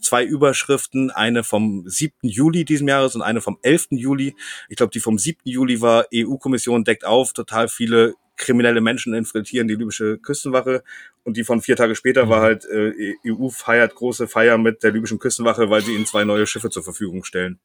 zwei 0.00 0.22
Überschriften, 0.24 1.10
eine 1.10 1.42
vom 1.42 1.88
7. 1.88 2.14
Juli 2.22 2.64
diesen 2.64 2.86
Jahres 2.86 3.16
und 3.16 3.22
eine 3.22 3.40
vom 3.40 3.58
11. 3.62 3.88
Juli. 3.90 4.36
Ich 4.68 4.76
glaube, 4.76 4.92
die 4.92 5.00
vom 5.00 5.18
7. 5.18 5.40
Juli 5.42 5.80
war 5.80 6.06
EU-Kommission 6.14 6.84
deckt 6.84 7.04
auf, 7.04 7.32
total 7.32 7.66
viele 7.66 8.14
kriminelle 8.40 8.80
Menschen 8.80 9.14
infiltrieren 9.14 9.68
die 9.68 9.76
libysche 9.76 10.18
Küstenwache 10.18 10.82
und 11.22 11.36
die 11.36 11.44
von 11.44 11.60
vier 11.60 11.76
Tage 11.76 11.94
später 11.94 12.28
war 12.28 12.40
halt 12.40 12.64
äh, 12.64 13.14
EU 13.26 13.48
feiert 13.50 13.94
große 13.94 14.26
Feier 14.26 14.58
mit 14.58 14.82
der 14.82 14.90
libyschen 14.90 15.18
Küstenwache, 15.18 15.70
weil 15.70 15.82
sie 15.82 15.94
ihnen 15.94 16.06
zwei 16.06 16.24
neue 16.24 16.46
Schiffe 16.46 16.70
zur 16.70 16.82
Verfügung 16.82 17.22
stellen. 17.22 17.60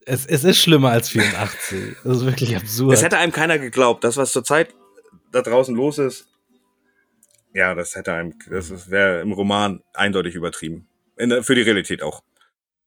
Es, 0.00 0.24
es 0.24 0.42
ist 0.42 0.58
schlimmer 0.58 0.90
als 0.90 1.10
84. 1.10 1.96
Das 2.02 2.16
ist 2.16 2.24
wirklich 2.24 2.56
absurd. 2.56 2.94
Es 2.94 3.02
hätte 3.02 3.18
einem 3.18 3.32
keiner 3.32 3.58
geglaubt. 3.58 4.02
Das, 4.02 4.16
was 4.16 4.32
zurzeit 4.32 4.74
da 5.30 5.42
draußen 5.42 5.76
los 5.76 5.98
ist, 5.98 6.26
ja, 7.52 7.74
das 7.74 7.94
hätte 7.94 8.14
einem, 8.14 8.34
das 8.48 8.90
wäre 8.90 9.20
im 9.20 9.32
Roman 9.32 9.82
eindeutig 9.92 10.34
übertrieben. 10.34 10.88
In, 11.16 11.42
für 11.42 11.54
die 11.54 11.62
Realität 11.62 12.02
auch. 12.02 12.22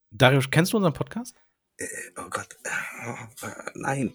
Darius, 0.10 0.50
kennst 0.50 0.74
du 0.74 0.78
unseren 0.78 0.94
Podcast? 0.94 1.36
Äh, 1.82 1.88
oh 2.20 2.30
Gott, 2.30 2.48
oh, 3.08 3.48
nein. 3.76 4.14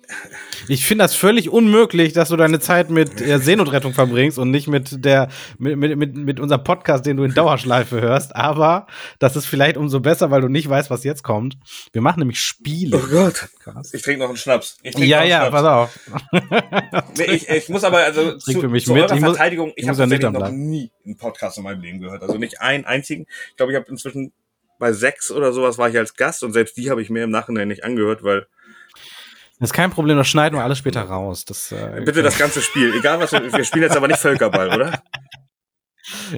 Ich 0.68 0.87
finde 0.87 1.05
das 1.05 1.14
völlig 1.14 1.50
unmöglich, 1.50 2.12
dass 2.12 2.29
du 2.29 2.37
deine 2.37 2.61
Zeit 2.61 2.90
mit 2.90 3.20
äh, 3.20 3.38
Seenotrettung 3.38 3.92
verbringst 3.92 4.38
und 4.38 4.50
nicht 4.50 4.68
mit 4.68 5.05
der 5.05 5.29
mit, 5.59 5.76
mit, 5.76 5.96
mit, 5.96 6.14
mit 6.14 6.40
unserem 6.40 6.62
Podcast, 6.62 7.07
den 7.07 7.16
du 7.16 7.24
in 7.24 7.35
Dauerschleife 7.35 8.00
hörst. 8.00 8.37
Aber 8.37 8.87
das 9.18 9.37
ist 9.37 9.46
vielleicht 9.46 9.76
umso 9.76 10.00
besser, 10.00 10.31
weil 10.31 10.40
du 10.42 10.48
nicht 10.48 10.68
weißt, 10.68 10.90
was 10.90 11.02
jetzt 11.05 11.22
kommt. 11.22 11.57
Wir 11.92 12.02
machen 12.02 12.20
nämlich 12.20 12.40
Spiele. 12.40 12.96
Oh 12.96 13.09
Gott. 13.11 13.48
Ich 13.92 14.02
trinke 14.02 14.20
noch 14.20 14.29
einen 14.29 14.37
Schnaps. 14.37 14.79
ja, 14.83 15.24
ja, 15.24 15.48
Schnaps. 15.48 15.50
pass 15.50 15.64
auf. 15.64 15.98
nee, 17.18 17.24
ich, 17.24 17.48
ich 17.48 17.68
muss 17.68 17.85
aber 17.85 17.98
also 17.98 18.37
zu, 18.38 18.61
für 18.61 18.68
mich 18.68 18.85
zu 18.85 18.92
mit. 18.92 19.11
eurer 19.11 19.18
Verteidigung, 19.18 19.72
ich, 19.74 19.85
ich 19.85 19.88
habe 19.88 19.98
tatsächlich 19.98 20.31
noch 20.31 20.50
nie 20.50 20.92
einen 21.05 21.16
Podcast 21.16 21.59
in 21.59 21.64
meinem 21.64 21.81
Leben 21.81 22.00
gehört. 22.00 22.22
Also 22.22 22.38
nicht 22.38 22.61
einen 22.61 22.85
einzigen. 22.85 23.26
Ich 23.50 23.57
glaube, 23.57 23.72
ich 23.72 23.76
habe 23.76 23.87
inzwischen 23.88 24.33
bei 24.79 24.93
sechs 24.93 25.31
oder 25.31 25.53
sowas 25.53 25.79
war 25.79 25.89
ich 25.89 25.97
als 25.97 26.15
Gast 26.15 26.43
und 26.43 26.53
selbst 26.53 26.77
die 26.77 26.91
habe 26.91 27.03
ich 27.03 27.11
mir 27.11 27.25
im 27.25 27.31
Nachhinein 27.31 27.69
nicht 27.69 27.85
angehört, 27.85 28.23
weil. 28.23 28.47
Das 29.59 29.71
ist 29.71 29.75
kein 29.75 29.91
Problem, 29.91 30.19
das 30.19 30.29
schneiden 30.29 30.59
wir 30.59 30.65
alles 30.65 30.79
später 30.79 31.03
raus. 31.03 31.45
Das, 31.45 31.73
äh, 31.73 32.03
Bitte 32.05 32.23
das 32.23 32.39
ganze 32.39 32.61
Spiel. 32.61 32.95
Egal 32.95 33.21
was, 33.21 33.33
wir, 33.33 33.53
wir 33.53 33.65
spielen 33.65 33.85
jetzt 33.85 33.97
aber 33.97 34.09
nicht 34.09 34.21
Völkerball, 34.21 34.75
oder? 34.75 35.03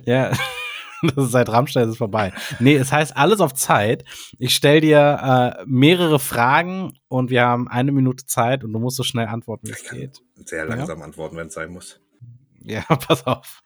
Ja. 0.06 0.32
Das 1.02 1.26
ist 1.26 1.32
seit 1.32 1.48
Rammstein 1.48 1.84
ist 1.84 1.90
es 1.90 1.98
vorbei. 1.98 2.32
Nee, 2.58 2.76
es 2.76 2.90
heißt 2.90 3.16
alles 3.16 3.40
auf 3.40 3.54
Zeit. 3.54 4.04
Ich 4.38 4.54
stelle 4.54 4.80
dir 4.80 5.56
äh, 5.60 5.64
mehrere 5.66 6.18
Fragen 6.18 6.98
und 7.08 7.30
wir 7.30 7.42
haben 7.44 7.68
eine 7.68 7.92
Minute 7.92 8.26
Zeit 8.26 8.64
und 8.64 8.72
du 8.72 8.78
musst 8.78 8.96
so 8.96 9.04
schnell 9.04 9.26
antworten, 9.26 9.68
wie 9.68 9.72
es 9.72 9.88
geht. 9.88 10.20
Sehr 10.44 10.64
langsam 10.66 10.98
ja? 10.98 11.04
antworten, 11.04 11.36
wenn 11.36 11.48
es 11.48 11.54
sein 11.54 11.70
muss. 11.70 12.00
Ja, 12.62 12.82
pass 13.06 13.26
auf. 13.26 13.62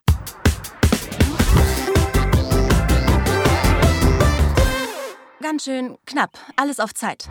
Ganz 5.43 5.65
schön 5.65 5.99
knapp. 6.07 6.39
Alles 6.57 6.79
auf 6.79 6.95
Zeit. 6.95 7.29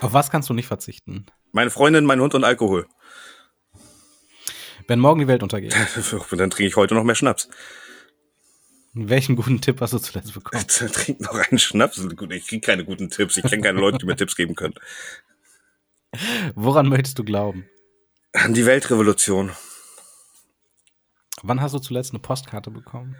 Auf 0.00 0.14
was 0.14 0.30
kannst 0.30 0.48
du 0.48 0.54
nicht 0.54 0.66
verzichten? 0.66 1.26
Meine 1.52 1.70
Freundin, 1.70 2.06
mein 2.06 2.20
Hund 2.20 2.34
und 2.34 2.44
Alkohol. 2.44 2.88
Wenn 4.88 4.98
morgen 4.98 5.20
die 5.20 5.28
Welt 5.28 5.42
untergeht. 5.42 5.74
Dann 6.30 6.50
trinke 6.50 6.66
ich 6.66 6.76
heute 6.76 6.94
noch 6.94 7.04
mehr 7.04 7.14
Schnaps. 7.14 7.48
Welchen 8.94 9.36
guten 9.36 9.60
Tipp 9.60 9.80
hast 9.80 9.92
du 9.92 9.98
zuletzt 9.98 10.34
bekommen? 10.34 10.66
Trink 10.66 11.20
noch 11.20 11.34
einen 11.34 11.58
Schnaps. 11.58 11.98
Ich 11.98 12.46
kriege 12.46 12.60
keine 12.60 12.84
guten 12.84 13.10
Tipps. 13.10 13.36
Ich 13.36 13.44
kenne 13.44 13.62
keine 13.62 13.80
Leute, 13.80 13.98
die 13.98 14.06
mir 14.06 14.16
Tipps 14.16 14.34
geben 14.34 14.54
können. 14.54 14.74
Woran 16.54 16.88
möchtest 16.88 17.18
du 17.18 17.24
glauben? 17.24 17.68
An 18.32 18.54
die 18.54 18.66
Weltrevolution. 18.66 19.52
Wann 21.42 21.60
hast 21.60 21.74
du 21.74 21.78
zuletzt 21.78 22.12
eine 22.12 22.20
Postkarte 22.20 22.70
bekommen? 22.70 23.16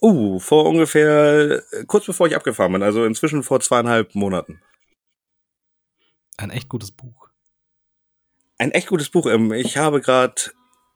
Uh, 0.00 0.38
vor 0.38 0.66
ungefähr, 0.66 1.62
kurz 1.86 2.06
bevor 2.06 2.28
ich 2.28 2.36
abgefahren 2.36 2.72
bin, 2.72 2.82
also 2.82 3.04
inzwischen 3.04 3.42
vor 3.42 3.60
zweieinhalb 3.60 4.14
Monaten. 4.14 4.62
Ein 6.36 6.50
echt 6.50 6.68
gutes 6.68 6.92
Buch. 6.92 7.28
Ein 8.58 8.70
echt 8.70 8.88
gutes 8.88 9.10
Buch. 9.10 9.26
Ähm, 9.26 9.52
ich 9.52 9.76
habe 9.76 10.00
gerade, 10.00 10.34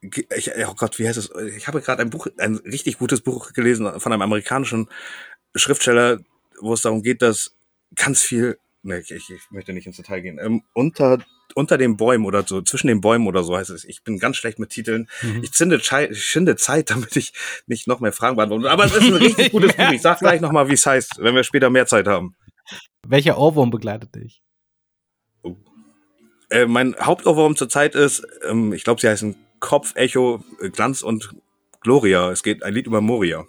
oh 0.02 0.74
Gott, 0.74 0.98
wie 1.00 1.08
heißt 1.08 1.18
es? 1.18 1.30
Ich 1.56 1.66
habe 1.66 1.80
gerade 1.80 2.00
ein 2.00 2.10
Buch, 2.10 2.28
ein 2.38 2.56
richtig 2.56 2.98
gutes 2.98 3.20
Buch 3.20 3.52
gelesen 3.52 4.00
von 4.00 4.12
einem 4.12 4.22
amerikanischen 4.22 4.88
Schriftsteller, 5.54 6.20
wo 6.60 6.72
es 6.72 6.82
darum 6.82 7.02
geht, 7.02 7.22
dass 7.22 7.56
ganz 7.96 8.22
viel, 8.22 8.58
ne, 8.82 9.00
ich, 9.00 9.10
ich 9.10 9.50
möchte 9.50 9.72
nicht 9.72 9.86
ins 9.86 9.96
Detail 9.96 10.20
gehen, 10.20 10.38
ähm, 10.40 10.62
unter 10.74 11.18
unter 11.54 11.78
den 11.78 11.96
Bäumen 11.96 12.24
oder 12.24 12.42
so, 12.46 12.62
zwischen 12.62 12.86
den 12.86 13.00
Bäumen 13.00 13.26
oder 13.26 13.42
so 13.42 13.56
heißt 13.56 13.70
es. 13.70 13.84
Ich 13.84 14.02
bin 14.02 14.18
ganz 14.18 14.36
schlecht 14.36 14.58
mit 14.58 14.70
Titeln. 14.70 15.08
Mhm. 15.22 15.42
Ich 15.42 15.52
zinde, 15.52 15.80
schinde 15.80 16.56
Zeit, 16.56 16.90
damit 16.90 17.16
ich 17.16 17.32
nicht 17.66 17.86
noch 17.86 18.00
mehr 18.00 18.12
Fragen 18.12 18.36
beantworte. 18.36 18.70
Aber 18.70 18.84
es 18.84 18.94
ist 18.94 19.04
ein 19.04 19.14
richtig 19.14 19.52
gutes 19.52 19.72
Buch. 19.76 19.92
Ich 19.92 20.02
sag 20.02 20.18
gleich 20.18 20.40
nochmal, 20.40 20.68
wie 20.68 20.74
es 20.74 20.86
heißt, 20.86 21.18
wenn 21.18 21.34
wir 21.34 21.44
später 21.44 21.70
mehr 21.70 21.86
Zeit 21.86 22.06
haben. 22.06 22.34
Welcher 23.06 23.38
Ohrwurm 23.38 23.70
begleitet 23.70 24.14
dich? 24.14 24.42
Oh. 25.42 25.56
Äh, 26.50 26.66
mein 26.66 26.94
Hauptohrwurm 27.00 27.56
zurzeit 27.56 27.94
ist, 27.94 28.26
ähm, 28.48 28.72
ich 28.72 28.84
glaube, 28.84 29.00
sie 29.00 29.08
heißen 29.08 29.36
Kopf, 29.60 29.94
Echo, 29.96 30.44
Glanz 30.72 31.02
und 31.02 31.34
Gloria. 31.80 32.30
Es 32.30 32.42
geht 32.42 32.62
ein 32.62 32.74
Lied 32.74 32.86
über 32.86 33.00
Moria. 33.00 33.44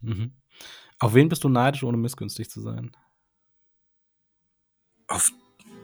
Mhm. 0.00 0.32
Auf 0.98 1.14
wen 1.14 1.28
bist 1.28 1.42
du 1.44 1.48
neidisch, 1.48 1.82
ohne 1.82 1.96
missgünstig 1.96 2.50
zu 2.50 2.60
sein? 2.60 2.92
Auf 5.08 5.32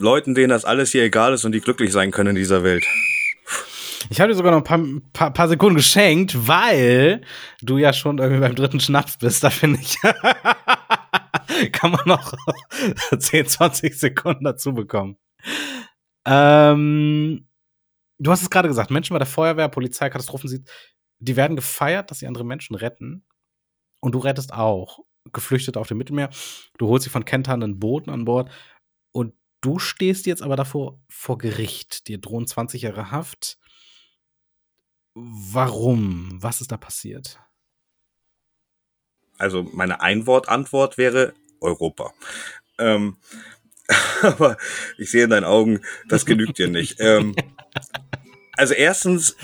Leuten, 0.00 0.34
denen 0.34 0.50
das 0.50 0.64
alles 0.64 0.92
hier 0.92 1.04
egal 1.04 1.32
ist 1.32 1.44
und 1.44 1.52
die 1.52 1.60
glücklich 1.60 1.92
sein 1.92 2.10
können 2.10 2.30
in 2.30 2.36
dieser 2.36 2.62
Welt. 2.62 2.86
Ich 4.10 4.20
habe 4.20 4.30
dir 4.30 4.36
sogar 4.36 4.52
noch 4.52 4.58
ein 4.58 4.64
paar, 4.64 4.80
paar, 5.12 5.32
paar, 5.32 5.48
Sekunden 5.48 5.76
geschenkt, 5.76 6.46
weil 6.48 7.22
du 7.60 7.78
ja 7.78 7.92
schon 7.92 8.18
irgendwie 8.18 8.40
beim 8.40 8.54
dritten 8.54 8.80
Schnaps 8.80 9.18
bist. 9.18 9.44
Da 9.44 9.50
finde 9.50 9.80
ich, 9.80 9.98
kann 11.72 11.90
man 11.90 12.06
noch 12.06 12.32
10, 13.18 13.46
20 13.46 13.98
Sekunden 13.98 14.44
dazu 14.44 14.72
bekommen. 14.72 15.16
Ähm, 16.26 17.48
du 18.18 18.30
hast 18.30 18.42
es 18.42 18.50
gerade 18.50 18.68
gesagt, 18.68 18.90
Menschen 18.90 19.14
bei 19.14 19.18
der 19.18 19.26
Feuerwehr, 19.26 19.68
Polizei, 19.68 20.08
Katastrophen, 20.08 20.64
die 21.18 21.36
werden 21.36 21.56
gefeiert, 21.56 22.10
dass 22.10 22.20
sie 22.20 22.26
andere 22.26 22.44
Menschen 22.44 22.76
retten. 22.76 23.26
Und 24.00 24.14
du 24.14 24.18
rettest 24.20 24.52
auch 24.52 25.00
Geflüchtete 25.32 25.78
auf 25.78 25.88
dem 25.88 25.98
Mittelmeer. 25.98 26.30
Du 26.78 26.88
holst 26.88 27.04
sie 27.04 27.10
von 27.10 27.24
kenternden 27.24 27.78
Booten 27.78 28.10
an 28.10 28.24
Bord. 28.24 28.50
Und 29.12 29.34
Du 29.60 29.78
stehst 29.78 30.26
jetzt 30.26 30.42
aber 30.42 30.56
davor 30.56 31.00
vor 31.08 31.38
Gericht. 31.38 32.08
Dir 32.08 32.18
drohen 32.18 32.46
20 32.46 32.82
Jahre 32.82 33.10
Haft. 33.10 33.58
Warum? 35.14 36.38
Was 36.40 36.60
ist 36.60 36.70
da 36.70 36.76
passiert? 36.76 37.40
Also 39.36 39.62
meine 39.62 40.00
Einwortantwort 40.00 40.98
wäre 40.98 41.34
Europa. 41.60 42.12
Ähm, 42.78 43.16
aber 44.22 44.56
ich 44.96 45.10
sehe 45.10 45.24
in 45.24 45.30
deinen 45.30 45.44
Augen, 45.44 45.80
das 46.08 46.26
genügt 46.26 46.58
dir 46.58 46.68
nicht. 46.68 46.98
Ähm, 47.08 47.34
also 48.56 48.74
erstens, 48.74 49.36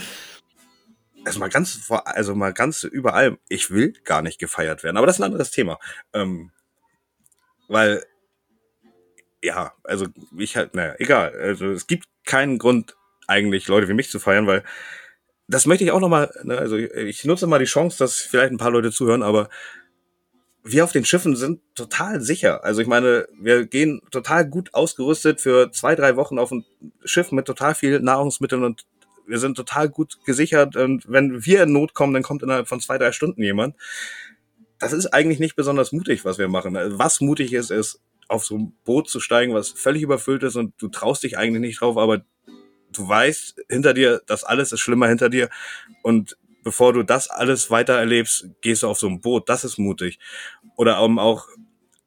also 1.25 1.39
mal 1.39 1.49
ganz 1.49 1.89
also 1.89 2.35
mal 2.35 2.53
ganz 2.53 2.83
überall, 2.83 3.39
ich 3.49 3.71
will 3.71 3.93
gar 4.05 4.23
nicht 4.23 4.41
gefeiert 4.41 4.83
werden, 4.83 4.97
aber 4.97 5.07
das 5.07 5.17
ist 5.17 5.21
ein 5.21 5.27
anderes 5.27 5.53
Thema. 5.53 5.79
Ähm, 6.13 6.51
weil, 7.69 8.05
ja, 9.45 9.73
also 9.85 10.07
ich 10.37 10.57
halt, 10.57 10.75
naja, 10.75 10.95
egal. 10.99 11.33
Also 11.39 11.67
es 11.67 11.87
gibt 11.87 12.07
keinen 12.25 12.59
Grund, 12.59 12.97
eigentlich 13.27 13.69
Leute 13.69 13.89
wie 13.89 13.95
mich 13.95 14.11
zu 14.11 14.19
feiern, 14.19 14.47
weil 14.47 14.65
das 15.49 15.67
möchte 15.67 15.85
ich 15.85 15.91
auch 15.91 16.01
nochmal, 16.01 16.31
ne, 16.43 16.57
also 16.57 16.77
ich 16.77 17.25
nutze 17.25 17.47
mal 17.47 17.59
die 17.59 17.65
Chance, 17.67 17.99
dass 17.99 18.17
vielleicht 18.21 18.53
ein 18.53 18.59
paar 18.59 18.71
Leute 18.71 18.91
zuhören, 18.91 19.23
aber 19.23 19.49
wir 20.63 20.85
auf 20.85 20.93
den 20.93 21.05
Schiffen 21.05 21.37
sind 21.37 21.61
total 21.75 22.23
sicher. 22.23 22.65
Also 22.65 22.81
ich 22.81 22.89
meine, 22.89 23.29
wir 23.39 23.67
gehen 23.67 24.01
total 24.11 24.49
gut 24.49 24.73
ausgerüstet 24.73 25.43
für 25.43 25.71
zwei, 25.71 25.95
drei 25.95 26.17
Wochen 26.17 26.39
auf 26.39 26.51
ein 26.51 26.65
Schiff 27.05 27.33
mit 27.33 27.45
total 27.45 27.75
viel 27.75 28.01
Nahrungsmitteln 28.01 28.65
und 28.65 28.87
wir 29.27 29.39
sind 29.39 29.57
total 29.57 29.91
gut 29.91 30.19
gesichert. 30.25 30.77
Und 30.77 31.05
wenn 31.07 31.45
wir 31.45 31.65
in 31.65 31.73
Not 31.73 31.93
kommen, 31.93 32.15
dann 32.15 32.23
kommt 32.23 32.43
innerhalb 32.43 32.67
von 32.67 32.81
zwei, 32.81 32.97
drei 32.97 33.13
Stunden 33.13 33.43
jemand. 33.43 33.77
Das 34.79 34.95
ist 34.95 35.09
eigentlich 35.09 35.39
nicht 35.39 35.55
besonders 35.55 35.93
mutig, 35.93 36.25
was 36.25 36.39
wir 36.39 36.49
machen. 36.49 36.77
Also 36.77 36.99
was 36.99 37.21
mutig 37.21 37.53
ist, 37.53 37.71
ist, 37.71 38.01
auf 38.29 38.45
so 38.45 38.57
ein 38.57 38.77
Boot 38.85 39.09
zu 39.09 39.21
steigen, 39.21 39.55
was 39.55 39.71
völlig 39.71 40.03
überfüllt 40.03 40.43
ist 40.43 40.57
und 40.57 40.75
du 40.79 40.89
traust 40.89 41.23
dich 41.23 41.39
eigentlich 41.39 41.61
nicht 41.61 41.81
drauf, 41.81 41.97
aber 41.97 42.25
du 42.93 43.09
weißt 43.09 43.65
hinter 43.69 43.95
dir, 43.95 44.23
das 44.27 44.45
alles 44.45 44.73
ist 44.73 44.81
schlimmer 44.81 45.09
hinter 45.09 45.29
dir 45.29 45.49
und 46.03 46.37
bevor 46.65 46.93
du 46.93 47.03
das 47.03 47.29
alles 47.29 47.71
weiter 47.71 47.95
erlebst, 47.95 48.49
gehst 48.63 48.83
du 48.83 48.89
auf 48.89 48.99
so 48.99 49.07
ein 49.07 49.21
Boot. 49.21 49.49
Das 49.49 49.65
ist 49.65 49.79
mutig. 49.79 50.19
Oder 50.77 50.99
auch, 50.99 51.47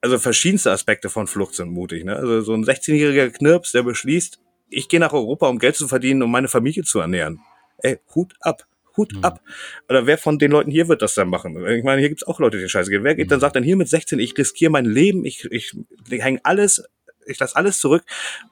also 0.02 0.18
verschiedenste 0.18 0.72
Aspekte 0.72 1.10
von 1.10 1.28
Flucht 1.28 1.54
sind 1.54 1.70
mutig. 1.70 2.04
Ne? 2.04 2.16
Also 2.16 2.42
so 2.42 2.54
ein 2.54 2.66
16-jähriger 2.66 3.30
Knirps, 3.30 3.72
der 3.72 3.84
beschließt, 3.84 4.40
ich 4.70 4.90
gehe 4.90 5.00
nach 5.00 5.14
Europa, 5.14 5.48
um 5.48 5.60
Geld 5.60 5.76
zu 5.78 5.88
verdienen, 5.88 6.24
um 6.24 6.32
meine 6.32 6.50
Familie 6.50 6.84
zu 6.84 7.00
ernähren. 7.00 7.40
Ey, 7.78 8.00
Hut 8.14 8.34
ab. 8.42 8.67
Hut 8.98 9.14
mhm. 9.14 9.24
ab. 9.24 9.42
Oder 9.88 10.06
wer 10.06 10.18
von 10.18 10.40
den 10.40 10.52
Leuten 10.52 10.72
hier 10.72 10.88
wird 10.88 11.02
das 11.02 11.16
dann 11.16 11.30
machen? 11.30 11.56
Ich 11.68 11.84
meine, 11.84 12.00
hier 12.00 12.10
gibt's 12.10 12.26
auch 12.28 12.40
Leute, 12.40 12.60
die 12.60 12.68
scheiße 12.68 12.90
gehen. 12.90 13.04
Wer 13.04 13.16
geht 13.16 13.28
mhm. 13.28 13.32
dann 13.32 13.40
sagt 13.40 13.56
dann 13.56 13.64
hier 13.64 13.78
mit 13.78 13.88
16, 13.88 14.20
ich 14.20 14.38
riskiere 14.38 14.72
mein 14.72 14.86
Leben, 14.86 15.26
ich, 15.26 15.46
ich, 15.52 15.76
ich 16.10 16.24
hänge 16.24 16.40
alles, 16.44 16.84
ich 17.26 17.40
lasse 17.40 17.56
alles 17.56 17.80
zurück, 17.80 18.04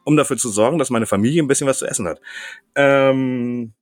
um 0.03 0.15
dafür 0.15 0.37
zu 0.37 0.49
sorgen, 0.49 0.77
dass 0.77 0.89
meine 0.89 1.05
Familie 1.05 1.43
ein 1.43 1.47
bisschen 1.47 1.67
was 1.67 1.79
zu 1.79 1.85
essen 1.85 2.07
hat. 2.07 2.21
Ähm, 2.75 3.73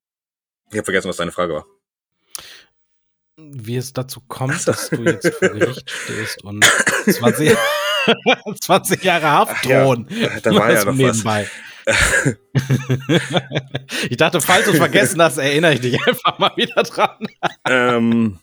ich 0.72 0.78
habe 0.78 0.86
vergessen, 0.86 1.10
was 1.10 1.18
deine 1.18 1.32
Frage 1.32 1.54
war 1.54 1.66
wie 3.38 3.78
es 3.78 3.94
dazu 3.94 4.22
kommt, 4.28 4.68
dass 4.68 4.90
du 4.90 5.04
jetzt 5.04 5.34
vor 5.36 5.50
Gericht 5.50 5.90
stehst 5.90 6.44
und 6.44 6.64
20, 7.10 7.58
20 8.62 9.04
Jahre 9.04 9.32
Haft 9.32 9.66
drohen. 9.66 10.08
Ja, 10.10 10.40
da 10.40 10.54
war 10.54 10.72
ja 10.72 10.86
noch 10.86 10.94
nebenbei. 10.94 11.44
was. 11.44 11.73
ich 14.10 14.18
dachte, 14.18 14.42
falls 14.42 14.66
du 14.66 14.72
es 14.72 14.78
vergessen 14.78 15.22
hast, 15.22 15.38
erinnere 15.38 15.74
ich 15.74 15.82
dich 15.82 16.08
einfach 16.08 16.40
mal 16.40 16.52
wieder 16.56 16.84
dran. 16.84 17.18
ähm, 17.68 18.40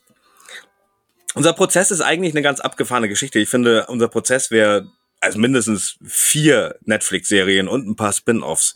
unser 1.35 1.53
Prozess 1.53 1.91
ist 1.91 2.01
eigentlich 2.01 2.35
eine 2.35 2.43
ganz 2.43 2.61
abgefahrene 2.61 3.09
Geschichte. 3.09 3.39
Ich 3.39 3.49
finde, 3.49 3.87
unser 3.87 4.09
Prozess 4.09 4.51
wäre 4.51 4.89
also 5.21 5.39
mindestens 5.39 5.97
vier 6.05 6.77
Netflix-Serien 6.85 7.69
und 7.69 7.87
ein 7.87 7.97
paar 7.97 8.13
Spin-offs 8.13 8.75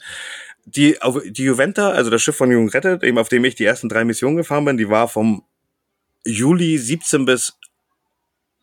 die, 0.66 0.96
die 1.26 1.44
Juventa, 1.44 1.90
also 1.90 2.10
das 2.10 2.22
Schiff 2.22 2.36
von 2.36 2.50
Jung 2.50 2.68
rettet, 2.68 3.02
eben 3.02 3.18
auf 3.18 3.28
dem 3.28 3.44
ich 3.44 3.54
die 3.54 3.64
ersten 3.64 3.88
drei 3.88 4.04
Missionen 4.04 4.36
gefahren 4.36 4.64
bin, 4.64 4.76
die 4.76 4.88
war 4.88 5.08
vom 5.08 5.44
Juli 6.24 6.78
17 6.78 7.26
bis, 7.26 7.58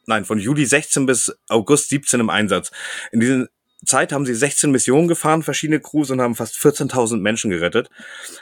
nein, 0.08 0.26
von 0.26 0.40
Juli 0.40 0.66
16 0.66 1.06
bis 1.06 1.36
August 1.48 1.90
17 1.90 2.20
im 2.20 2.30
Einsatz. 2.30 2.72
In 3.12 3.20
dieser 3.20 3.48
Zeit 3.86 4.12
haben 4.12 4.26
sie 4.26 4.36
16 4.36 4.72
Missionen 4.72 5.08
gefahren, 5.08 5.44
verschiedene 5.44 5.80
Crews 5.80 6.12
und 6.12 6.22
haben 6.22 6.36
fast 6.36 6.56
14.000 6.56 7.18
Menschen 7.18 7.50
gerettet. 7.50 7.90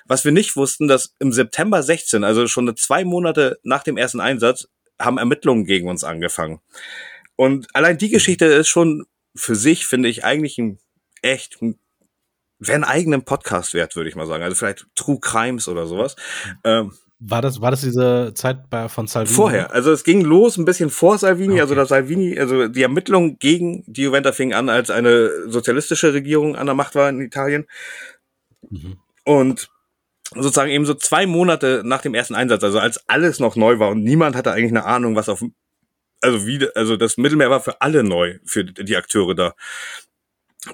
Was 0.06 0.26
wir 0.26 0.32
nicht 0.32 0.56
wussten, 0.56 0.88
dass 0.88 1.16
im 1.20 1.32
September 1.32 1.82
16, 1.82 2.24
also 2.24 2.48
schon 2.48 2.76
zwei 2.76 3.06
Monate 3.06 3.60
nach 3.64 3.84
dem 3.84 3.98
ersten 3.98 4.20
Einsatz, 4.20 4.68
haben 5.00 5.18
Ermittlungen 5.18 5.66
gegen 5.66 5.88
uns 5.88 6.04
angefangen. 6.04 6.60
Und 7.36 7.68
allein 7.74 7.98
die 7.98 8.10
Geschichte 8.10 8.46
ist 8.46 8.68
schon 8.68 9.06
für 9.34 9.56
sich, 9.56 9.86
finde 9.86 10.10
ich, 10.10 10.26
eigentlich 10.26 10.58
ein 10.58 10.80
echt, 11.22 11.60
wäre 11.62 12.76
einen 12.76 12.84
eigenen 12.84 13.24
Podcast 13.24 13.74
wert, 13.74 13.96
würde 13.96 14.10
ich 14.10 14.16
mal 14.16 14.28
sagen. 14.28 14.44
Also 14.44 14.56
vielleicht 14.56 14.88
True 14.96 15.20
Crimes 15.22 15.70
oder 15.70 15.86
sowas. 15.88 16.18
Ähm, 16.66 16.94
war 17.20 17.42
das, 17.42 17.60
war 17.60 17.70
das 17.70 17.82
diese 17.82 18.32
Zeit 18.34 18.70
bei, 18.70 18.88
von 18.88 19.08
Salvini? 19.08 19.36
Vorher. 19.36 19.74
Also 19.74 19.92
es 19.92 20.06
ging 20.06 20.22
los 20.22 20.58
ein 20.58 20.64
bisschen 20.64 20.90
vor 20.90 21.18
Salvini. 21.18 21.54
Okay. 21.54 21.62
Also 21.62 21.76
da 21.76 21.86
Salvini, 21.86 22.40
also 22.40 22.70
die 22.70 22.82
Ermittlungen 22.82 23.38
gegen 23.40 23.84
die 23.88 24.04
Juventa 24.04 24.32
fingen 24.32 24.54
an, 24.54 24.70
als 24.70 24.90
eine 24.90 25.30
sozialistische 25.50 26.14
Regierung 26.14 26.56
an 26.56 26.66
der 26.66 26.76
Macht 26.76 26.96
war 26.96 27.10
in 27.10 27.20
Italien. 27.20 27.68
Mhm. 28.70 29.00
Und 29.26 29.70
sozusagen 30.34 30.72
eben 30.72 30.86
so 30.86 30.94
zwei 30.94 31.26
Monate 31.26 31.82
nach 31.84 32.02
dem 32.02 32.14
ersten 32.14 32.36
Einsatz, 32.36 32.64
also 32.64 32.80
als 32.80 33.04
alles 33.10 33.40
noch 33.40 33.56
neu 33.58 33.80
war 33.80 33.90
und 33.90 34.04
niemand 34.04 34.36
hatte 34.36 34.52
eigentlich 34.52 34.72
eine 34.72 34.86
Ahnung, 34.86 35.16
was 35.16 35.28
auf, 35.28 35.44
also 36.22 36.48
wie, 36.48 36.68
also 36.76 36.96
das 36.96 37.18
Mittelmeer 37.18 37.50
war 37.50 37.60
für 37.60 37.82
alle 37.82 38.04
neu, 38.04 38.38
für 38.46 38.64
die 38.64 38.96
Akteure 38.96 39.36
da. 39.36 39.54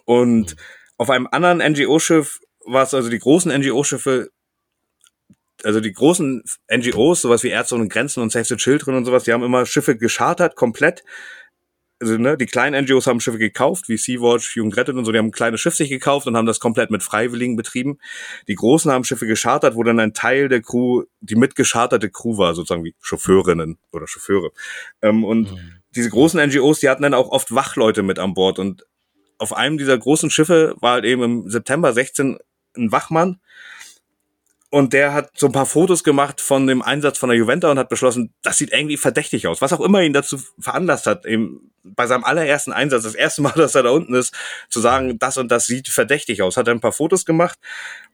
Und 0.03 0.51
mhm. 0.51 0.59
auf 0.97 1.09
einem 1.09 1.27
anderen 1.31 1.57
NGO-Schiff 1.57 2.39
war 2.65 2.83
es 2.83 2.93
also 2.93 3.09
die 3.09 3.19
großen 3.19 3.51
NGO-Schiffe 3.51 4.29
also 5.63 5.79
die 5.79 5.93
großen 5.93 6.43
NGOs, 6.71 7.21
sowas 7.21 7.43
wie 7.43 7.49
Ärzte 7.49 7.75
ohne 7.75 7.87
Grenzen 7.87 8.21
und 8.21 8.31
Save 8.31 8.45
the 8.45 8.57
Children 8.57 8.95
und 8.95 9.05
sowas, 9.05 9.23
die 9.23 9.33
haben 9.33 9.43
immer 9.43 9.65
Schiffe 9.65 9.97
geschartert, 9.97 10.55
komplett. 10.55 11.03
Also, 12.01 12.17
ne, 12.17 12.35
die 12.37 12.45
kleinen 12.45 12.83
NGOs 12.83 13.07
haben 13.07 13.21
Schiffe 13.21 13.37
gekauft, 13.37 13.87
wie 13.87 13.95
Sea-Watch, 13.95 14.57
Jugend 14.57 14.75
rettet 14.75 14.97
und 14.97 15.05
so, 15.05 15.13
die 15.13 15.17
haben 15.17 15.27
ein 15.27 15.31
kleines 15.31 15.61
Schiff 15.61 15.75
sich 15.75 15.89
gekauft 15.89 16.27
und 16.27 16.35
haben 16.35 16.45
das 16.45 16.59
komplett 16.59 16.91
mit 16.91 17.03
Freiwilligen 17.03 17.55
betrieben. 17.55 17.99
Die 18.49 18.55
großen 18.55 18.91
haben 18.91 19.05
Schiffe 19.05 19.27
geschartert, 19.27 19.75
wo 19.75 19.83
dann 19.83 19.99
ein 20.01 20.13
Teil 20.13 20.49
der 20.49 20.61
Crew, 20.61 21.03
die 21.21 21.35
mitgescharterte 21.35 22.09
Crew 22.09 22.37
war, 22.37 22.53
sozusagen 22.53 22.83
wie 22.83 22.95
Chauffeurinnen 23.01 23.77
oder 23.93 24.07
Chauffeure. 24.07 24.51
Ähm, 25.01 25.23
und 25.23 25.53
mhm. 25.53 25.77
diese 25.95 26.09
großen 26.09 26.45
NGOs, 26.49 26.81
die 26.81 26.89
hatten 26.89 27.03
dann 27.03 27.13
auch 27.13 27.29
oft 27.29 27.55
Wachleute 27.55 28.03
mit 28.03 28.19
an 28.19 28.33
Bord 28.33 28.59
und 28.59 28.85
auf 29.37 29.53
einem 29.53 29.77
dieser 29.77 29.97
großen 29.97 30.29
Schiffe 30.29 30.75
war 30.79 30.93
halt 30.93 31.05
eben 31.05 31.23
im 31.23 31.49
September 31.49 31.93
16 31.93 32.39
ein 32.77 32.91
Wachmann, 32.91 33.39
und 34.75 34.91
der 34.91 35.13
hat 35.13 35.29
so 35.37 35.45
ein 35.45 35.53
paar 35.53 35.65
Fotos 35.65 36.03
gemacht 36.03 36.41
von 36.41 36.67
dem 36.67 36.81
Einsatz 36.81 37.17
von 37.17 37.29
der 37.29 37.37
Juventa 37.37 37.71
und 37.71 37.79
hat 37.79 37.87
beschlossen, 37.87 38.33
das 38.43 38.57
sieht 38.57 38.73
irgendwie 38.73 38.97
verdächtig 38.97 39.47
aus. 39.47 39.61
Was 39.61 39.71
auch 39.71 39.79
immer 39.79 40.01
ihn 40.01 40.11
dazu 40.11 40.37
veranlasst 40.59 41.05
hat, 41.05 41.25
eben 41.25 41.71
bei 41.85 42.07
seinem 42.07 42.25
allerersten 42.25 42.73
Einsatz, 42.73 43.03
das 43.03 43.15
erste 43.15 43.41
Mal, 43.41 43.53
dass 43.55 43.73
er 43.75 43.83
da 43.83 43.91
unten 43.91 44.13
ist, 44.15 44.35
zu 44.67 44.81
sagen, 44.81 45.17
das 45.17 45.37
und 45.37 45.49
das 45.49 45.65
sieht 45.65 45.87
verdächtig 45.87 46.41
aus. 46.41 46.57
Hat 46.57 46.67
er 46.67 46.73
ein 46.73 46.81
paar 46.81 46.91
Fotos 46.91 47.23
gemacht 47.23 47.57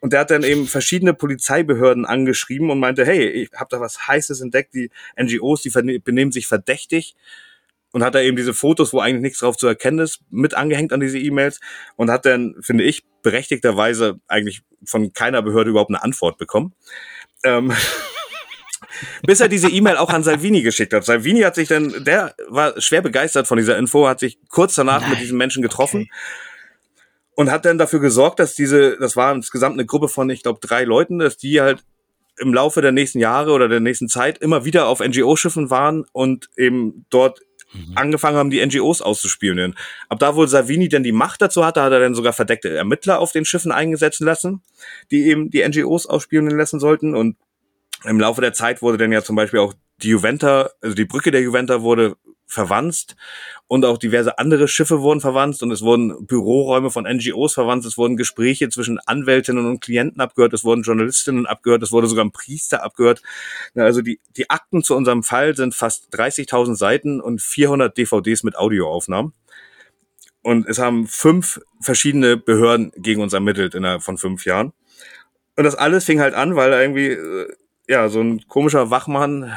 und 0.01 0.13
der 0.13 0.19
hat 0.19 0.29
dann 0.29 0.43
eben 0.43 0.67
verschiedene 0.67 1.15
Polizeibehörden 1.15 2.05
angeschrieben 2.05 2.69
und 2.69 2.79
meinte, 2.79 3.07
hey, 3.07 3.27
ich 3.27 3.49
habe 3.55 3.69
da 3.71 3.79
was 3.79 4.07
Heißes 4.07 4.39
entdeckt, 4.41 4.75
die 4.75 4.91
NGOs, 5.19 5.63
die 5.63 5.71
benehmen 5.97 6.31
sich 6.31 6.45
verdächtig 6.45 7.15
und 7.91 8.03
hat 8.03 8.15
da 8.15 8.21
eben 8.21 8.37
diese 8.37 8.53
Fotos, 8.53 8.93
wo 8.93 8.99
eigentlich 8.99 9.21
nichts 9.21 9.39
drauf 9.39 9.57
zu 9.57 9.67
erkennen 9.67 9.99
ist, 9.99 10.19
mit 10.29 10.53
angehängt 10.53 10.93
an 10.93 10.99
diese 10.99 11.19
E-Mails 11.19 11.59
und 11.95 12.09
hat 12.09 12.25
dann, 12.25 12.55
finde 12.61 12.83
ich, 12.83 13.03
berechtigterweise 13.21 14.19
eigentlich 14.27 14.63
von 14.85 15.13
keiner 15.13 15.41
Behörde 15.41 15.71
überhaupt 15.71 15.91
eine 15.91 16.03
Antwort 16.03 16.37
bekommen. 16.37 16.73
Ähm, 17.43 17.73
bis 19.25 19.39
er 19.39 19.47
diese 19.47 19.69
E-Mail 19.69 19.97
auch 19.97 20.09
an 20.09 20.23
Salvini 20.23 20.61
geschickt 20.61 20.93
hat. 20.93 21.05
Salvini 21.05 21.41
hat 21.41 21.55
sich 21.55 21.67
dann, 21.67 22.03
der 22.03 22.35
war 22.47 22.79
schwer 22.81 23.01
begeistert 23.01 23.47
von 23.47 23.57
dieser 23.57 23.77
Info, 23.77 24.07
hat 24.07 24.19
sich 24.19 24.39
kurz 24.49 24.75
danach 24.75 25.01
Nein. 25.01 25.11
mit 25.11 25.19
diesen 25.21 25.37
Menschen 25.37 25.61
getroffen. 25.61 26.01
Okay. 26.01 26.11
Und 27.35 27.49
hat 27.49 27.65
dann 27.65 27.77
dafür 27.77 27.99
gesorgt, 27.99 28.39
dass 28.39 28.55
diese, 28.55 28.97
das 28.97 29.15
war 29.15 29.33
insgesamt 29.33 29.73
eine 29.73 29.85
Gruppe 29.85 30.09
von, 30.09 30.29
ich 30.29 30.43
glaube, 30.43 30.59
drei 30.61 30.83
Leuten, 30.83 31.19
dass 31.19 31.37
die 31.37 31.61
halt 31.61 31.83
im 32.37 32.53
Laufe 32.53 32.81
der 32.81 32.91
nächsten 32.91 33.19
Jahre 33.19 33.51
oder 33.51 33.67
der 33.67 33.79
nächsten 33.79 34.09
Zeit 34.09 34.37
immer 34.39 34.65
wieder 34.65 34.87
auf 34.87 34.99
NGO-Schiffen 34.99 35.69
waren 35.69 36.05
und 36.11 36.49
eben 36.57 37.05
dort 37.09 37.41
mhm. 37.73 37.93
angefangen 37.95 38.37
haben, 38.37 38.49
die 38.49 38.65
NGOs 38.65 39.01
auszuspionieren. 39.01 39.75
Ab 40.09 40.19
da, 40.19 40.35
wo 40.35 40.45
Savini 40.45 40.89
denn 40.89 41.03
die 41.03 41.11
Macht 41.11 41.41
dazu 41.41 41.65
hatte, 41.65 41.81
hat 41.81 41.91
er 41.91 41.99
dann 41.99 42.15
sogar 42.15 42.33
verdeckte 42.33 42.69
Ermittler 42.69 43.19
auf 43.19 43.31
den 43.31 43.45
Schiffen 43.45 43.71
eingesetzen 43.71 44.25
lassen, 44.25 44.61
die 45.11 45.27
eben 45.27 45.49
die 45.49 45.67
NGOs 45.67 46.07
ausspionieren 46.07 46.57
lassen 46.57 46.79
sollten. 46.79 47.15
Und 47.15 47.37
im 48.03 48.19
Laufe 48.19 48.41
der 48.41 48.53
Zeit 48.53 48.81
wurde 48.81 48.97
dann 48.97 49.11
ja 49.11 49.23
zum 49.23 49.35
Beispiel 49.35 49.59
auch 49.59 49.73
die 49.97 50.09
Juventa, 50.09 50.71
also 50.81 50.95
die 50.95 51.05
Brücke 51.05 51.31
der 51.31 51.41
Juventa 51.41 51.81
wurde 51.81 52.15
verwandt 52.51 53.15
und 53.67 53.85
auch 53.85 53.97
diverse 53.97 54.37
andere 54.37 54.67
Schiffe 54.67 55.01
wurden 55.01 55.21
verwandt 55.21 55.63
und 55.63 55.71
es 55.71 55.81
wurden 55.81 56.25
Büroräume 56.25 56.91
von 56.91 57.05
NGOs 57.05 57.53
verwandt, 57.53 57.85
es 57.85 57.97
wurden 57.97 58.17
Gespräche 58.17 58.67
zwischen 58.69 58.99
Anwältinnen 58.99 59.65
und 59.65 59.79
Klienten 59.79 60.19
abgehört, 60.19 60.51
es 60.53 60.65
wurden 60.65 60.83
Journalistinnen 60.83 61.45
abgehört, 61.45 61.81
es 61.81 61.93
wurde 61.93 62.07
sogar 62.07 62.25
ein 62.25 62.33
Priester 62.33 62.83
abgehört. 62.83 63.21
Also 63.73 64.01
die, 64.01 64.19
die 64.35 64.49
Akten 64.49 64.83
zu 64.83 64.95
unserem 64.95 65.23
Fall 65.23 65.55
sind 65.55 65.73
fast 65.73 66.13
30.000 66.13 66.75
Seiten 66.75 67.21
und 67.21 67.41
400 67.41 67.97
DVDs 67.97 68.43
mit 68.43 68.57
Audioaufnahmen. 68.57 69.33
Und 70.41 70.67
es 70.67 70.79
haben 70.79 71.07
fünf 71.07 71.61
verschiedene 71.79 72.35
Behörden 72.35 72.91
gegen 72.97 73.21
uns 73.21 73.31
ermittelt 73.31 73.75
innerhalb 73.75 74.03
von 74.03 74.17
fünf 74.17 74.45
Jahren. 74.45 74.73
Und 75.55 75.63
das 75.63 75.75
alles 75.75 76.03
fing 76.03 76.19
halt 76.19 76.33
an, 76.33 76.55
weil 76.55 76.73
irgendwie 76.73 77.11
äh, 77.11 77.53
ja, 77.91 78.07
so 78.07 78.21
ein 78.21 78.47
komischer 78.47 78.89
Wachmann 78.89 79.51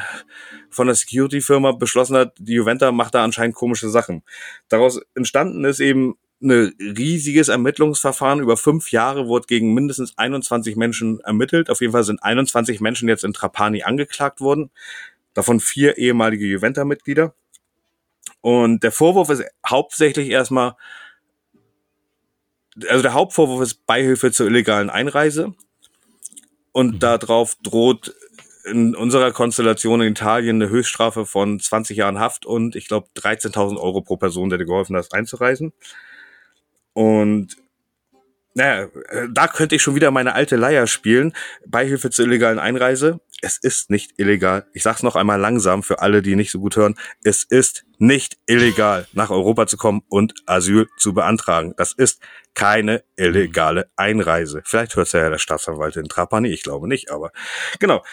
von 0.69 0.89
der 0.89 0.97
Security-Firma 0.97 1.71
beschlossen 1.71 2.17
hat, 2.17 2.35
die 2.39 2.55
Juventa 2.55 2.91
macht 2.91 3.15
da 3.15 3.23
anscheinend 3.23 3.55
komische 3.55 3.89
Sachen. 3.89 4.25
Daraus 4.69 5.01
entstanden 5.15 5.65
ist 5.65 5.79
eben 5.79 6.17
ein 6.43 6.75
riesiges 6.81 7.47
Ermittlungsverfahren. 7.47 8.41
Über 8.41 8.57
fünf 8.57 8.91
Jahre 8.91 9.29
wurde 9.29 9.47
gegen 9.47 9.73
mindestens 9.73 10.19
21 10.19 10.75
Menschen 10.75 11.21
ermittelt. 11.21 11.71
Auf 11.71 11.81
jeden 11.81 11.93
Fall 11.93 12.03
sind 12.03 12.25
21 12.25 12.81
Menschen 12.81 13.09
jetzt 13.09 13.23
in 13.23 13.33
Trapani 13.33 13.85
angeklagt 13.85 14.41
worden. 14.41 14.73
Davon 15.33 15.61
vier 15.61 15.97
ehemalige 15.97 16.45
Juventa-Mitglieder. 16.45 17.35
Und 18.41 18.83
der 18.83 18.91
Vorwurf 18.91 19.31
ist 19.31 19.45
hauptsächlich 19.65 20.29
erstmal, 20.31 20.75
also 22.89 23.03
der 23.03 23.15
Hauptvorwurf 23.15 23.63
ist 23.63 23.87
Beihilfe 23.87 24.33
zur 24.33 24.49
illegalen 24.49 24.91
Einreise. 24.91 25.55
Und 26.75 26.95
mhm. 26.95 26.99
darauf 26.99 27.55
droht 27.63 28.13
in 28.65 28.95
unserer 28.95 29.33
Konstellation 29.33 30.01
in 30.01 30.13
Italien 30.13 30.61
eine 30.61 30.71
Höchststrafe 30.71 31.27
von 31.27 31.61
20 31.61 31.97
Jahren 31.97 32.19
Haft 32.19 32.47
und 32.47 32.77
ich 32.77 32.89
glaube 32.89 33.09
13.000 33.17 33.79
Euro 33.79 34.01
pro 34.03 34.17
Person, 34.17 34.49
der 34.49 34.59
dir 34.59 34.65
geholfen 34.65 34.97
hat, 34.97 35.13
einzureisen. 35.13 35.73
Und 36.95 37.57
naja, 38.55 38.89
äh, 39.09 39.27
da 39.31 39.49
könnte 39.49 39.75
ich 39.75 39.83
schon 39.83 39.97
wieder 39.97 40.13
meine 40.13 40.35
alte 40.35 40.57
Leier 40.57 40.87
spielen. 40.87 41.33
Beihilfe 41.67 42.11
zur 42.11 42.25
illegalen 42.25 42.61
Einreise. 42.61 43.21
Es 43.43 43.59
ist 43.59 43.91
nicht 43.91 44.13
illegal. 44.17 44.67
Ich 44.73 44.85
sag's 44.85 45.03
noch 45.03 45.17
einmal 45.17 45.41
langsam 45.41 45.83
für 45.83 46.01
alle, 46.01 46.23
die 46.23 46.37
nicht 46.37 46.53
so 46.53 46.61
gut 46.61 46.77
hören. 46.77 46.95
Es 47.25 47.43
ist 47.43 47.85
nicht 47.99 48.39
illegal, 48.47 49.07
nach 49.13 49.31
Europa 49.31 49.67
zu 49.67 49.77
kommen 49.77 50.03
und 50.09 50.35
Asyl 50.47 50.89
zu 50.97 51.15
beantragen. 51.15 51.75
Das 51.77 51.93
ist 51.93 52.21
keine 52.55 53.03
illegale 53.17 53.91
Einreise. 53.97 54.63
Vielleicht 54.65 54.95
hört's 54.95 55.13
ja 55.13 55.29
der 55.29 55.39
Staatsanwalt 55.39 55.97
in 55.97 56.09
Trapani, 56.09 56.49
ich 56.49 56.63
glaube 56.63 56.87
nicht, 56.87 57.11
aber 57.11 57.33
genau. 57.81 58.05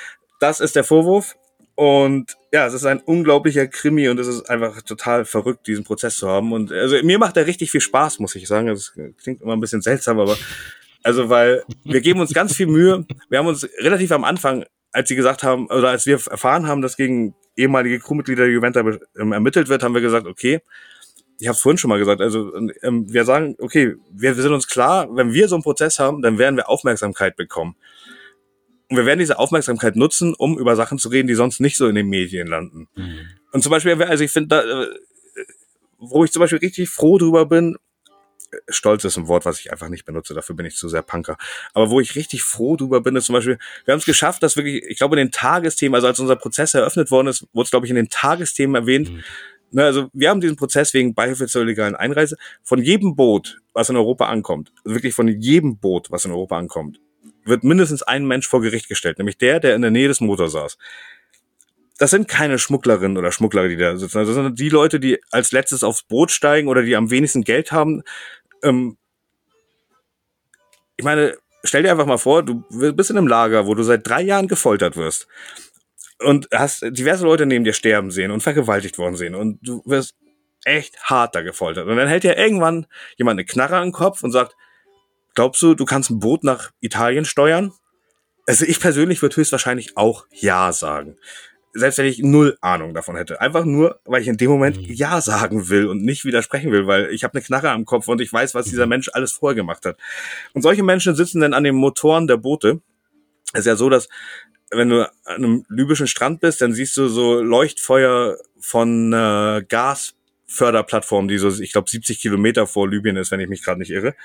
Das 0.41 0.59
ist 0.59 0.75
der 0.75 0.83
Vorwurf. 0.83 1.37
Und 1.75 2.35
ja, 2.51 2.65
es 2.65 2.73
ist 2.73 2.85
ein 2.85 2.99
unglaublicher 2.99 3.67
Krimi 3.67 4.09
und 4.09 4.19
es 4.19 4.27
ist 4.27 4.49
einfach 4.49 4.81
total 4.81 5.23
verrückt, 5.23 5.67
diesen 5.67 5.83
Prozess 5.83 6.17
zu 6.17 6.27
haben. 6.27 6.51
Und 6.51 6.71
also 6.71 6.97
mir 7.03 7.17
macht 7.19 7.37
er 7.37 7.47
richtig 7.47 7.71
viel 7.71 7.79
Spaß, 7.79 8.19
muss 8.19 8.35
ich 8.35 8.47
sagen. 8.47 8.67
Das 8.67 8.91
klingt 8.91 9.41
immer 9.41 9.53
ein 9.53 9.61
bisschen 9.61 9.81
seltsam, 9.81 10.19
aber 10.19 10.35
also 11.03 11.29
weil 11.29 11.63
wir 11.83 12.01
geben 12.01 12.19
uns 12.19 12.33
ganz 12.33 12.55
viel 12.55 12.67
Mühe. 12.67 13.05
Wir 13.29 13.39
haben 13.39 13.47
uns 13.47 13.67
relativ 13.79 14.11
am 14.11 14.23
Anfang, 14.23 14.65
als 14.91 15.09
sie 15.09 15.15
gesagt 15.15 15.43
haben, 15.43 15.67
oder 15.67 15.89
als 15.89 16.05
wir 16.05 16.19
erfahren 16.29 16.67
haben, 16.67 16.81
dass 16.81 16.97
gegen 16.97 17.35
ehemalige 17.55 17.99
Crewmitglieder 17.99 18.43
der 18.43 18.53
Juventa 18.53 18.83
ähm, 19.17 19.31
ermittelt 19.31 19.69
wird, 19.69 19.83
haben 19.83 19.93
wir 19.93 20.01
gesagt, 20.01 20.25
okay, 20.25 20.59
ich 21.39 21.47
habe 21.47 21.55
es 21.55 21.61
vorhin 21.61 21.77
schon 21.77 21.89
mal 21.89 21.99
gesagt, 21.99 22.21
also 22.21 22.51
ähm, 22.81 23.11
wir 23.11 23.25
sagen, 23.25 23.55
okay, 23.59 23.95
wir, 24.11 24.35
wir 24.35 24.43
sind 24.43 24.53
uns 24.53 24.67
klar, 24.67 25.07
wenn 25.15 25.33
wir 25.33 25.47
so 25.47 25.55
einen 25.55 25.63
Prozess 25.63 25.99
haben, 25.99 26.21
dann 26.21 26.37
werden 26.37 26.55
wir 26.55 26.69
Aufmerksamkeit 26.69 27.35
bekommen. 27.35 27.75
Und 28.91 28.97
wir 28.97 29.05
werden 29.05 29.19
diese 29.19 29.39
Aufmerksamkeit 29.39 29.95
nutzen, 29.95 30.33
um 30.37 30.59
über 30.59 30.75
Sachen 30.75 30.99
zu 30.99 31.07
reden, 31.07 31.29
die 31.29 31.33
sonst 31.33 31.61
nicht 31.61 31.77
so 31.77 31.87
in 31.87 31.95
den 31.95 32.09
Medien 32.09 32.45
landen. 32.45 32.89
Mhm. 32.95 33.19
Und 33.53 33.63
zum 33.63 33.69
Beispiel, 33.69 34.03
also 34.03 34.21
ich 34.21 34.31
finde, 34.31 34.49
da, 34.49 34.83
äh, 34.83 34.87
wo 35.97 36.25
ich 36.25 36.31
zum 36.33 36.41
Beispiel 36.41 36.59
richtig 36.59 36.89
froh 36.89 37.17
drüber 37.17 37.45
bin, 37.45 37.77
äh, 38.51 38.57
Stolz 38.67 39.05
ist 39.05 39.17
ein 39.17 39.29
Wort, 39.29 39.45
was 39.45 39.61
ich 39.61 39.71
einfach 39.71 39.87
nicht 39.87 40.03
benutze, 40.03 40.33
dafür 40.33 40.57
bin 40.57 40.65
ich 40.65 40.75
zu 40.75 40.89
sehr 40.89 41.03
Punker. 41.03 41.37
Aber 41.73 41.89
wo 41.89 42.01
ich 42.01 42.17
richtig 42.17 42.43
froh 42.43 42.75
drüber 42.75 42.99
bin, 42.99 43.15
ist 43.15 43.27
zum 43.27 43.33
Beispiel, 43.33 43.59
wir 43.85 43.93
haben 43.93 43.99
es 43.99 44.05
geschafft, 44.05 44.43
dass 44.43 44.57
wirklich, 44.57 44.83
ich 44.83 44.97
glaube, 44.97 45.15
in 45.15 45.27
den 45.27 45.31
Tagesthemen, 45.31 45.95
also 45.95 46.07
als 46.07 46.19
unser 46.19 46.35
Prozess 46.35 46.73
eröffnet 46.73 47.11
worden 47.11 47.27
ist, 47.27 47.47
wurde 47.53 47.67
es, 47.67 47.71
glaube 47.71 47.85
ich, 47.85 47.91
in 47.91 47.95
den 47.95 48.09
Tagesthemen 48.09 48.75
erwähnt. 48.75 49.09
Mhm. 49.09 49.23
Ne, 49.71 49.85
also 49.85 50.09
wir 50.11 50.29
haben 50.29 50.41
diesen 50.41 50.57
Prozess 50.57 50.93
wegen 50.93 51.15
Beihilfe 51.15 51.47
zur 51.47 51.61
illegalen 51.61 51.95
Einreise 51.95 52.35
von 52.61 52.83
jedem 52.83 53.15
Boot, 53.15 53.61
was 53.71 53.89
in 53.89 53.95
Europa 53.95 54.25
ankommt, 54.25 54.73
also 54.83 54.95
wirklich 54.95 55.13
von 55.13 55.29
jedem 55.29 55.77
Boot, 55.77 56.11
was 56.11 56.25
in 56.25 56.31
Europa 56.31 56.57
ankommt, 56.57 56.99
wird 57.45 57.63
mindestens 57.63 58.03
ein 58.03 58.25
Mensch 58.25 58.47
vor 58.47 58.61
Gericht 58.61 58.87
gestellt, 58.87 59.17
nämlich 59.17 59.37
der, 59.37 59.59
der 59.59 59.75
in 59.75 59.81
der 59.81 59.91
Nähe 59.91 60.07
des 60.07 60.21
Motors 60.21 60.51
saß. 60.51 60.77
Das 61.97 62.11
sind 62.11 62.27
keine 62.27 62.57
Schmugglerinnen 62.57 63.17
oder 63.17 63.31
Schmuggler, 63.31 63.67
die 63.67 63.77
da 63.77 63.95
sitzen. 63.95 64.17
Also 64.17 64.33
das 64.33 64.43
sind 64.43 64.59
die 64.59 64.69
Leute, 64.69 64.99
die 64.99 65.19
als 65.29 65.51
letztes 65.51 65.83
aufs 65.83 66.03
Boot 66.03 66.31
steigen 66.31 66.67
oder 66.67 66.81
die 66.81 66.95
am 66.95 67.11
wenigsten 67.11 67.43
Geld 67.43 67.71
haben. 67.71 68.03
Ähm 68.63 68.97
ich 70.97 71.05
meine, 71.05 71.37
stell 71.63 71.83
dir 71.83 71.91
einfach 71.91 72.05
mal 72.07 72.17
vor, 72.17 72.43
du 72.43 72.63
bist 72.69 73.11
in 73.11 73.17
einem 73.17 73.27
Lager, 73.27 73.67
wo 73.67 73.75
du 73.75 73.83
seit 73.83 74.07
drei 74.07 74.21
Jahren 74.21 74.47
gefoltert 74.47 74.97
wirst 74.97 75.27
und 76.19 76.47
hast 76.53 76.83
diverse 76.89 77.23
Leute 77.23 77.45
neben 77.45 77.65
dir 77.65 77.73
sterben 77.73 78.11
sehen 78.11 78.31
und 78.31 78.41
vergewaltigt 78.41 78.97
worden 78.97 79.15
sehen 79.15 79.35
und 79.35 79.59
du 79.61 79.81
wirst 79.85 80.15
echt 80.63 80.99
hart 81.03 81.35
da 81.35 81.41
gefoltert. 81.41 81.87
Und 81.87 81.97
dann 81.97 82.07
hält 82.07 82.23
dir 82.23 82.37
irgendwann 82.37 82.85
jemand 83.17 83.39
eine 83.39 83.45
Knarre 83.45 83.77
an 83.77 83.87
den 83.87 83.91
Kopf 83.93 84.23
und 84.23 84.31
sagt, 84.31 84.55
Glaubst 85.33 85.61
du, 85.61 85.75
du 85.75 85.85
kannst 85.85 86.09
ein 86.09 86.19
Boot 86.19 86.43
nach 86.43 86.71
Italien 86.81 87.25
steuern? 87.25 87.73
Also 88.47 88.65
ich 88.65 88.79
persönlich 88.79 89.21
würde 89.21 89.35
höchstwahrscheinlich 89.37 89.97
auch 89.97 90.25
Ja 90.31 90.73
sagen. 90.73 91.17
Selbst 91.73 91.99
wenn 91.99 92.05
ich 92.05 92.19
null 92.19 92.57
Ahnung 92.59 92.93
davon 92.93 93.15
hätte. 93.15 93.39
Einfach 93.39 93.63
nur, 93.63 94.01
weil 94.03 94.21
ich 94.21 94.27
in 94.27 94.35
dem 94.35 94.51
Moment 94.51 94.77
mhm. 94.77 94.93
Ja 94.93 95.21
sagen 95.21 95.69
will 95.69 95.87
und 95.87 96.03
nicht 96.03 96.25
widersprechen 96.25 96.71
will, 96.71 96.85
weil 96.85 97.11
ich 97.11 97.23
habe 97.23 97.35
eine 97.35 97.43
Knarre 97.43 97.69
am 97.69 97.85
Kopf 97.85 98.09
und 98.09 98.19
ich 98.19 98.31
weiß, 98.31 98.55
was 98.55 98.65
dieser 98.65 98.85
mhm. 98.85 98.89
Mensch 98.89 99.09
alles 99.13 99.31
vorher 99.31 99.55
gemacht 99.55 99.85
hat. 99.85 99.97
Und 100.53 100.63
solche 100.63 100.83
Menschen 100.83 101.15
sitzen 101.15 101.39
dann 101.39 101.53
an 101.53 101.63
den 101.63 101.75
Motoren 101.75 102.27
der 102.27 102.37
Boote. 102.37 102.81
Es 103.53 103.61
ist 103.61 103.65
ja 103.67 103.75
so, 103.75 103.89
dass 103.89 104.09
wenn 104.71 104.89
du 104.89 105.09
an 105.25 105.35
einem 105.35 105.65
libyschen 105.69 106.07
Strand 106.07 106.39
bist, 106.39 106.61
dann 106.61 106.73
siehst 106.73 106.95
du 106.97 107.07
so 107.07 107.41
Leuchtfeuer 107.41 108.37
von 108.59 109.13
äh, 109.13 109.63
Gasförderplattformen, 109.67 111.27
die 111.27 111.37
so, 111.37 111.49
ich 111.49 111.73
glaube, 111.73 111.89
70 111.89 112.19
Kilometer 112.19 112.67
vor 112.67 112.89
Libyen 112.89 113.17
ist, 113.17 113.31
wenn 113.31 113.41
ich 113.41 113.49
mich 113.49 113.63
gerade 113.63 113.79
nicht 113.79 113.91
irre. 113.91 114.15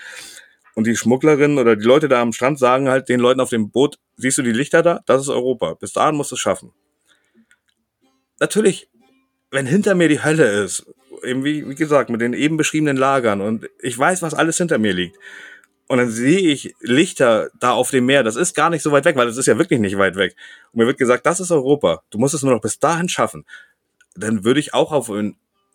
Und 0.76 0.86
die 0.86 0.94
Schmugglerinnen 0.94 1.56
oder 1.56 1.74
die 1.74 1.86
Leute 1.86 2.06
da 2.06 2.20
am 2.20 2.34
Strand 2.34 2.58
sagen 2.58 2.90
halt 2.90 3.08
den 3.08 3.18
Leuten 3.18 3.40
auf 3.40 3.48
dem 3.48 3.70
Boot, 3.70 3.98
siehst 4.18 4.36
du 4.36 4.42
die 4.42 4.52
Lichter 4.52 4.82
da? 4.82 5.00
Das 5.06 5.22
ist 5.22 5.30
Europa. 5.30 5.72
Bis 5.72 5.94
dahin 5.94 6.14
musst 6.14 6.32
du 6.32 6.34
es 6.34 6.40
schaffen. 6.40 6.70
Natürlich, 8.40 8.90
wenn 9.50 9.64
hinter 9.64 9.94
mir 9.94 10.10
die 10.10 10.22
Hölle 10.22 10.62
ist, 10.62 10.84
eben 11.24 11.44
wie, 11.44 11.66
wie 11.66 11.74
gesagt, 11.74 12.10
mit 12.10 12.20
den 12.20 12.34
eben 12.34 12.58
beschriebenen 12.58 12.98
Lagern 12.98 13.40
und 13.40 13.66
ich 13.80 13.98
weiß, 13.98 14.20
was 14.20 14.34
alles 14.34 14.58
hinter 14.58 14.76
mir 14.76 14.92
liegt. 14.92 15.16
Und 15.88 15.96
dann 15.96 16.10
sehe 16.10 16.40
ich 16.40 16.74
Lichter 16.80 17.48
da 17.58 17.72
auf 17.72 17.90
dem 17.90 18.04
Meer. 18.04 18.22
Das 18.22 18.36
ist 18.36 18.54
gar 18.54 18.68
nicht 18.68 18.82
so 18.82 18.92
weit 18.92 19.06
weg, 19.06 19.16
weil 19.16 19.28
es 19.28 19.38
ist 19.38 19.46
ja 19.46 19.56
wirklich 19.56 19.80
nicht 19.80 19.96
weit 19.96 20.16
weg. 20.16 20.36
Und 20.72 20.80
mir 20.80 20.86
wird 20.86 20.98
gesagt, 20.98 21.24
das 21.24 21.40
ist 21.40 21.50
Europa. 21.52 22.02
Du 22.10 22.18
musst 22.18 22.34
es 22.34 22.42
nur 22.42 22.52
noch 22.52 22.60
bis 22.60 22.78
dahin 22.78 23.08
schaffen. 23.08 23.46
Dann 24.14 24.44
würde 24.44 24.60
ich 24.60 24.74
auch 24.74 24.92
auf 24.92 25.08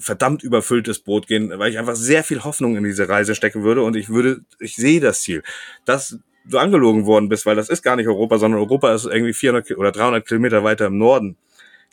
verdammt 0.02 0.44
überfülltes 0.44 1.00
Boot 1.00 1.28
gehen, 1.28 1.52
weil 1.58 1.72
ich 1.72 1.78
einfach 1.78 1.96
sehr 1.96 2.24
viel 2.24 2.44
Hoffnung 2.44 2.76
in 2.76 2.84
diese 2.84 3.08
Reise 3.08 3.36
stecken 3.36 3.64
würde 3.64 3.84
und 3.84 3.96
ich 3.96 4.10
würde, 4.10 4.42
ich 4.60 4.76
sehe 4.76 5.00
das 5.00 5.22
Ziel. 5.22 5.44
Dass 5.86 6.20
du 6.46 6.58
angelogen 6.58 7.06
worden 7.06 7.30
bist, 7.30 7.46
weil 7.46 7.56
das 7.56 7.70
ist 7.70 7.84
gar 7.84 7.96
nicht 7.96 8.08
Europa, 8.08 8.38
sondern 8.38 8.60
Europa 8.60 8.94
ist 8.94 9.06
irgendwie 9.06 9.34
400 9.34 9.78
oder 9.78 9.92
300 9.92 10.28
Kilometer 10.28 10.64
weiter 10.64 10.88
im 10.88 10.98
Norden. 10.98 11.38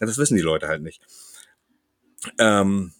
Ja, 0.01 0.07
das 0.07 0.19
wissen 0.19 0.37
die 0.37 0.43
Leute 0.43 0.69
halt 0.69 0.83
nicht. 0.83 1.03
Ähm, 2.39 2.93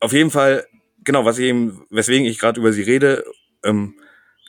auf 0.00 0.12
jeden 0.12 0.30
Fall, 0.30 0.66
genau, 1.04 1.24
was 1.24 1.38
ich 1.38 1.46
eben, 1.46 1.84
weswegen 1.90 2.26
ich 2.26 2.38
gerade 2.38 2.60
über 2.60 2.72
sie 2.72 2.82
rede, 2.82 3.24
ähm, 3.64 3.94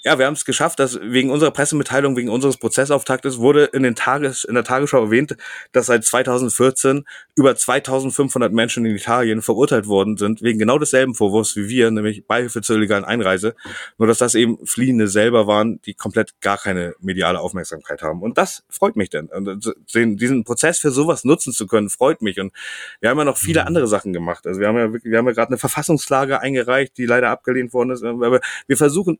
ja, 0.07 0.17
wir 0.17 0.25
haben 0.25 0.35
es 0.35 0.45
geschafft, 0.45 0.79
dass 0.79 0.97
wegen 1.01 1.29
unserer 1.29 1.51
Pressemitteilung, 1.51 2.15
wegen 2.15 2.29
unseres 2.29 2.55
Prozessauftaktes 2.55 3.39
wurde 3.39 3.65
in 3.65 3.83
den 3.83 3.93
Tages, 3.93 4.45
in 4.45 4.55
der 4.55 4.63
Tagesschau 4.63 5.03
erwähnt, 5.03 5.35
dass 5.73 5.87
seit 5.87 6.05
2014 6.05 7.03
über 7.35 7.53
2500 7.53 8.53
Menschen 8.53 8.85
in 8.85 8.95
Italien 8.95 9.41
verurteilt 9.41 9.85
worden 9.87 10.15
sind, 10.15 10.41
wegen 10.41 10.59
genau 10.59 10.79
desselben 10.79 11.13
Vorwurfs 11.13 11.57
wie 11.57 11.67
wir, 11.67 11.91
nämlich 11.91 12.25
Beihilfe 12.25 12.61
zur 12.61 12.77
illegalen 12.77 13.03
Einreise. 13.03 13.53
Nur, 13.97 14.07
dass 14.07 14.19
das 14.19 14.33
eben 14.35 14.65
Fliehende 14.65 15.09
selber 15.09 15.45
waren, 15.45 15.81
die 15.81 15.93
komplett 15.93 16.39
gar 16.39 16.57
keine 16.57 16.95
mediale 17.01 17.41
Aufmerksamkeit 17.41 18.01
haben. 18.01 18.21
Und 18.21 18.37
das 18.37 18.63
freut 18.69 18.95
mich 18.95 19.09
denn. 19.09 19.27
Und 19.27 19.75
diesen 19.93 20.45
Prozess 20.45 20.79
für 20.79 20.91
sowas 20.91 21.25
nutzen 21.25 21.51
zu 21.51 21.67
können, 21.67 21.89
freut 21.89 22.21
mich. 22.21 22.39
Und 22.39 22.53
wir 23.01 23.09
haben 23.09 23.17
ja 23.17 23.25
noch 23.25 23.37
viele 23.37 23.59
mhm. 23.59 23.67
andere 23.67 23.87
Sachen 23.87 24.13
gemacht. 24.13 24.47
Also 24.47 24.61
wir 24.61 24.69
haben 24.69 24.77
ja, 24.77 24.93
wir 25.03 25.17
haben 25.17 25.27
ja 25.27 25.33
gerade 25.33 25.49
eine 25.49 25.57
Verfassungslage 25.57 26.39
eingereicht, 26.39 26.97
die 26.97 27.05
leider 27.05 27.29
abgelehnt 27.29 27.73
worden 27.73 27.89
ist. 27.89 28.05
Aber 28.05 28.39
wir 28.67 28.77
versuchen 28.77 29.19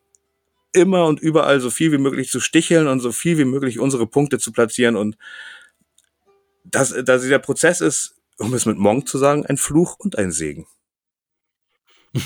immer 0.74 1.06
und 1.06 1.20
überall 1.20 1.60
so 1.60 1.70
viel 1.70 1.92
wie 1.92 1.98
möglich 1.98 2.30
zu 2.30 2.40
sticheln 2.40 2.88
und 2.88 3.00
so 3.00 3.12
viel 3.12 3.38
wie 3.38 3.46
möglich 3.46 3.80
unsere 3.80 4.08
Punkte 4.08 4.40
zu 4.40 4.52
platzieren. 4.52 4.96
Und 4.96 5.18
dass, 6.64 6.94
dass 7.04 7.22
dieser 7.22 7.40
Prozess 7.40 7.82
ist, 7.82 8.16
um 8.38 8.54
es 8.54 8.66
mit 8.66 8.78
Monk 8.78 9.08
zu 9.08 9.18
sagen, 9.18 9.46
ein 9.46 9.58
Fluch 9.58 9.96
und 10.00 10.18
ein 10.18 10.32
Segen. 10.32 10.68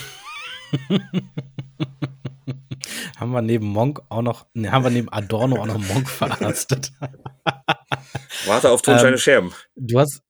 haben 3.17 3.31
wir 3.31 3.41
neben 3.41 3.67
Monk 3.67 4.01
auch 4.09 4.21
noch, 4.21 4.47
ne, 4.53 4.71
haben 4.71 4.83
wir 4.83 4.89
neben 4.89 5.09
Adorno 5.09 5.61
auch 5.61 5.67
noch 5.67 5.77
Monk 5.77 6.09
verarztet. 6.17 6.91
Warte 8.45 8.69
auf 8.69 8.81
Tonscheine 8.81 9.11
ähm, 9.11 9.17
Scherben. 9.17 9.53
Du 9.75 9.99
hast, 9.99 10.23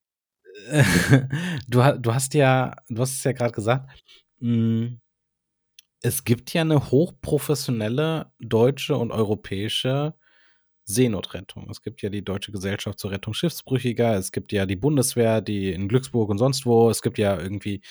du, 1.68 2.00
du 2.00 2.14
hast 2.14 2.34
ja, 2.34 2.76
du 2.90 3.02
hast 3.02 3.14
es 3.14 3.24
ja 3.24 3.32
gerade 3.32 3.54
gesagt, 3.54 3.90
mh, 4.40 4.50
hm, 4.50 5.01
es 6.02 6.24
gibt 6.24 6.54
ja 6.54 6.62
eine 6.62 6.92
hochprofessionelle 6.92 8.32
deutsche 8.40 8.98
und 8.98 9.12
europäische 9.12 10.16
Seenotrettung. 10.84 11.70
Es 11.70 11.82
gibt 11.82 12.02
ja 12.02 12.10
die 12.10 12.24
Deutsche 12.24 12.52
Gesellschaft 12.52 13.00
zur 13.00 13.12
Rettung 13.12 13.34
Schiffsbrüchiger, 13.34 14.16
es 14.16 14.32
gibt 14.32 14.52
ja 14.52 14.66
die 14.66 14.76
Bundeswehr, 14.76 15.42
die 15.42 15.72
in 15.72 15.88
Glücksburg 15.88 16.30
und 16.30 16.40
sonst 16.40 16.66
wo, 16.66 16.90
es 16.90 17.02
gibt 17.02 17.18
ja 17.18 17.40
irgendwie 17.40 17.82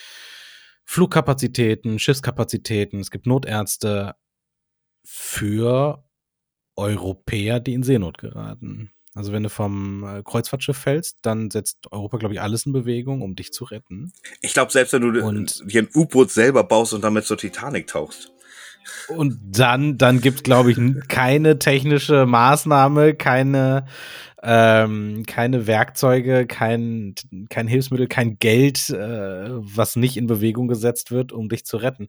Flugkapazitäten, 0.84 2.00
Schiffskapazitäten, 2.00 3.00
es 3.00 3.12
gibt 3.12 3.26
Notärzte 3.26 4.16
für 5.04 6.04
Europäer, 6.76 7.60
die 7.60 7.74
in 7.74 7.84
Seenot 7.84 8.18
geraten. 8.18 8.90
Also 9.14 9.32
wenn 9.32 9.42
du 9.42 9.50
vom 9.50 10.04
äh, 10.04 10.22
Kreuzfahrtschiff 10.22 10.76
fällst, 10.76 11.18
dann 11.22 11.50
setzt 11.50 11.90
Europa, 11.90 12.18
glaube 12.18 12.34
ich, 12.34 12.40
alles 12.40 12.66
in 12.66 12.72
Bewegung, 12.72 13.22
um 13.22 13.34
dich 13.34 13.52
zu 13.52 13.64
retten. 13.64 14.12
Ich 14.40 14.52
glaube, 14.54 14.70
selbst 14.70 14.92
wenn 14.92 15.02
du 15.02 15.24
Und- 15.24 15.62
dir 15.70 15.82
ein 15.82 15.88
U-Boot 15.94 16.30
selber 16.30 16.62
baust 16.62 16.92
und 16.92 17.02
damit 17.02 17.24
zur 17.24 17.36
Titanic 17.36 17.88
tauchst. 17.88 18.32
Und 19.08 19.38
dann, 19.42 19.98
dann 19.98 20.20
gibt 20.20 20.38
es, 20.38 20.42
glaube 20.42 20.72
ich, 20.72 20.78
keine 21.08 21.58
technische 21.58 22.24
Maßnahme, 22.24 23.14
keine, 23.14 23.86
ähm, 24.42 25.24
keine 25.26 25.66
Werkzeuge, 25.66 26.46
kein, 26.46 27.14
kein 27.50 27.68
Hilfsmittel, 27.68 28.08
kein 28.08 28.38
Geld, 28.38 28.88
äh, 28.90 29.48
was 29.50 29.96
nicht 29.96 30.16
in 30.16 30.26
Bewegung 30.26 30.66
gesetzt 30.68 31.10
wird, 31.10 31.30
um 31.32 31.48
dich 31.48 31.66
zu 31.66 31.76
retten. 31.76 32.08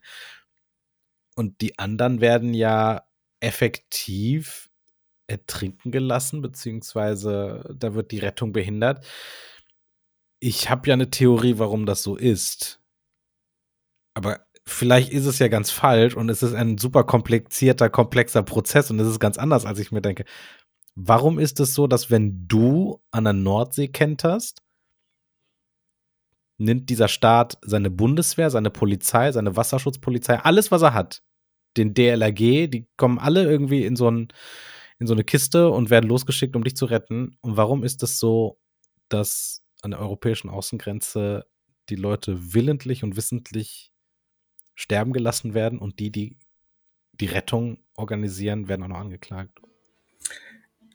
Und 1.36 1.60
die 1.62 1.78
anderen 1.78 2.22
werden 2.22 2.54
ja 2.54 3.04
effektiv 3.42 4.70
ertrinken 5.32 5.92
gelassen, 5.92 6.42
beziehungsweise 6.42 7.76
da 7.78 7.94
wird 7.94 8.12
die 8.12 8.20
Rettung 8.20 8.52
behindert. 8.52 9.06
Ich 10.40 10.70
habe 10.70 10.88
ja 10.88 10.94
eine 10.94 11.10
Theorie, 11.10 11.58
warum 11.58 11.86
das 11.86 12.04
so 12.04 12.16
ist. 12.16 12.82
Aber 14.14 14.42
vielleicht 14.66 15.12
ist 15.12 15.26
es 15.26 15.40
ja 15.40 15.48
ganz 15.48 15.72
falsch 15.72 16.16
und 16.16 16.30
es 16.30 16.44
ist 16.44 16.54
ein 16.54 16.78
super 16.78 17.04
komplizierter, 17.04 17.90
komplexer 17.90 18.44
Prozess 18.44 18.92
und 18.92 19.00
es 19.00 19.08
ist 19.08 19.20
ganz 19.20 19.38
anders, 19.38 19.66
als 19.66 19.80
ich 19.80 19.92
mir 19.92 20.02
denke. 20.02 20.26
Warum 20.96 21.40
ist 21.40 21.60
es 21.60 21.74
so, 21.74 21.88
dass 21.88 22.12
wenn 22.12 22.48
du 22.48 23.02
an 23.12 23.24
der 23.24 23.34
Nordsee 23.34 23.88
kenterst, 23.88 24.62
nimmt 26.58 26.90
dieser 26.90 27.08
Staat 27.08 27.58
seine 27.62 27.90
Bundeswehr, 27.90 28.50
seine 28.50 28.70
Polizei, 28.70 29.32
seine 29.32 29.56
Wasserschutzpolizei, 29.56 30.40
alles, 30.40 30.70
was 30.72 30.82
er 30.84 30.94
hat, 30.94 31.24
den 31.78 31.94
DLRG, 31.94 32.68
die 32.68 32.88
kommen 32.98 33.18
alle 33.18 33.50
irgendwie 33.50 33.86
in 33.86 33.96
so, 33.96 34.10
ein, 34.10 34.28
in 35.02 35.08
so 35.08 35.14
eine 35.14 35.24
Kiste 35.24 35.70
und 35.72 35.90
werden 35.90 36.08
losgeschickt, 36.08 36.56
um 36.56 36.64
dich 36.64 36.76
zu 36.76 36.86
retten. 36.86 37.36
Und 37.42 37.58
warum 37.58 37.84
ist 37.84 38.04
es 38.04 38.20
so, 38.20 38.60
dass 39.10 39.64
an 39.82 39.92
der 39.92 40.00
europäischen 40.00 40.48
Außengrenze 40.48 41.48
die 41.90 41.96
Leute 41.96 42.54
willentlich 42.54 43.04
und 43.04 43.16
wissentlich 43.16 43.92
sterben 44.76 45.12
gelassen 45.12 45.56
werden 45.56 45.80
und 45.80 45.98
die, 45.98 46.12
die 46.12 46.38
die 47.14 47.26
Rettung 47.26 47.80
organisieren, 47.96 48.68
werden 48.68 48.84
auch 48.84 48.90
noch 48.90 49.00
angeklagt? 49.00 49.58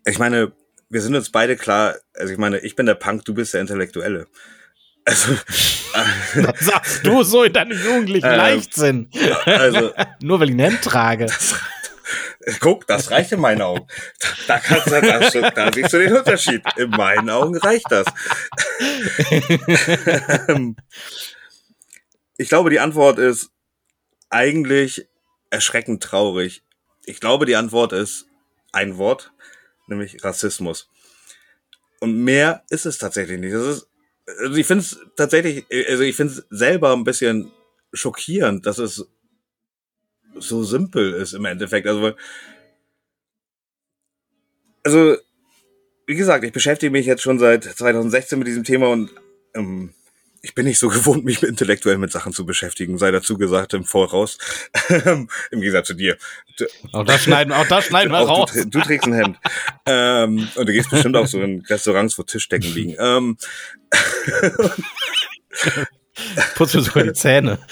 Ich 0.05 0.21
meine, 0.21 0.53
wir 0.89 1.03
sind 1.03 1.17
uns 1.17 1.31
beide 1.31 1.57
klar, 1.57 1.97
also 2.15 2.33
ich 2.33 2.39
meine, 2.39 2.61
ich 2.61 2.77
bin 2.77 2.87
der 2.87 2.95
Punk, 2.95 3.25
du 3.25 3.35
bist 3.35 3.55
der 3.55 3.61
Intellektuelle. 3.61 4.29
Also, 5.05 5.35
Das 6.43 6.61
sagst 6.61 7.05
du 7.07 7.25
so 7.25 7.43
in 7.43 7.53
deinem 7.53 7.77
jugendlichen 7.77 8.27
Ähm, 8.27 8.37
Leichtsinn. 8.37 9.11
also 9.47 9.93
Nur 10.23 10.39
weil 10.39 10.51
ich 10.51 10.55
ein 10.55 10.61
Hemd 10.61 10.83
trage. 10.83 11.27
Guck, 12.61 12.87
das 12.87 13.11
reicht 13.11 13.33
in 13.33 13.41
meinen 13.41 13.63
Augen. 13.63 13.87
Da, 14.47 14.55
da 14.57 14.61
kannst 14.61 15.35
du, 15.35 15.41
da, 15.41 15.51
da 15.51 15.73
siehst 15.73 15.93
du 15.93 15.99
den 15.99 16.17
Unterschied. 16.17 16.63
In 16.77 16.91
meinen 16.91 17.29
Augen 17.31 17.57
reicht 17.57 17.91
das. 17.91 18.07
Ähm, 20.49 20.77
ich 22.37 22.49
glaube, 22.49 22.71
die 22.71 22.81
Antwort 22.81 23.19
ist 23.19 23.51
eigentlich 24.31 25.09
erschreckend 25.51 26.03
traurig. 26.03 26.63
Ich 27.05 27.21
glaube, 27.21 27.47
die 27.47 27.57
Antwort 27.57 27.93
ist 27.93 28.27
ein 28.73 28.99
Wort, 28.99 29.33
nämlich 29.87 30.23
Rassismus. 30.23 30.89
Und 32.01 32.17
mehr 32.23 32.65
ist 32.69 32.87
es 32.87 32.99
tatsächlich 32.99 33.41
nicht. 33.41 33.55
Das 33.55 33.67
ist, 33.67 33.89
also 34.39 34.57
ich 34.57 34.67
finde 34.67 34.83
es 34.83 34.99
tatsächlich, 35.17 35.67
also 35.89 36.03
ich 36.03 36.17
finde 36.17 36.35
es 36.35 36.47
selber 36.51 36.93
ein 36.93 37.05
bisschen 37.05 37.53
schockierend, 37.93 38.67
dass 38.67 38.79
es 38.79 39.09
so 40.39 40.65
simpel 40.65 41.13
ist 41.15 41.33
im 41.33 41.45
Endeffekt. 41.45 41.87
Also, 41.87 42.13
also 44.85 45.17
wie 46.07 46.15
gesagt, 46.17 46.45
ich 46.45 46.53
beschäftige 46.53 46.91
mich 46.91 47.07
jetzt 47.07 47.23
schon 47.23 47.39
seit 47.39 47.65
2016 47.65 48.39
mit 48.39 48.49
diesem 48.49 48.65
Thema 48.65 48.89
und 48.89 49.11
ähm, 49.55 49.93
ich 50.43 50.55
bin 50.55 50.65
nicht 50.65 50.79
so 50.79 50.89
gewohnt, 50.91 51.25
mich 51.25 51.43
intellektuell 51.43 51.99
mit 51.99 52.13
Sachen 52.13 52.33
zu 52.33 52.47
beschäftigen, 52.47 52.99
sei 52.99 53.11
dazu 53.11 53.37
gesagt 53.37 53.75
im 53.75 53.85
Voraus. 53.85 54.39
Im 54.89 55.29
Gegensatz 55.61 55.89
zu 55.89 55.95
dir. 55.95 56.17
Auch 56.93 57.05
das 57.05 57.25
schneiden, 57.25 57.53
auch 57.53 57.67
das 57.67 57.87
schneiden 57.87 58.13
wir 58.13 58.21
auch 58.21 58.29
raus. 58.29 58.53
du, 58.53 58.65
du 58.67 58.81
trägst 58.81 59.07
ein 59.07 59.15
Hemd. 59.15 59.39
ähm, 59.87 60.49
und 60.55 60.69
du 60.69 60.73
gehst 60.73 60.91
bestimmt 60.91 61.17
auch 61.17 61.27
so 61.27 61.41
in 61.41 61.63
Restaurants, 61.63 62.17
wo 62.19 62.23
Tischdecken 62.23 62.73
liegen. 62.73 62.95
Ähm, 62.99 63.37
Putz 66.55 66.75
mir 66.75 66.83
sogar 66.83 67.03
die 67.03 67.13
Zähne. 67.13 67.59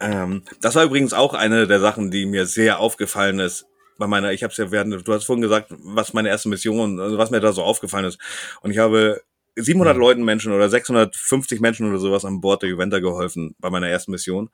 Ähm, 0.00 0.42
das 0.60 0.74
war 0.74 0.84
übrigens 0.84 1.12
auch 1.12 1.34
eine 1.34 1.66
der 1.66 1.80
Sachen, 1.80 2.10
die 2.10 2.26
mir 2.26 2.46
sehr 2.46 2.78
aufgefallen 2.80 3.40
ist. 3.40 3.66
Bei 3.98 4.06
meiner, 4.06 4.32
ich 4.32 4.42
habe 4.44 4.52
es 4.52 4.56
ja 4.58 4.70
während, 4.70 5.06
du 5.06 5.12
hast 5.12 5.24
vorhin 5.24 5.42
gesagt, 5.42 5.68
was 5.70 6.12
meine 6.12 6.28
erste 6.28 6.48
Mission, 6.48 7.00
also 7.00 7.18
was 7.18 7.30
mir 7.30 7.40
da 7.40 7.52
so 7.52 7.62
aufgefallen 7.62 8.04
ist. 8.04 8.18
Und 8.62 8.70
ich 8.70 8.78
habe 8.78 9.22
700 9.56 9.96
Mhm. 9.96 10.00
Leuten 10.00 10.24
Menschen 10.24 10.52
oder 10.52 10.68
650 10.68 11.60
Menschen 11.60 11.88
oder 11.88 11.98
sowas 11.98 12.24
an 12.24 12.40
Bord 12.40 12.62
der 12.62 12.70
Juventa 12.70 13.00
geholfen 13.00 13.56
bei 13.58 13.70
meiner 13.70 13.88
ersten 13.88 14.12
Mission. 14.12 14.50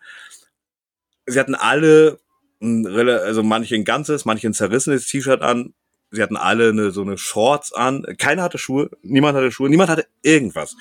Sie 1.26 1.38
hatten 1.38 1.54
alle, 1.54 2.20
ein, 2.62 2.86
also 2.86 3.42
manche 3.42 3.74
ein 3.74 3.84
ganzes, 3.84 4.24
manche 4.24 4.48
ein 4.48 4.54
zerrissenes 4.54 5.06
T-Shirt 5.06 5.42
an. 5.42 5.74
Sie 6.10 6.22
hatten 6.22 6.36
alle 6.36 6.68
eine, 6.70 6.90
so 6.90 7.02
eine 7.02 7.18
Shorts 7.18 7.72
an. 7.72 8.04
Keiner 8.18 8.42
hatte 8.42 8.56
Schuhe, 8.58 8.90
niemand 9.02 9.36
hatte 9.36 9.50
Schuhe, 9.50 9.68
niemand 9.68 9.90
hatte 9.90 10.06
irgendwas. 10.22 10.76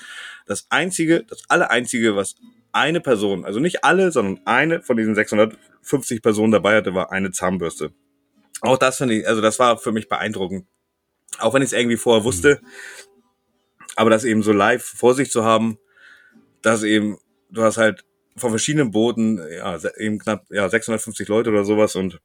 Das 0.46 0.66
einzige, 0.70 1.24
das 1.24 1.42
aller 1.48 1.70
einzige, 1.70 2.16
was 2.16 2.36
eine 2.74 3.00
Person, 3.00 3.44
also 3.44 3.60
nicht 3.60 3.84
alle, 3.84 4.10
sondern 4.10 4.44
eine 4.46 4.82
von 4.82 4.96
diesen 4.96 5.14
650 5.14 6.22
Personen 6.22 6.52
dabei 6.52 6.76
hatte, 6.76 6.94
war 6.94 7.12
eine 7.12 7.30
Zahnbürste. 7.30 7.92
Auch 8.60 8.78
das 8.78 8.98
finde 8.98 9.14
ich, 9.14 9.28
also 9.28 9.40
das 9.40 9.58
war 9.58 9.78
für 9.78 9.92
mich 9.92 10.08
beeindruckend. 10.08 10.66
Auch 11.38 11.54
wenn 11.54 11.62
ich 11.62 11.68
es 11.68 11.72
irgendwie 11.72 11.96
vorher 11.96 12.24
wusste, 12.24 12.60
aber 13.96 14.10
das 14.10 14.24
eben 14.24 14.42
so 14.42 14.52
live 14.52 14.84
vor 14.84 15.14
sich 15.14 15.30
zu 15.30 15.44
haben, 15.44 15.78
dass 16.62 16.82
eben, 16.82 17.18
du 17.50 17.62
hast 17.62 17.76
halt 17.76 18.04
von 18.36 18.50
verschiedenen 18.50 18.90
Booten, 18.90 19.40
ja, 19.52 19.78
eben 19.96 20.18
knapp, 20.18 20.44
ja, 20.50 20.68
650 20.68 21.28
Leute 21.28 21.50
oder 21.50 21.64
sowas 21.64 21.94
und 21.94 22.20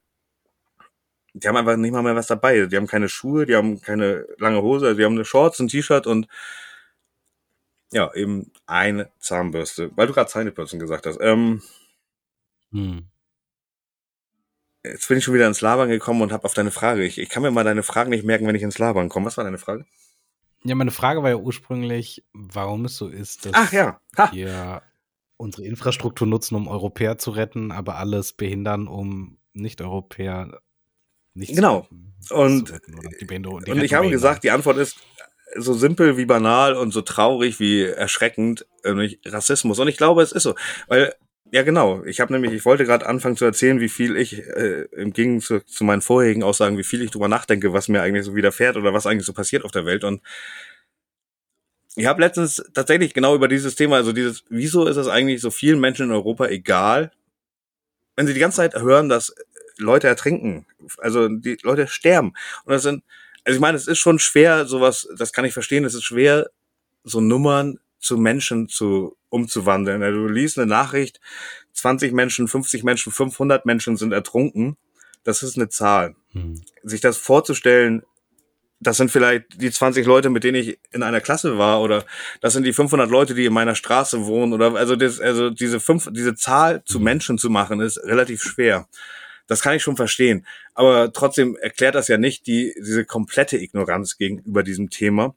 die 1.34 1.48
haben 1.48 1.58
einfach 1.58 1.78
nicht 1.78 1.92
mal 1.92 2.02
mehr 2.02 2.16
was 2.16 2.28
dabei. 2.28 2.66
Die 2.66 2.76
haben 2.76 2.88
keine 2.88 3.08
Schuhe, 3.08 3.46
die 3.46 3.56
haben 3.56 3.82
keine 3.82 4.26
lange 4.40 4.64
Hose, 4.64 4.96
die 4.96 5.06
haben 5.06 5.14
eine 5.14 5.26
Shorts, 5.26 5.60
ein 5.60 5.68
T-Shirt 5.68 6.08
und 6.08 6.28
ja, 7.92 8.14
eben 8.14 8.52
eine 8.68 9.10
Zahnbürste. 9.20 9.92
Weil 9.96 10.08
du 10.08 10.14
gerade 10.14 10.30
Zähnebürsten 10.30 10.80
gesagt 10.80 11.06
hast. 11.06 11.18
Ähm, 11.22 11.62
Hm. 12.72 13.08
jetzt 14.84 15.08
bin 15.08 15.18
ich 15.18 15.24
schon 15.24 15.34
wieder 15.34 15.48
ins 15.48 15.62
Labern 15.62 15.90
gekommen 15.90 16.22
und 16.22 16.32
habe 16.32 16.46
auf 16.46 16.54
deine 16.54 16.72
Frage. 16.72 17.04
Ich, 17.04 17.18
ich 17.18 17.30
kann 17.30 17.42
mir 17.44 17.52
mal 17.52 17.64
deine 17.64 17.84
Fragen 17.84 18.12
nicht 18.12 18.24
merken, 18.26 18.46
wenn 18.48 18.56
ich 18.56 18.62
ins 18.64 18.78
Labern 18.78 19.10
komme. 19.10 19.26
Was 19.26 19.38
war 19.38 19.44
deine 19.44 19.58
Frage? 19.58 19.86
Ja, 20.64 20.76
meine 20.76 20.92
Frage 20.92 21.24
war 21.24 21.30
ja 21.30 21.38
ursprünglich, 21.38 22.24
warum 22.34 22.86
es 22.86 22.96
so 22.98 23.08
ist, 23.08 23.46
dass 23.46 23.54
Ach 23.56 23.72
ja. 23.72 24.00
Ha. 24.18 24.30
wir 24.34 24.82
unsere 25.38 25.66
Infrastruktur 25.66 26.28
nutzen, 26.28 26.56
um 26.56 26.68
Europäer 26.68 27.18
zu 27.18 27.32
retten, 27.32 27.72
aber 27.72 27.96
alles 27.96 28.34
behindern, 28.34 28.88
um 28.88 29.38
Nicht-Europäer 29.54 30.60
nicht 31.34 31.56
Genau. 31.56 31.88
zu. 32.20 32.36
Und- 32.36 32.68
zu 32.68 32.74
retten 32.74 32.92
die 33.20 33.26
die 33.26 33.72
Und 33.72 33.82
ich 33.84 33.94
habe 33.94 34.10
gesagt, 34.10 34.44
die 34.44 34.52
Antwort 34.52 34.78
ist 34.78 34.98
so 35.56 35.74
simpel 35.74 36.18
wie 36.18 36.26
banal 36.26 36.76
und 36.76 36.92
so 36.92 37.02
traurig 37.02 37.60
wie 37.60 37.84
erschreckend, 37.84 38.66
äh, 38.84 38.90
nämlich 38.90 39.20
Rassismus. 39.26 39.80
Und 39.80 39.88
ich 39.88 39.98
glaube, 39.98 40.22
es 40.22 40.32
ist 40.32 40.44
so. 40.44 40.56
Weil, 40.88 41.14
ja 41.52 41.64
genau, 41.64 42.04
ich 42.04 42.20
habe 42.20 42.32
nämlich, 42.34 42.54
ich 42.54 42.66
wollte 42.66 42.86
gerade 42.86 43.08
anfangen 43.08 43.38
zu 43.38 43.46
erzählen, 43.46 43.80
wie 43.80 43.90
viel 43.90 44.16
ich, 44.18 44.40
äh, 44.40 44.86
im 44.92 45.14
Gegensatz 45.14 45.66
zu, 45.66 45.66
zu 45.66 45.84
meinen 45.84 46.02
vorherigen 46.02 46.44
Aussagen, 46.44 46.78
wie 46.78 46.84
viel 46.84 47.02
ich 47.02 47.12
drüber 47.12 47.28
nachdenke, 47.28 47.74
was 47.74 47.88
mir 47.88 48.02
eigentlich 48.02 48.26
so 48.26 48.36
widerfährt 48.36 48.78
oder 48.78 48.94
was 48.94 49.08
eigentlich 49.08 49.26
so 49.26 49.34
passiert 49.34 49.66
auf 49.66 49.72
der 49.72 49.86
Welt. 49.86 50.04
Und 50.04 50.22
ich 51.96 52.06
habe 52.06 52.22
letztens 52.22 52.64
tatsächlich 52.74 53.14
genau 53.14 53.36
über 53.36 53.48
dieses 53.48 53.76
Thema, 53.76 53.98
also 53.98 54.14
dieses, 54.14 54.44
wieso 54.50 54.88
ist 54.88 54.98
es 54.98 55.08
eigentlich 55.08 55.42
so 55.42 55.50
vielen 55.52 55.80
Menschen 55.80 56.06
in 56.06 56.12
Europa 56.12 56.48
egal, 56.48 57.12
wenn 58.16 58.28
sie 58.28 58.34
die 58.34 58.40
ganze 58.40 58.58
Zeit 58.58 58.76
hören, 58.76 59.10
dass 59.10 59.34
Leute 59.78 60.08
ertrinken, 60.08 60.66
also 60.98 61.28
die 61.28 61.58
Leute 61.64 61.88
sterben. 61.88 62.34
Und 62.66 62.74
das 62.74 62.84
sind, 62.84 63.04
also 63.50 63.58
ich 63.58 63.62
meine, 63.62 63.78
es 63.78 63.88
ist 63.88 63.98
schon 63.98 64.20
schwer, 64.20 64.68
sowas, 64.68 65.08
das 65.18 65.34
kann 65.34 65.44
ich 65.44 65.54
verstehen, 65.54 65.84
es 65.84 65.96
ist 65.96 66.04
schwer, 66.04 66.52
so 67.04 67.20
Nummern 67.20 67.80
zu 68.00 68.16
Menschen 68.16 68.70
zu 68.70 69.18
umzuwandeln. 69.30 70.04
Also 70.04 70.20
du 70.20 70.28
liest 70.28 70.60
eine 70.60 70.68
Nachricht, 70.68 71.20
20 71.74 72.14
Menschen, 72.14 72.48
50 72.48 72.84
Menschen, 72.84 73.12
500 73.12 73.66
Menschen 73.66 73.98
sind 73.98 74.14
ertrunken. 74.14 74.78
Das 75.24 75.42
ist 75.42 75.58
eine 75.58 75.68
Zahl. 75.68 76.16
Hm. 76.34 76.62
Sich 76.84 77.02
das 77.02 77.18
vorzustellen, 77.18 78.04
das 78.80 78.98
sind 78.98 79.10
vielleicht 79.10 79.60
die 79.60 79.72
20 79.72 80.06
Leute, 80.06 80.30
mit 80.30 80.44
denen 80.44 80.62
ich 80.62 80.78
in 80.92 81.02
einer 81.02 81.20
Klasse 81.20 81.58
war, 81.58 81.82
oder 81.82 82.06
das 82.42 82.54
sind 82.54 82.68
die 82.68 82.74
500 82.74 83.10
Leute, 83.10 83.34
die 83.34 83.46
in 83.46 83.54
meiner 83.54 83.74
Straße 83.74 84.28
wohnen, 84.28 84.54
oder 84.54 84.76
also 84.76 84.96
das, 84.96 85.20
also 85.20 85.50
diese 85.50 85.80
fünf, 85.80 86.08
diese 86.12 86.36
Zahl 86.36 86.84
zu 86.86 87.00
Menschen 87.00 87.40
zu 87.40 87.50
machen, 87.50 87.80
ist 87.80 87.98
relativ 88.04 88.44
schwer. 88.44 88.88
Das 89.50 89.62
kann 89.62 89.76
ich 89.76 89.82
schon 89.82 89.98
verstehen. 89.98 90.46
Aber 90.76 91.12
trotzdem 91.12 91.58
erklärt 91.58 91.96
das 91.96 92.08
ja 92.08 92.18
nicht 92.18 92.46
die, 92.46 92.74
diese 92.78 93.04
komplette 93.04 93.58
Ignoranz 93.58 94.18
gegenüber 94.18 94.62
diesem 94.62 94.92
Thema. 94.92 95.36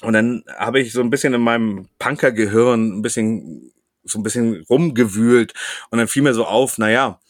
Und 0.00 0.14
dann 0.14 0.42
habe 0.56 0.80
ich 0.80 0.92
so 0.92 1.02
ein 1.02 1.10
bisschen 1.10 1.34
in 1.34 1.42
meinem 1.42 1.88
Punker-Gehirn 1.98 2.98
ein 2.98 3.02
bisschen, 3.02 3.72
so 4.04 4.18
ein 4.18 4.22
bisschen 4.22 4.64
rumgewühlt 4.68 5.52
und 5.90 5.98
dann 5.98 6.08
fiel 6.08 6.22
mir 6.22 6.34
so 6.34 6.46
auf, 6.46 6.78
na 6.78 6.90
ja, 6.90 7.20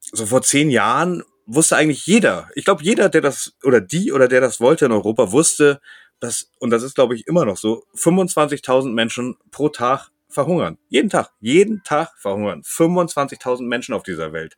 so 0.00 0.24
vor 0.24 0.42
zehn 0.42 0.70
Jahren 0.70 1.24
wusste 1.46 1.76
eigentlich 1.76 2.06
jeder. 2.06 2.48
Ich 2.54 2.64
glaube, 2.64 2.84
jeder, 2.84 3.08
der 3.08 3.20
das 3.20 3.54
oder 3.64 3.80
die 3.80 4.12
oder 4.12 4.28
der 4.28 4.40
das 4.40 4.60
wollte 4.60 4.86
in 4.86 4.92
Europa, 4.92 5.32
wusste, 5.32 5.80
dass, 6.20 6.50
und 6.60 6.70
das 6.70 6.84
ist, 6.84 6.94
glaube 6.94 7.16
ich, 7.16 7.26
immer 7.26 7.44
noch 7.44 7.56
so, 7.56 7.84
25.000 7.96 8.92
Menschen 8.92 9.36
pro 9.50 9.68
Tag 9.68 10.10
verhungern. 10.36 10.78
Jeden 10.88 11.08
Tag. 11.10 11.32
Jeden 11.40 11.82
Tag 11.82 12.12
verhungern. 12.18 12.62
25.000 12.62 13.62
Menschen 13.62 13.94
auf 13.94 14.02
dieser 14.02 14.32
Welt. 14.32 14.54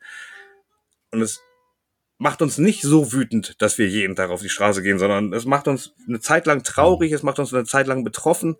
Und 1.11 1.21
es 1.21 1.41
macht 2.17 2.41
uns 2.41 2.57
nicht 2.57 2.81
so 2.81 3.13
wütend, 3.13 3.61
dass 3.61 3.77
wir 3.77 3.87
jeden 3.87 4.15
Tag 4.15 4.29
auf 4.29 4.41
die 4.41 4.49
Straße 4.49 4.83
gehen, 4.83 4.99
sondern 4.99 5.31
es 5.31 5.45
macht 5.45 5.69
uns 5.69 5.93
eine 6.05 6.19
Zeit 6.19 6.45
lang 6.45 6.63
traurig, 6.63 7.13
es 7.13 7.23
macht 7.23 7.39
uns 7.39 7.53
eine 7.53 7.63
Zeit 7.63 7.87
lang 7.87 8.03
betroffen, 8.03 8.57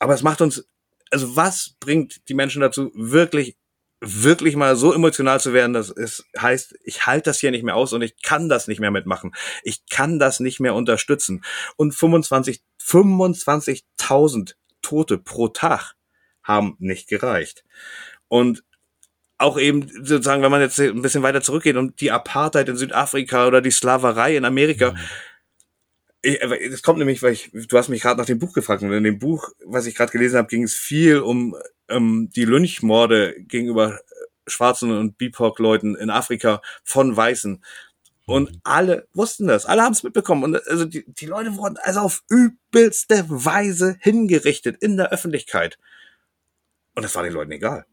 aber 0.00 0.12
es 0.12 0.24
macht 0.24 0.40
uns, 0.40 0.68
also 1.10 1.36
was 1.36 1.76
bringt 1.78 2.28
die 2.28 2.34
Menschen 2.34 2.60
dazu, 2.60 2.90
wirklich 2.94 3.56
wirklich 4.00 4.54
mal 4.54 4.76
so 4.76 4.92
emotional 4.92 5.40
zu 5.40 5.54
werden, 5.54 5.72
dass 5.72 5.88
es 5.88 6.26
heißt, 6.38 6.74
ich 6.84 7.06
halte 7.06 7.30
das 7.30 7.40
hier 7.40 7.50
nicht 7.52 7.64
mehr 7.64 7.76
aus 7.76 7.94
und 7.94 8.02
ich 8.02 8.20
kann 8.20 8.50
das 8.50 8.68
nicht 8.68 8.80
mehr 8.80 8.90
mitmachen. 8.90 9.34
Ich 9.62 9.86
kann 9.86 10.18
das 10.18 10.40
nicht 10.40 10.60
mehr 10.60 10.74
unterstützen. 10.74 11.42
Und 11.76 11.94
25, 11.94 12.62
25.000 12.82 14.56
Tote 14.82 15.16
pro 15.16 15.48
Tag 15.48 15.94
haben 16.44 16.76
nicht 16.78 17.08
gereicht. 17.08 17.64
Und 18.28 18.62
auch 19.38 19.58
eben 19.58 19.88
sozusagen, 19.88 20.42
wenn 20.42 20.50
man 20.50 20.60
jetzt 20.60 20.78
ein 20.78 21.02
bisschen 21.02 21.22
weiter 21.22 21.42
zurückgeht 21.42 21.76
und 21.76 22.00
die 22.00 22.12
Apartheid 22.12 22.68
in 22.68 22.76
Südafrika 22.76 23.46
oder 23.46 23.60
die 23.60 23.72
Sklaverei 23.72 24.36
in 24.36 24.44
Amerika, 24.44 24.92
mhm. 24.92 24.98
Es 26.24 26.82
kommt 26.82 26.98
nämlich, 26.98 27.22
weil 27.22 27.34
ich, 27.34 27.50
du 27.52 27.76
hast 27.76 27.90
mich 27.90 28.00
gerade 28.00 28.18
nach 28.18 28.26
dem 28.26 28.38
Buch 28.38 28.54
gefragt 28.54 28.82
und 28.82 28.92
in 28.92 29.04
dem 29.04 29.18
Buch, 29.18 29.50
was 29.62 29.84
ich 29.84 29.94
gerade 29.94 30.10
gelesen 30.10 30.38
habe, 30.38 30.48
ging 30.48 30.62
es 30.62 30.74
viel 30.74 31.18
um 31.18 31.54
ähm, 31.88 32.30
die 32.34 32.46
Lynchmorde 32.46 33.34
gegenüber 33.42 34.00
schwarzen 34.46 34.90
und 34.90 35.18
BIPOC-Leuten 35.18 35.96
in 35.96 36.08
Afrika 36.08 36.62
von 36.82 37.14
Weißen. 37.14 37.62
Und 38.26 38.52
mhm. 38.52 38.60
alle 38.64 39.06
wussten 39.12 39.46
das, 39.46 39.66
alle 39.66 39.82
haben 39.82 39.92
es 39.92 40.02
mitbekommen. 40.02 40.44
Und 40.44 40.66
also 40.66 40.86
die, 40.86 41.04
die 41.06 41.26
Leute 41.26 41.56
wurden 41.56 41.76
also 41.76 42.00
auf 42.00 42.22
übelste 42.30 43.26
Weise 43.28 43.96
hingerichtet 44.00 44.78
in 44.80 44.96
der 44.96 45.12
Öffentlichkeit. 45.12 45.78
Und 46.94 47.02
das 47.02 47.14
war 47.14 47.22
den 47.22 47.32
Leuten 47.32 47.52
egal. 47.52 47.86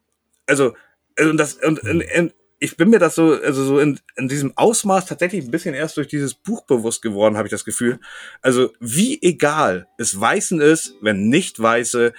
Also, 0.47 0.75
also 1.17 1.33
das, 1.33 1.55
und, 1.55 1.81
und, 1.83 2.03
und 2.17 2.33
ich 2.59 2.77
bin 2.77 2.89
mir 2.89 2.99
das 2.99 3.15
so, 3.15 3.33
also 3.33 3.63
so 3.63 3.79
in, 3.79 3.99
in 4.15 4.27
diesem 4.27 4.55
Ausmaß 4.55 5.07
tatsächlich 5.07 5.45
ein 5.45 5.51
bisschen 5.51 5.73
erst 5.73 5.97
durch 5.97 6.07
dieses 6.07 6.35
Buch 6.35 6.65
bewusst 6.65 7.01
geworden, 7.01 7.35
habe 7.35 7.47
ich 7.47 7.51
das 7.51 7.65
Gefühl. 7.65 7.99
Also, 8.41 8.71
wie 8.79 9.19
egal 9.23 9.87
es 9.97 10.19
Weißen 10.19 10.61
ist, 10.61 10.93
wenn 11.01 11.27
nicht 11.27 11.59
Weiße 11.59 12.13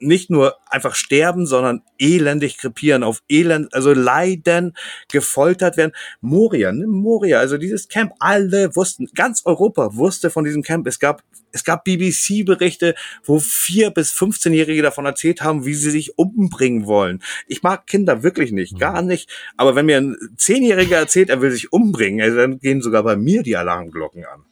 nicht 0.00 0.30
nur 0.30 0.56
einfach 0.66 0.94
sterben, 0.94 1.46
sondern 1.46 1.82
elendig 1.98 2.56
krepieren, 2.56 3.02
auf 3.02 3.22
Elend, 3.28 3.72
also 3.74 3.92
leiden, 3.92 4.74
gefoltert 5.10 5.76
werden. 5.76 5.92
Moria, 6.20 6.72
ne? 6.72 6.86
Moria, 6.86 7.38
also 7.38 7.58
dieses 7.58 7.88
Camp, 7.88 8.12
alle 8.18 8.74
wussten, 8.74 9.08
ganz 9.14 9.42
Europa 9.44 9.94
wusste 9.94 10.30
von 10.30 10.44
diesem 10.44 10.62
Camp. 10.62 10.86
Es 10.86 10.98
gab, 10.98 11.22
es 11.52 11.64
gab 11.64 11.84
BBC-Berichte, 11.84 12.94
wo 13.24 13.38
vier 13.38 13.90
bis 13.90 14.12
15-Jährige 14.12 14.82
davon 14.82 15.06
erzählt 15.06 15.42
haben, 15.42 15.66
wie 15.66 15.74
sie 15.74 15.90
sich 15.90 16.18
umbringen 16.18 16.86
wollen. 16.86 17.22
Ich 17.46 17.62
mag 17.62 17.86
Kinder 17.86 18.22
wirklich 18.22 18.52
nicht, 18.52 18.78
gar 18.78 19.02
mhm. 19.02 19.08
nicht. 19.08 19.30
Aber 19.56 19.76
wenn 19.76 19.86
mir 19.86 19.98
ein 19.98 20.16
Zehnjähriger 20.36 20.96
erzählt, 20.96 21.28
er 21.28 21.40
will 21.42 21.50
sich 21.50 21.72
umbringen, 21.72 22.22
also 22.22 22.38
dann 22.38 22.58
gehen 22.58 22.80
sogar 22.80 23.02
bei 23.02 23.16
mir 23.16 23.42
die 23.42 23.56
Alarmglocken 23.56 24.24
an. 24.24 24.44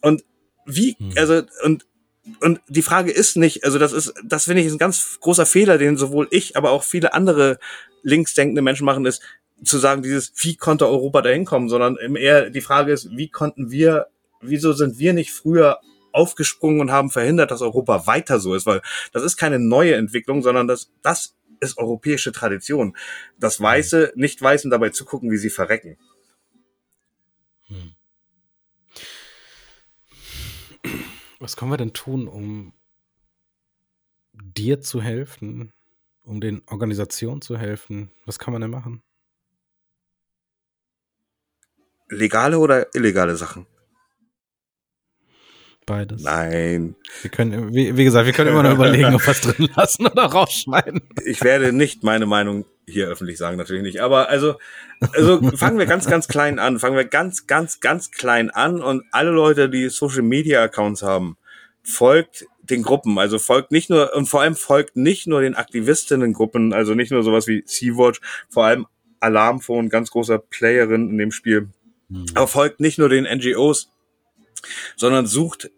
Und 0.00 0.24
wie, 0.66 0.96
mhm. 0.98 1.12
also, 1.16 1.42
und 1.64 1.86
und 2.40 2.60
die 2.68 2.82
Frage 2.82 3.10
ist 3.10 3.36
nicht, 3.36 3.64
also 3.64 3.78
das 3.78 3.92
ist, 3.92 4.14
das 4.24 4.44
finde 4.44 4.60
ich 4.60 4.68
ist 4.68 4.74
ein 4.74 4.78
ganz 4.78 5.18
großer 5.20 5.46
Fehler, 5.46 5.78
den 5.78 5.96
sowohl 5.96 6.28
ich, 6.30 6.56
aber 6.56 6.70
auch 6.70 6.84
viele 6.84 7.14
andere 7.14 7.58
linksdenkende 8.02 8.62
Menschen 8.62 8.84
machen, 8.84 9.06
ist 9.06 9.22
zu 9.64 9.78
sagen, 9.78 10.02
dieses, 10.02 10.32
wie 10.38 10.56
konnte 10.56 10.88
Europa 10.88 11.22
da 11.22 11.30
hinkommen, 11.30 11.68
sondern 11.68 11.96
eher 12.16 12.50
die 12.50 12.60
Frage 12.60 12.92
ist, 12.92 13.10
wie 13.10 13.28
konnten 13.28 13.70
wir, 13.70 14.06
wieso 14.40 14.72
sind 14.72 14.98
wir 14.98 15.12
nicht 15.12 15.32
früher 15.32 15.78
aufgesprungen 16.12 16.80
und 16.80 16.92
haben 16.92 17.10
verhindert, 17.10 17.50
dass 17.50 17.62
Europa 17.62 18.06
weiter 18.06 18.38
so 18.38 18.54
ist, 18.54 18.66
weil 18.66 18.82
das 19.12 19.22
ist 19.22 19.36
keine 19.36 19.58
neue 19.58 19.94
Entwicklung, 19.94 20.42
sondern 20.42 20.68
das, 20.68 20.90
das 21.02 21.34
ist 21.60 21.78
europäische 21.78 22.32
Tradition. 22.32 22.96
Das 23.38 23.60
Weiße, 23.60 24.12
nicht 24.14 24.42
Weißen 24.42 24.70
dabei 24.70 24.90
zugucken, 24.90 25.30
wie 25.30 25.36
sie 25.36 25.50
verrecken. 25.50 25.96
Was 31.42 31.56
können 31.56 31.72
wir 31.72 31.76
denn 31.76 31.92
tun, 31.92 32.28
um 32.28 32.72
dir 34.32 34.80
zu 34.80 35.02
helfen, 35.02 35.72
um 36.22 36.40
den 36.40 36.62
Organisationen 36.68 37.42
zu 37.42 37.58
helfen? 37.58 38.12
Was 38.26 38.38
kann 38.38 38.52
man 38.52 38.62
denn 38.62 38.70
machen? 38.70 39.02
Legale 42.08 42.60
oder 42.60 42.94
illegale 42.94 43.34
Sachen? 43.34 43.66
Beides. 45.84 46.22
Nein. 46.22 46.94
Wir 47.22 47.30
können, 47.32 47.74
wie, 47.74 47.96
wie 47.96 48.04
gesagt, 48.04 48.26
wir 48.26 48.32
können 48.32 48.50
immer 48.50 48.62
noch 48.62 48.74
überlegen, 48.74 49.12
ob 49.12 49.26
wir 49.26 49.32
es 49.32 49.40
drin 49.40 49.68
lassen 49.74 50.06
oder 50.06 50.26
rausschneiden. 50.26 51.00
Ich 51.24 51.42
werde 51.42 51.72
nicht 51.72 52.04
meine 52.04 52.26
Meinung 52.26 52.66
hier 52.86 53.08
öffentlich 53.08 53.38
sagen, 53.38 53.56
natürlich 53.56 53.82
nicht. 53.82 54.00
Aber 54.00 54.28
also, 54.28 54.56
also 55.12 55.40
fangen 55.56 55.78
wir 55.78 55.86
ganz, 55.86 56.06
ganz 56.06 56.28
klein 56.28 56.58
an. 56.58 56.78
Fangen 56.78 56.96
wir 56.96 57.04
ganz, 57.04 57.46
ganz, 57.46 57.80
ganz 57.80 58.10
klein 58.10 58.50
an 58.50 58.82
und 58.82 59.04
alle 59.12 59.30
Leute, 59.30 59.68
die 59.68 59.88
Social 59.88 60.22
Media 60.22 60.62
Accounts 60.62 61.02
haben, 61.02 61.36
folgt 61.82 62.46
den 62.62 62.82
Gruppen, 62.82 63.18
also 63.18 63.38
folgt 63.38 63.72
nicht 63.72 63.90
nur 63.90 64.14
und 64.14 64.26
vor 64.26 64.40
allem 64.40 64.54
folgt 64.54 64.96
nicht 64.96 65.26
nur 65.26 65.40
den 65.40 65.54
Aktivistinnen-Gruppen, 65.54 66.72
also 66.72 66.94
nicht 66.94 67.10
nur 67.10 67.22
sowas 67.22 67.48
wie 67.48 67.64
Sea-Watch, 67.66 68.20
vor 68.48 68.64
allem 68.64 68.86
Alarmphone, 69.20 69.88
ganz 69.88 70.10
großer 70.10 70.38
Playerin 70.38 71.10
in 71.10 71.18
dem 71.18 71.32
Spiel, 71.32 71.68
mhm. 72.08 72.26
aber 72.34 72.46
folgt 72.46 72.80
nicht 72.80 72.98
nur 72.98 73.08
den 73.08 73.24
NGOs, 73.24 73.90
sondern 74.96 75.26
sucht 75.26 75.70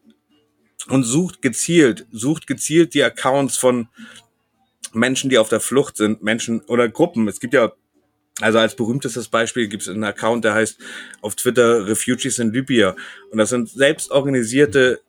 und 0.88 1.04
sucht 1.04 1.40
gezielt, 1.40 2.06
sucht 2.12 2.46
gezielt 2.46 2.92
die 2.92 3.02
Accounts 3.02 3.56
von 3.56 3.88
Menschen, 4.94 5.30
die 5.30 5.38
auf 5.38 5.48
der 5.48 5.60
Flucht 5.60 5.96
sind, 5.96 6.22
Menschen 6.22 6.60
oder 6.62 6.88
Gruppen. 6.88 7.28
Es 7.28 7.40
gibt 7.40 7.54
ja, 7.54 7.72
also 8.40 8.58
als 8.58 8.76
berühmtestes 8.76 9.28
Beispiel 9.28 9.68
gibt 9.68 9.82
es 9.82 9.88
einen 9.88 10.04
Account, 10.04 10.44
der 10.44 10.54
heißt 10.54 10.78
auf 11.20 11.34
Twitter 11.36 11.86
Refugees 11.86 12.38
in 12.38 12.52
Libya. 12.52 12.96
Und 13.30 13.38
das 13.38 13.50
sind 13.50 13.68
selbst 13.68 14.10
organisierte 14.10 15.00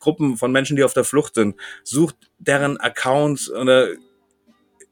Gruppen 0.00 0.36
von 0.36 0.52
Menschen, 0.52 0.76
die 0.76 0.84
auf 0.84 0.94
der 0.94 1.04
Flucht 1.04 1.34
sind. 1.34 1.56
Sucht 1.84 2.16
deren 2.38 2.78
Accounts 2.78 3.50
oder 3.50 3.88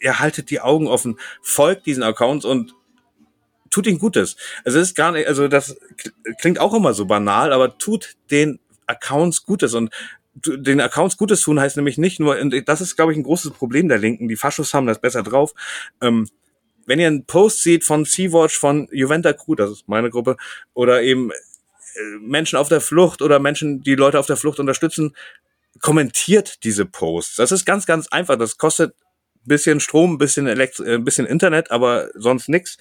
ihr 0.00 0.18
haltet 0.18 0.50
die 0.50 0.60
Augen 0.60 0.86
offen, 0.86 1.18
folgt 1.42 1.86
diesen 1.86 2.02
Accounts 2.02 2.44
und 2.44 2.74
tut 3.70 3.86
ihnen 3.86 3.98
Gutes. 3.98 4.36
Also 4.64 4.78
es 4.78 4.88
ist 4.88 4.94
gar 4.94 5.12
nicht, 5.12 5.26
also 5.26 5.48
das 5.48 5.76
klingt 6.40 6.58
auch 6.58 6.74
immer 6.74 6.94
so 6.94 7.06
banal, 7.06 7.52
aber 7.52 7.78
tut 7.78 8.14
den 8.30 8.60
Accounts 8.86 9.44
Gutes 9.44 9.74
und 9.74 9.92
den 10.46 10.80
Accounts 10.80 11.16
Gutes 11.16 11.40
tun 11.40 11.60
heißt 11.60 11.76
nämlich 11.76 11.98
nicht 11.98 12.20
nur, 12.20 12.36
das 12.64 12.80
ist, 12.80 12.96
glaube 12.96 13.12
ich, 13.12 13.18
ein 13.18 13.24
großes 13.24 13.52
Problem 13.52 13.88
der 13.88 13.98
Linken. 13.98 14.28
Die 14.28 14.36
Faschos 14.36 14.74
haben 14.74 14.86
das 14.86 15.00
besser 15.00 15.22
drauf. 15.22 15.54
Ähm, 16.00 16.28
wenn 16.86 17.00
ihr 17.00 17.06
einen 17.06 17.26
Post 17.26 17.62
seht 17.62 17.84
von 17.84 18.04
Sea-Watch, 18.04 18.58
von 18.58 18.88
Juventa 18.90 19.32
Crew, 19.32 19.54
das 19.54 19.70
ist 19.70 19.88
meine 19.88 20.10
Gruppe, 20.10 20.36
oder 20.74 21.02
eben 21.02 21.30
äh, 21.30 21.34
Menschen 22.20 22.58
auf 22.58 22.68
der 22.68 22.80
Flucht 22.80 23.20
oder 23.20 23.38
Menschen, 23.38 23.82
die 23.82 23.94
Leute 23.94 24.18
auf 24.18 24.26
der 24.26 24.36
Flucht 24.36 24.58
unterstützen, 24.58 25.14
kommentiert 25.80 26.64
diese 26.64 26.86
Posts. 26.86 27.36
Das 27.36 27.52
ist 27.52 27.64
ganz, 27.64 27.86
ganz 27.86 28.08
einfach. 28.08 28.36
Das 28.36 28.56
kostet 28.56 28.94
bisschen 29.44 29.80
Strom, 29.80 30.18
bisschen 30.18 30.46
Elekt 30.46 30.80
äh, 30.80 30.98
bisschen 30.98 31.26
Internet, 31.26 31.70
aber 31.70 32.10
sonst 32.14 32.48
nix. 32.48 32.78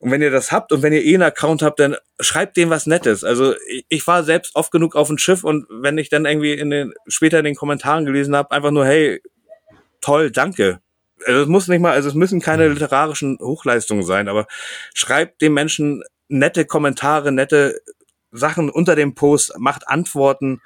Und 0.00 0.10
wenn 0.10 0.22
ihr 0.22 0.30
das 0.30 0.50
habt 0.50 0.72
und 0.72 0.82
wenn 0.82 0.94
ihr 0.94 1.04
eh 1.04 1.14
einen 1.14 1.24
Account 1.24 1.60
habt, 1.60 1.78
dann 1.78 1.94
schreibt 2.20 2.56
dem 2.56 2.70
was 2.70 2.86
Nettes. 2.86 3.22
Also 3.22 3.54
ich, 3.90 4.06
war 4.06 4.24
selbst 4.24 4.56
oft 4.56 4.72
genug 4.72 4.96
auf 4.96 5.08
dem 5.08 5.18
Schiff 5.18 5.44
und 5.44 5.66
wenn 5.68 5.98
ich 5.98 6.08
dann 6.08 6.24
irgendwie 6.24 6.54
in 6.54 6.70
den, 6.70 6.94
später 7.06 7.38
in 7.38 7.44
den 7.44 7.54
Kommentaren 7.54 8.06
gelesen 8.06 8.34
habe, 8.34 8.50
einfach 8.50 8.70
nur, 8.70 8.86
hey, 8.86 9.22
toll, 10.00 10.30
danke. 10.30 10.80
Also 11.26 11.42
es 11.42 11.48
muss 11.48 11.68
nicht 11.68 11.80
mal, 11.80 11.92
also 11.92 12.08
es 12.08 12.14
müssen 12.14 12.40
keine 12.40 12.66
mhm. 12.66 12.74
literarischen 12.74 13.38
Hochleistungen 13.42 14.02
sein, 14.02 14.28
aber 14.28 14.46
schreibt 14.94 15.42
dem 15.42 15.52
Menschen 15.52 16.02
nette 16.28 16.64
Kommentare, 16.64 17.30
nette 17.30 17.82
Sachen 18.32 18.70
unter 18.70 18.96
dem 18.96 19.14
Post, 19.14 19.52
macht 19.58 19.86
Antworten. 19.86 20.62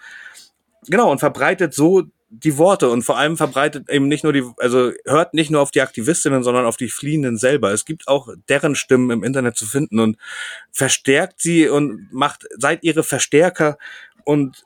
Genau, 0.86 1.10
und 1.10 1.18
verbreitet 1.18 1.74
so 1.74 2.04
die 2.28 2.58
Worte 2.58 2.88
und 2.90 3.02
vor 3.02 3.16
allem 3.16 3.36
verbreitet 3.36 3.88
eben 3.88 4.08
nicht 4.08 4.24
nur 4.24 4.32
die, 4.32 4.44
also 4.58 4.92
hört 5.04 5.34
nicht 5.34 5.50
nur 5.50 5.60
auf 5.60 5.70
die 5.70 5.82
Aktivistinnen, 5.82 6.42
sondern 6.42 6.64
auf 6.64 6.76
die 6.76 6.88
Fliehenden 6.88 7.36
selber. 7.36 7.72
Es 7.72 7.84
gibt 7.84 8.08
auch 8.08 8.28
deren 8.48 8.74
Stimmen 8.74 9.10
im 9.10 9.22
Internet 9.24 9.56
zu 9.56 9.66
finden 9.66 10.00
und 10.00 10.16
verstärkt 10.72 11.40
sie 11.40 11.68
und 11.68 12.12
macht, 12.12 12.46
seid 12.56 12.82
ihre 12.82 13.02
Verstärker 13.02 13.78
und 14.24 14.64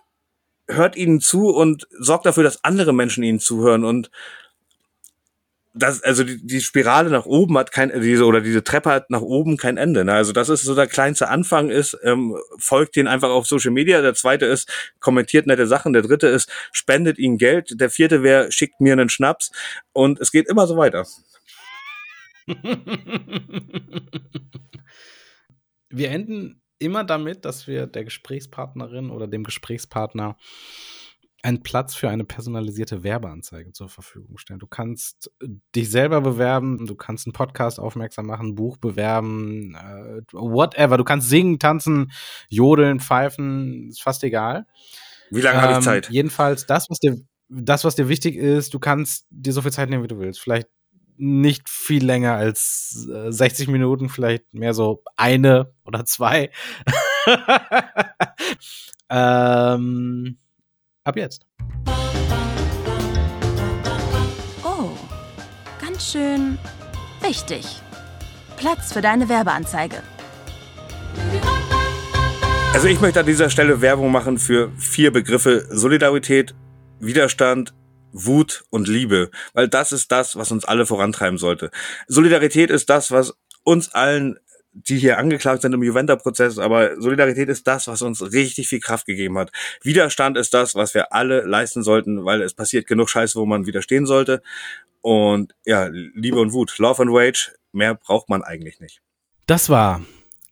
hört 0.68 0.96
ihnen 0.96 1.20
zu 1.20 1.48
und 1.48 1.88
sorgt 1.98 2.26
dafür, 2.26 2.44
dass 2.44 2.64
andere 2.64 2.92
Menschen 2.92 3.22
ihnen 3.22 3.40
zuhören 3.40 3.84
und 3.84 4.10
das, 5.78 6.02
also 6.02 6.24
die, 6.24 6.44
die 6.44 6.60
Spirale 6.60 7.10
nach 7.10 7.26
oben 7.26 7.56
hat 7.58 7.72
kein, 7.72 7.90
diese, 8.00 8.24
oder 8.24 8.40
diese 8.40 8.64
Treppe 8.64 8.90
hat 8.90 9.10
nach 9.10 9.20
oben 9.20 9.56
kein 9.56 9.76
Ende. 9.76 10.04
Ne? 10.04 10.12
Also 10.12 10.32
das 10.32 10.48
ist 10.48 10.64
so 10.64 10.74
der 10.74 10.86
kleinste 10.86 11.28
Anfang 11.28 11.70
ist, 11.70 11.96
ähm, 12.02 12.36
folgt 12.58 12.96
den 12.96 13.06
einfach 13.06 13.30
auf 13.30 13.46
Social 13.46 13.70
Media. 13.70 14.02
Der 14.02 14.14
zweite 14.14 14.46
ist, 14.46 14.68
kommentiert 15.00 15.46
nette 15.46 15.66
Sachen. 15.66 15.92
Der 15.92 16.02
dritte 16.02 16.26
ist, 16.26 16.50
spendet 16.72 17.18
ihnen 17.18 17.38
Geld. 17.38 17.80
Der 17.80 17.90
vierte 17.90 18.22
wäre, 18.22 18.50
schickt 18.52 18.80
mir 18.80 18.92
einen 18.92 19.08
Schnaps. 19.08 19.52
Und 19.92 20.20
es 20.20 20.32
geht 20.32 20.48
immer 20.48 20.66
so 20.66 20.76
weiter. 20.76 21.06
wir 25.90 26.10
enden 26.10 26.60
immer 26.78 27.04
damit, 27.04 27.44
dass 27.44 27.66
wir 27.66 27.86
der 27.86 28.04
Gesprächspartnerin 28.04 29.10
oder 29.10 29.26
dem 29.26 29.44
Gesprächspartner 29.44 30.36
einen 31.42 31.62
Platz 31.62 31.94
für 31.94 32.08
eine 32.08 32.24
personalisierte 32.24 33.04
Werbeanzeige 33.04 33.72
zur 33.72 33.88
Verfügung 33.88 34.38
stellen. 34.38 34.58
Du 34.58 34.66
kannst 34.66 35.30
dich 35.74 35.90
selber 35.90 36.20
bewerben, 36.20 36.86
du 36.86 36.96
kannst 36.96 37.26
einen 37.26 37.32
Podcast 37.32 37.78
aufmerksam 37.78 38.26
machen, 38.26 38.48
ein 38.48 38.54
Buch 38.56 38.76
bewerben, 38.76 39.74
äh, 39.74 40.22
whatever. 40.32 40.96
Du 40.96 41.04
kannst 41.04 41.28
singen, 41.28 41.58
tanzen, 41.58 42.10
jodeln, 42.48 42.98
pfeifen, 42.98 43.88
ist 43.88 44.02
fast 44.02 44.24
egal. 44.24 44.66
Wie 45.30 45.40
lange 45.40 45.58
ähm, 45.58 45.64
habe 45.64 45.78
ich 45.78 45.84
Zeit? 45.84 46.10
Jedenfalls 46.10 46.66
das, 46.66 46.90
was 46.90 46.98
dir, 46.98 47.16
das, 47.48 47.84
was 47.84 47.94
dir 47.94 48.08
wichtig 48.08 48.34
ist, 48.34 48.74
du 48.74 48.80
kannst 48.80 49.26
dir 49.30 49.52
so 49.52 49.62
viel 49.62 49.72
Zeit 49.72 49.90
nehmen, 49.90 50.02
wie 50.02 50.08
du 50.08 50.18
willst. 50.18 50.40
Vielleicht 50.40 50.68
nicht 51.18 51.68
viel 51.68 52.04
länger 52.04 52.34
als 52.34 53.08
äh, 53.12 53.32
60 53.32 53.68
Minuten, 53.68 54.08
vielleicht 54.08 54.52
mehr 54.52 54.74
so 54.74 55.02
eine 55.16 55.72
oder 55.84 56.04
zwei. 56.04 56.50
ähm, 59.10 60.38
ab 61.08 61.16
jetzt. 61.16 61.46
Oh, 64.62 64.90
ganz 65.80 66.12
schön 66.12 66.58
wichtig. 67.20 67.64
Platz 68.56 68.92
für 68.92 69.00
deine 69.00 69.28
Werbeanzeige. 69.28 70.02
Also 72.74 72.86
ich 72.86 73.00
möchte 73.00 73.20
an 73.20 73.26
dieser 73.26 73.50
Stelle 73.50 73.80
Werbung 73.80 74.12
machen 74.12 74.38
für 74.38 74.70
vier 74.76 75.10
Begriffe 75.10 75.66
Solidarität, 75.70 76.54
Widerstand, 77.00 77.74
Wut 78.12 78.64
und 78.70 78.88
Liebe, 78.88 79.30
weil 79.54 79.68
das 79.68 79.92
ist 79.92 80.12
das, 80.12 80.36
was 80.36 80.52
uns 80.52 80.64
alle 80.64 80.86
vorantreiben 80.86 81.38
sollte. 81.38 81.70
Solidarität 82.06 82.70
ist 82.70 82.90
das, 82.90 83.10
was 83.10 83.34
uns 83.64 83.94
allen, 83.94 84.38
die 84.72 84.98
hier 84.98 85.18
angeklagt 85.18 85.62
sind 85.62 85.72
im 85.72 85.82
Juventa-Prozess, 85.82 86.58
aber 86.58 87.00
Solidarität 87.00 87.48
ist 87.48 87.66
das, 87.66 87.88
was 87.88 88.02
uns 88.02 88.32
richtig 88.32 88.68
viel 88.68 88.80
Kraft 88.80 89.06
gegeben 89.06 89.38
hat. 89.38 89.50
Widerstand 89.82 90.36
ist 90.36 90.54
das, 90.54 90.74
was 90.74 90.94
wir 90.94 91.12
alle 91.12 91.42
leisten 91.42 91.82
sollten, 91.82 92.24
weil 92.24 92.42
es 92.42 92.54
passiert 92.54 92.86
genug 92.86 93.10
Scheiße, 93.10 93.38
wo 93.38 93.46
man 93.46 93.66
widerstehen 93.66 94.06
sollte. 94.06 94.42
Und 95.00 95.54
ja, 95.64 95.88
Liebe 95.90 96.38
und 96.38 96.52
Wut, 96.52 96.78
Love 96.78 97.02
and 97.02 97.10
Rage, 97.12 97.52
mehr 97.72 97.94
braucht 97.94 98.28
man 98.28 98.42
eigentlich 98.42 98.80
nicht. 98.80 99.00
Das 99.46 99.70
war 99.70 100.02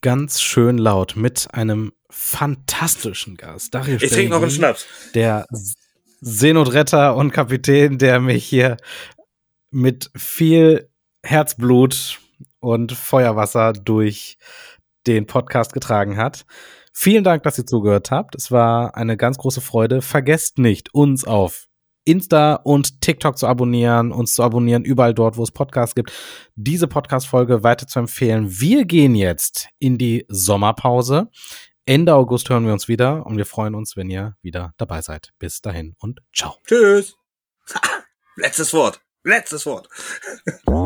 ganz 0.00 0.40
schön 0.40 0.78
laut 0.78 1.16
mit 1.16 1.48
einem 1.52 1.92
fantastischen 2.08 3.36
Gast. 3.36 3.74
Darius 3.74 4.02
ich 4.02 4.10
trinke 4.10 4.30
noch 4.30 4.42
einen 4.42 4.50
Schnaps. 4.50 4.86
Der 5.14 5.46
Seenotretter 6.20 7.16
und 7.16 7.32
Kapitän, 7.32 7.98
der 7.98 8.20
mich 8.20 8.44
hier 8.44 8.76
mit 9.70 10.10
viel 10.16 10.88
Herzblut 11.22 12.20
und 12.66 12.92
Feuerwasser 12.92 13.72
durch 13.72 14.38
den 15.06 15.26
Podcast 15.26 15.72
getragen 15.72 16.16
hat. 16.16 16.44
Vielen 16.92 17.24
Dank, 17.24 17.42
dass 17.42 17.58
ihr 17.58 17.66
zugehört 17.66 18.10
habt. 18.10 18.34
Es 18.34 18.50
war 18.50 18.96
eine 18.96 19.16
ganz 19.16 19.38
große 19.38 19.60
Freude. 19.60 20.02
Vergesst 20.02 20.58
nicht, 20.58 20.94
uns 20.94 21.24
auf 21.24 21.66
Insta 22.04 22.54
und 22.54 23.00
TikTok 23.00 23.36
zu 23.36 23.46
abonnieren, 23.46 24.12
uns 24.12 24.34
zu 24.34 24.42
abonnieren, 24.42 24.84
überall 24.84 25.12
dort, 25.12 25.36
wo 25.36 25.42
es 25.42 25.50
Podcasts 25.50 25.94
gibt, 25.94 26.12
diese 26.54 26.86
Podcast-Folge 26.86 27.62
weiter 27.62 27.86
zu 27.86 27.98
empfehlen. 27.98 28.46
Wir 28.48 28.84
gehen 28.84 29.14
jetzt 29.14 29.68
in 29.78 29.98
die 29.98 30.24
Sommerpause. 30.28 31.28
Ende 31.84 32.14
August 32.14 32.48
hören 32.48 32.66
wir 32.66 32.72
uns 32.72 32.88
wieder 32.88 33.26
und 33.26 33.36
wir 33.36 33.46
freuen 33.46 33.74
uns, 33.74 33.96
wenn 33.96 34.10
ihr 34.10 34.36
wieder 34.40 34.72
dabei 34.76 35.02
seid. 35.02 35.30
Bis 35.38 35.60
dahin 35.60 35.94
und 35.98 36.20
ciao. 36.34 36.56
Tschüss. 36.66 37.16
Letztes 38.36 38.72
Wort. 38.72 39.00
Letztes 39.22 39.66
Wort. 39.66 39.88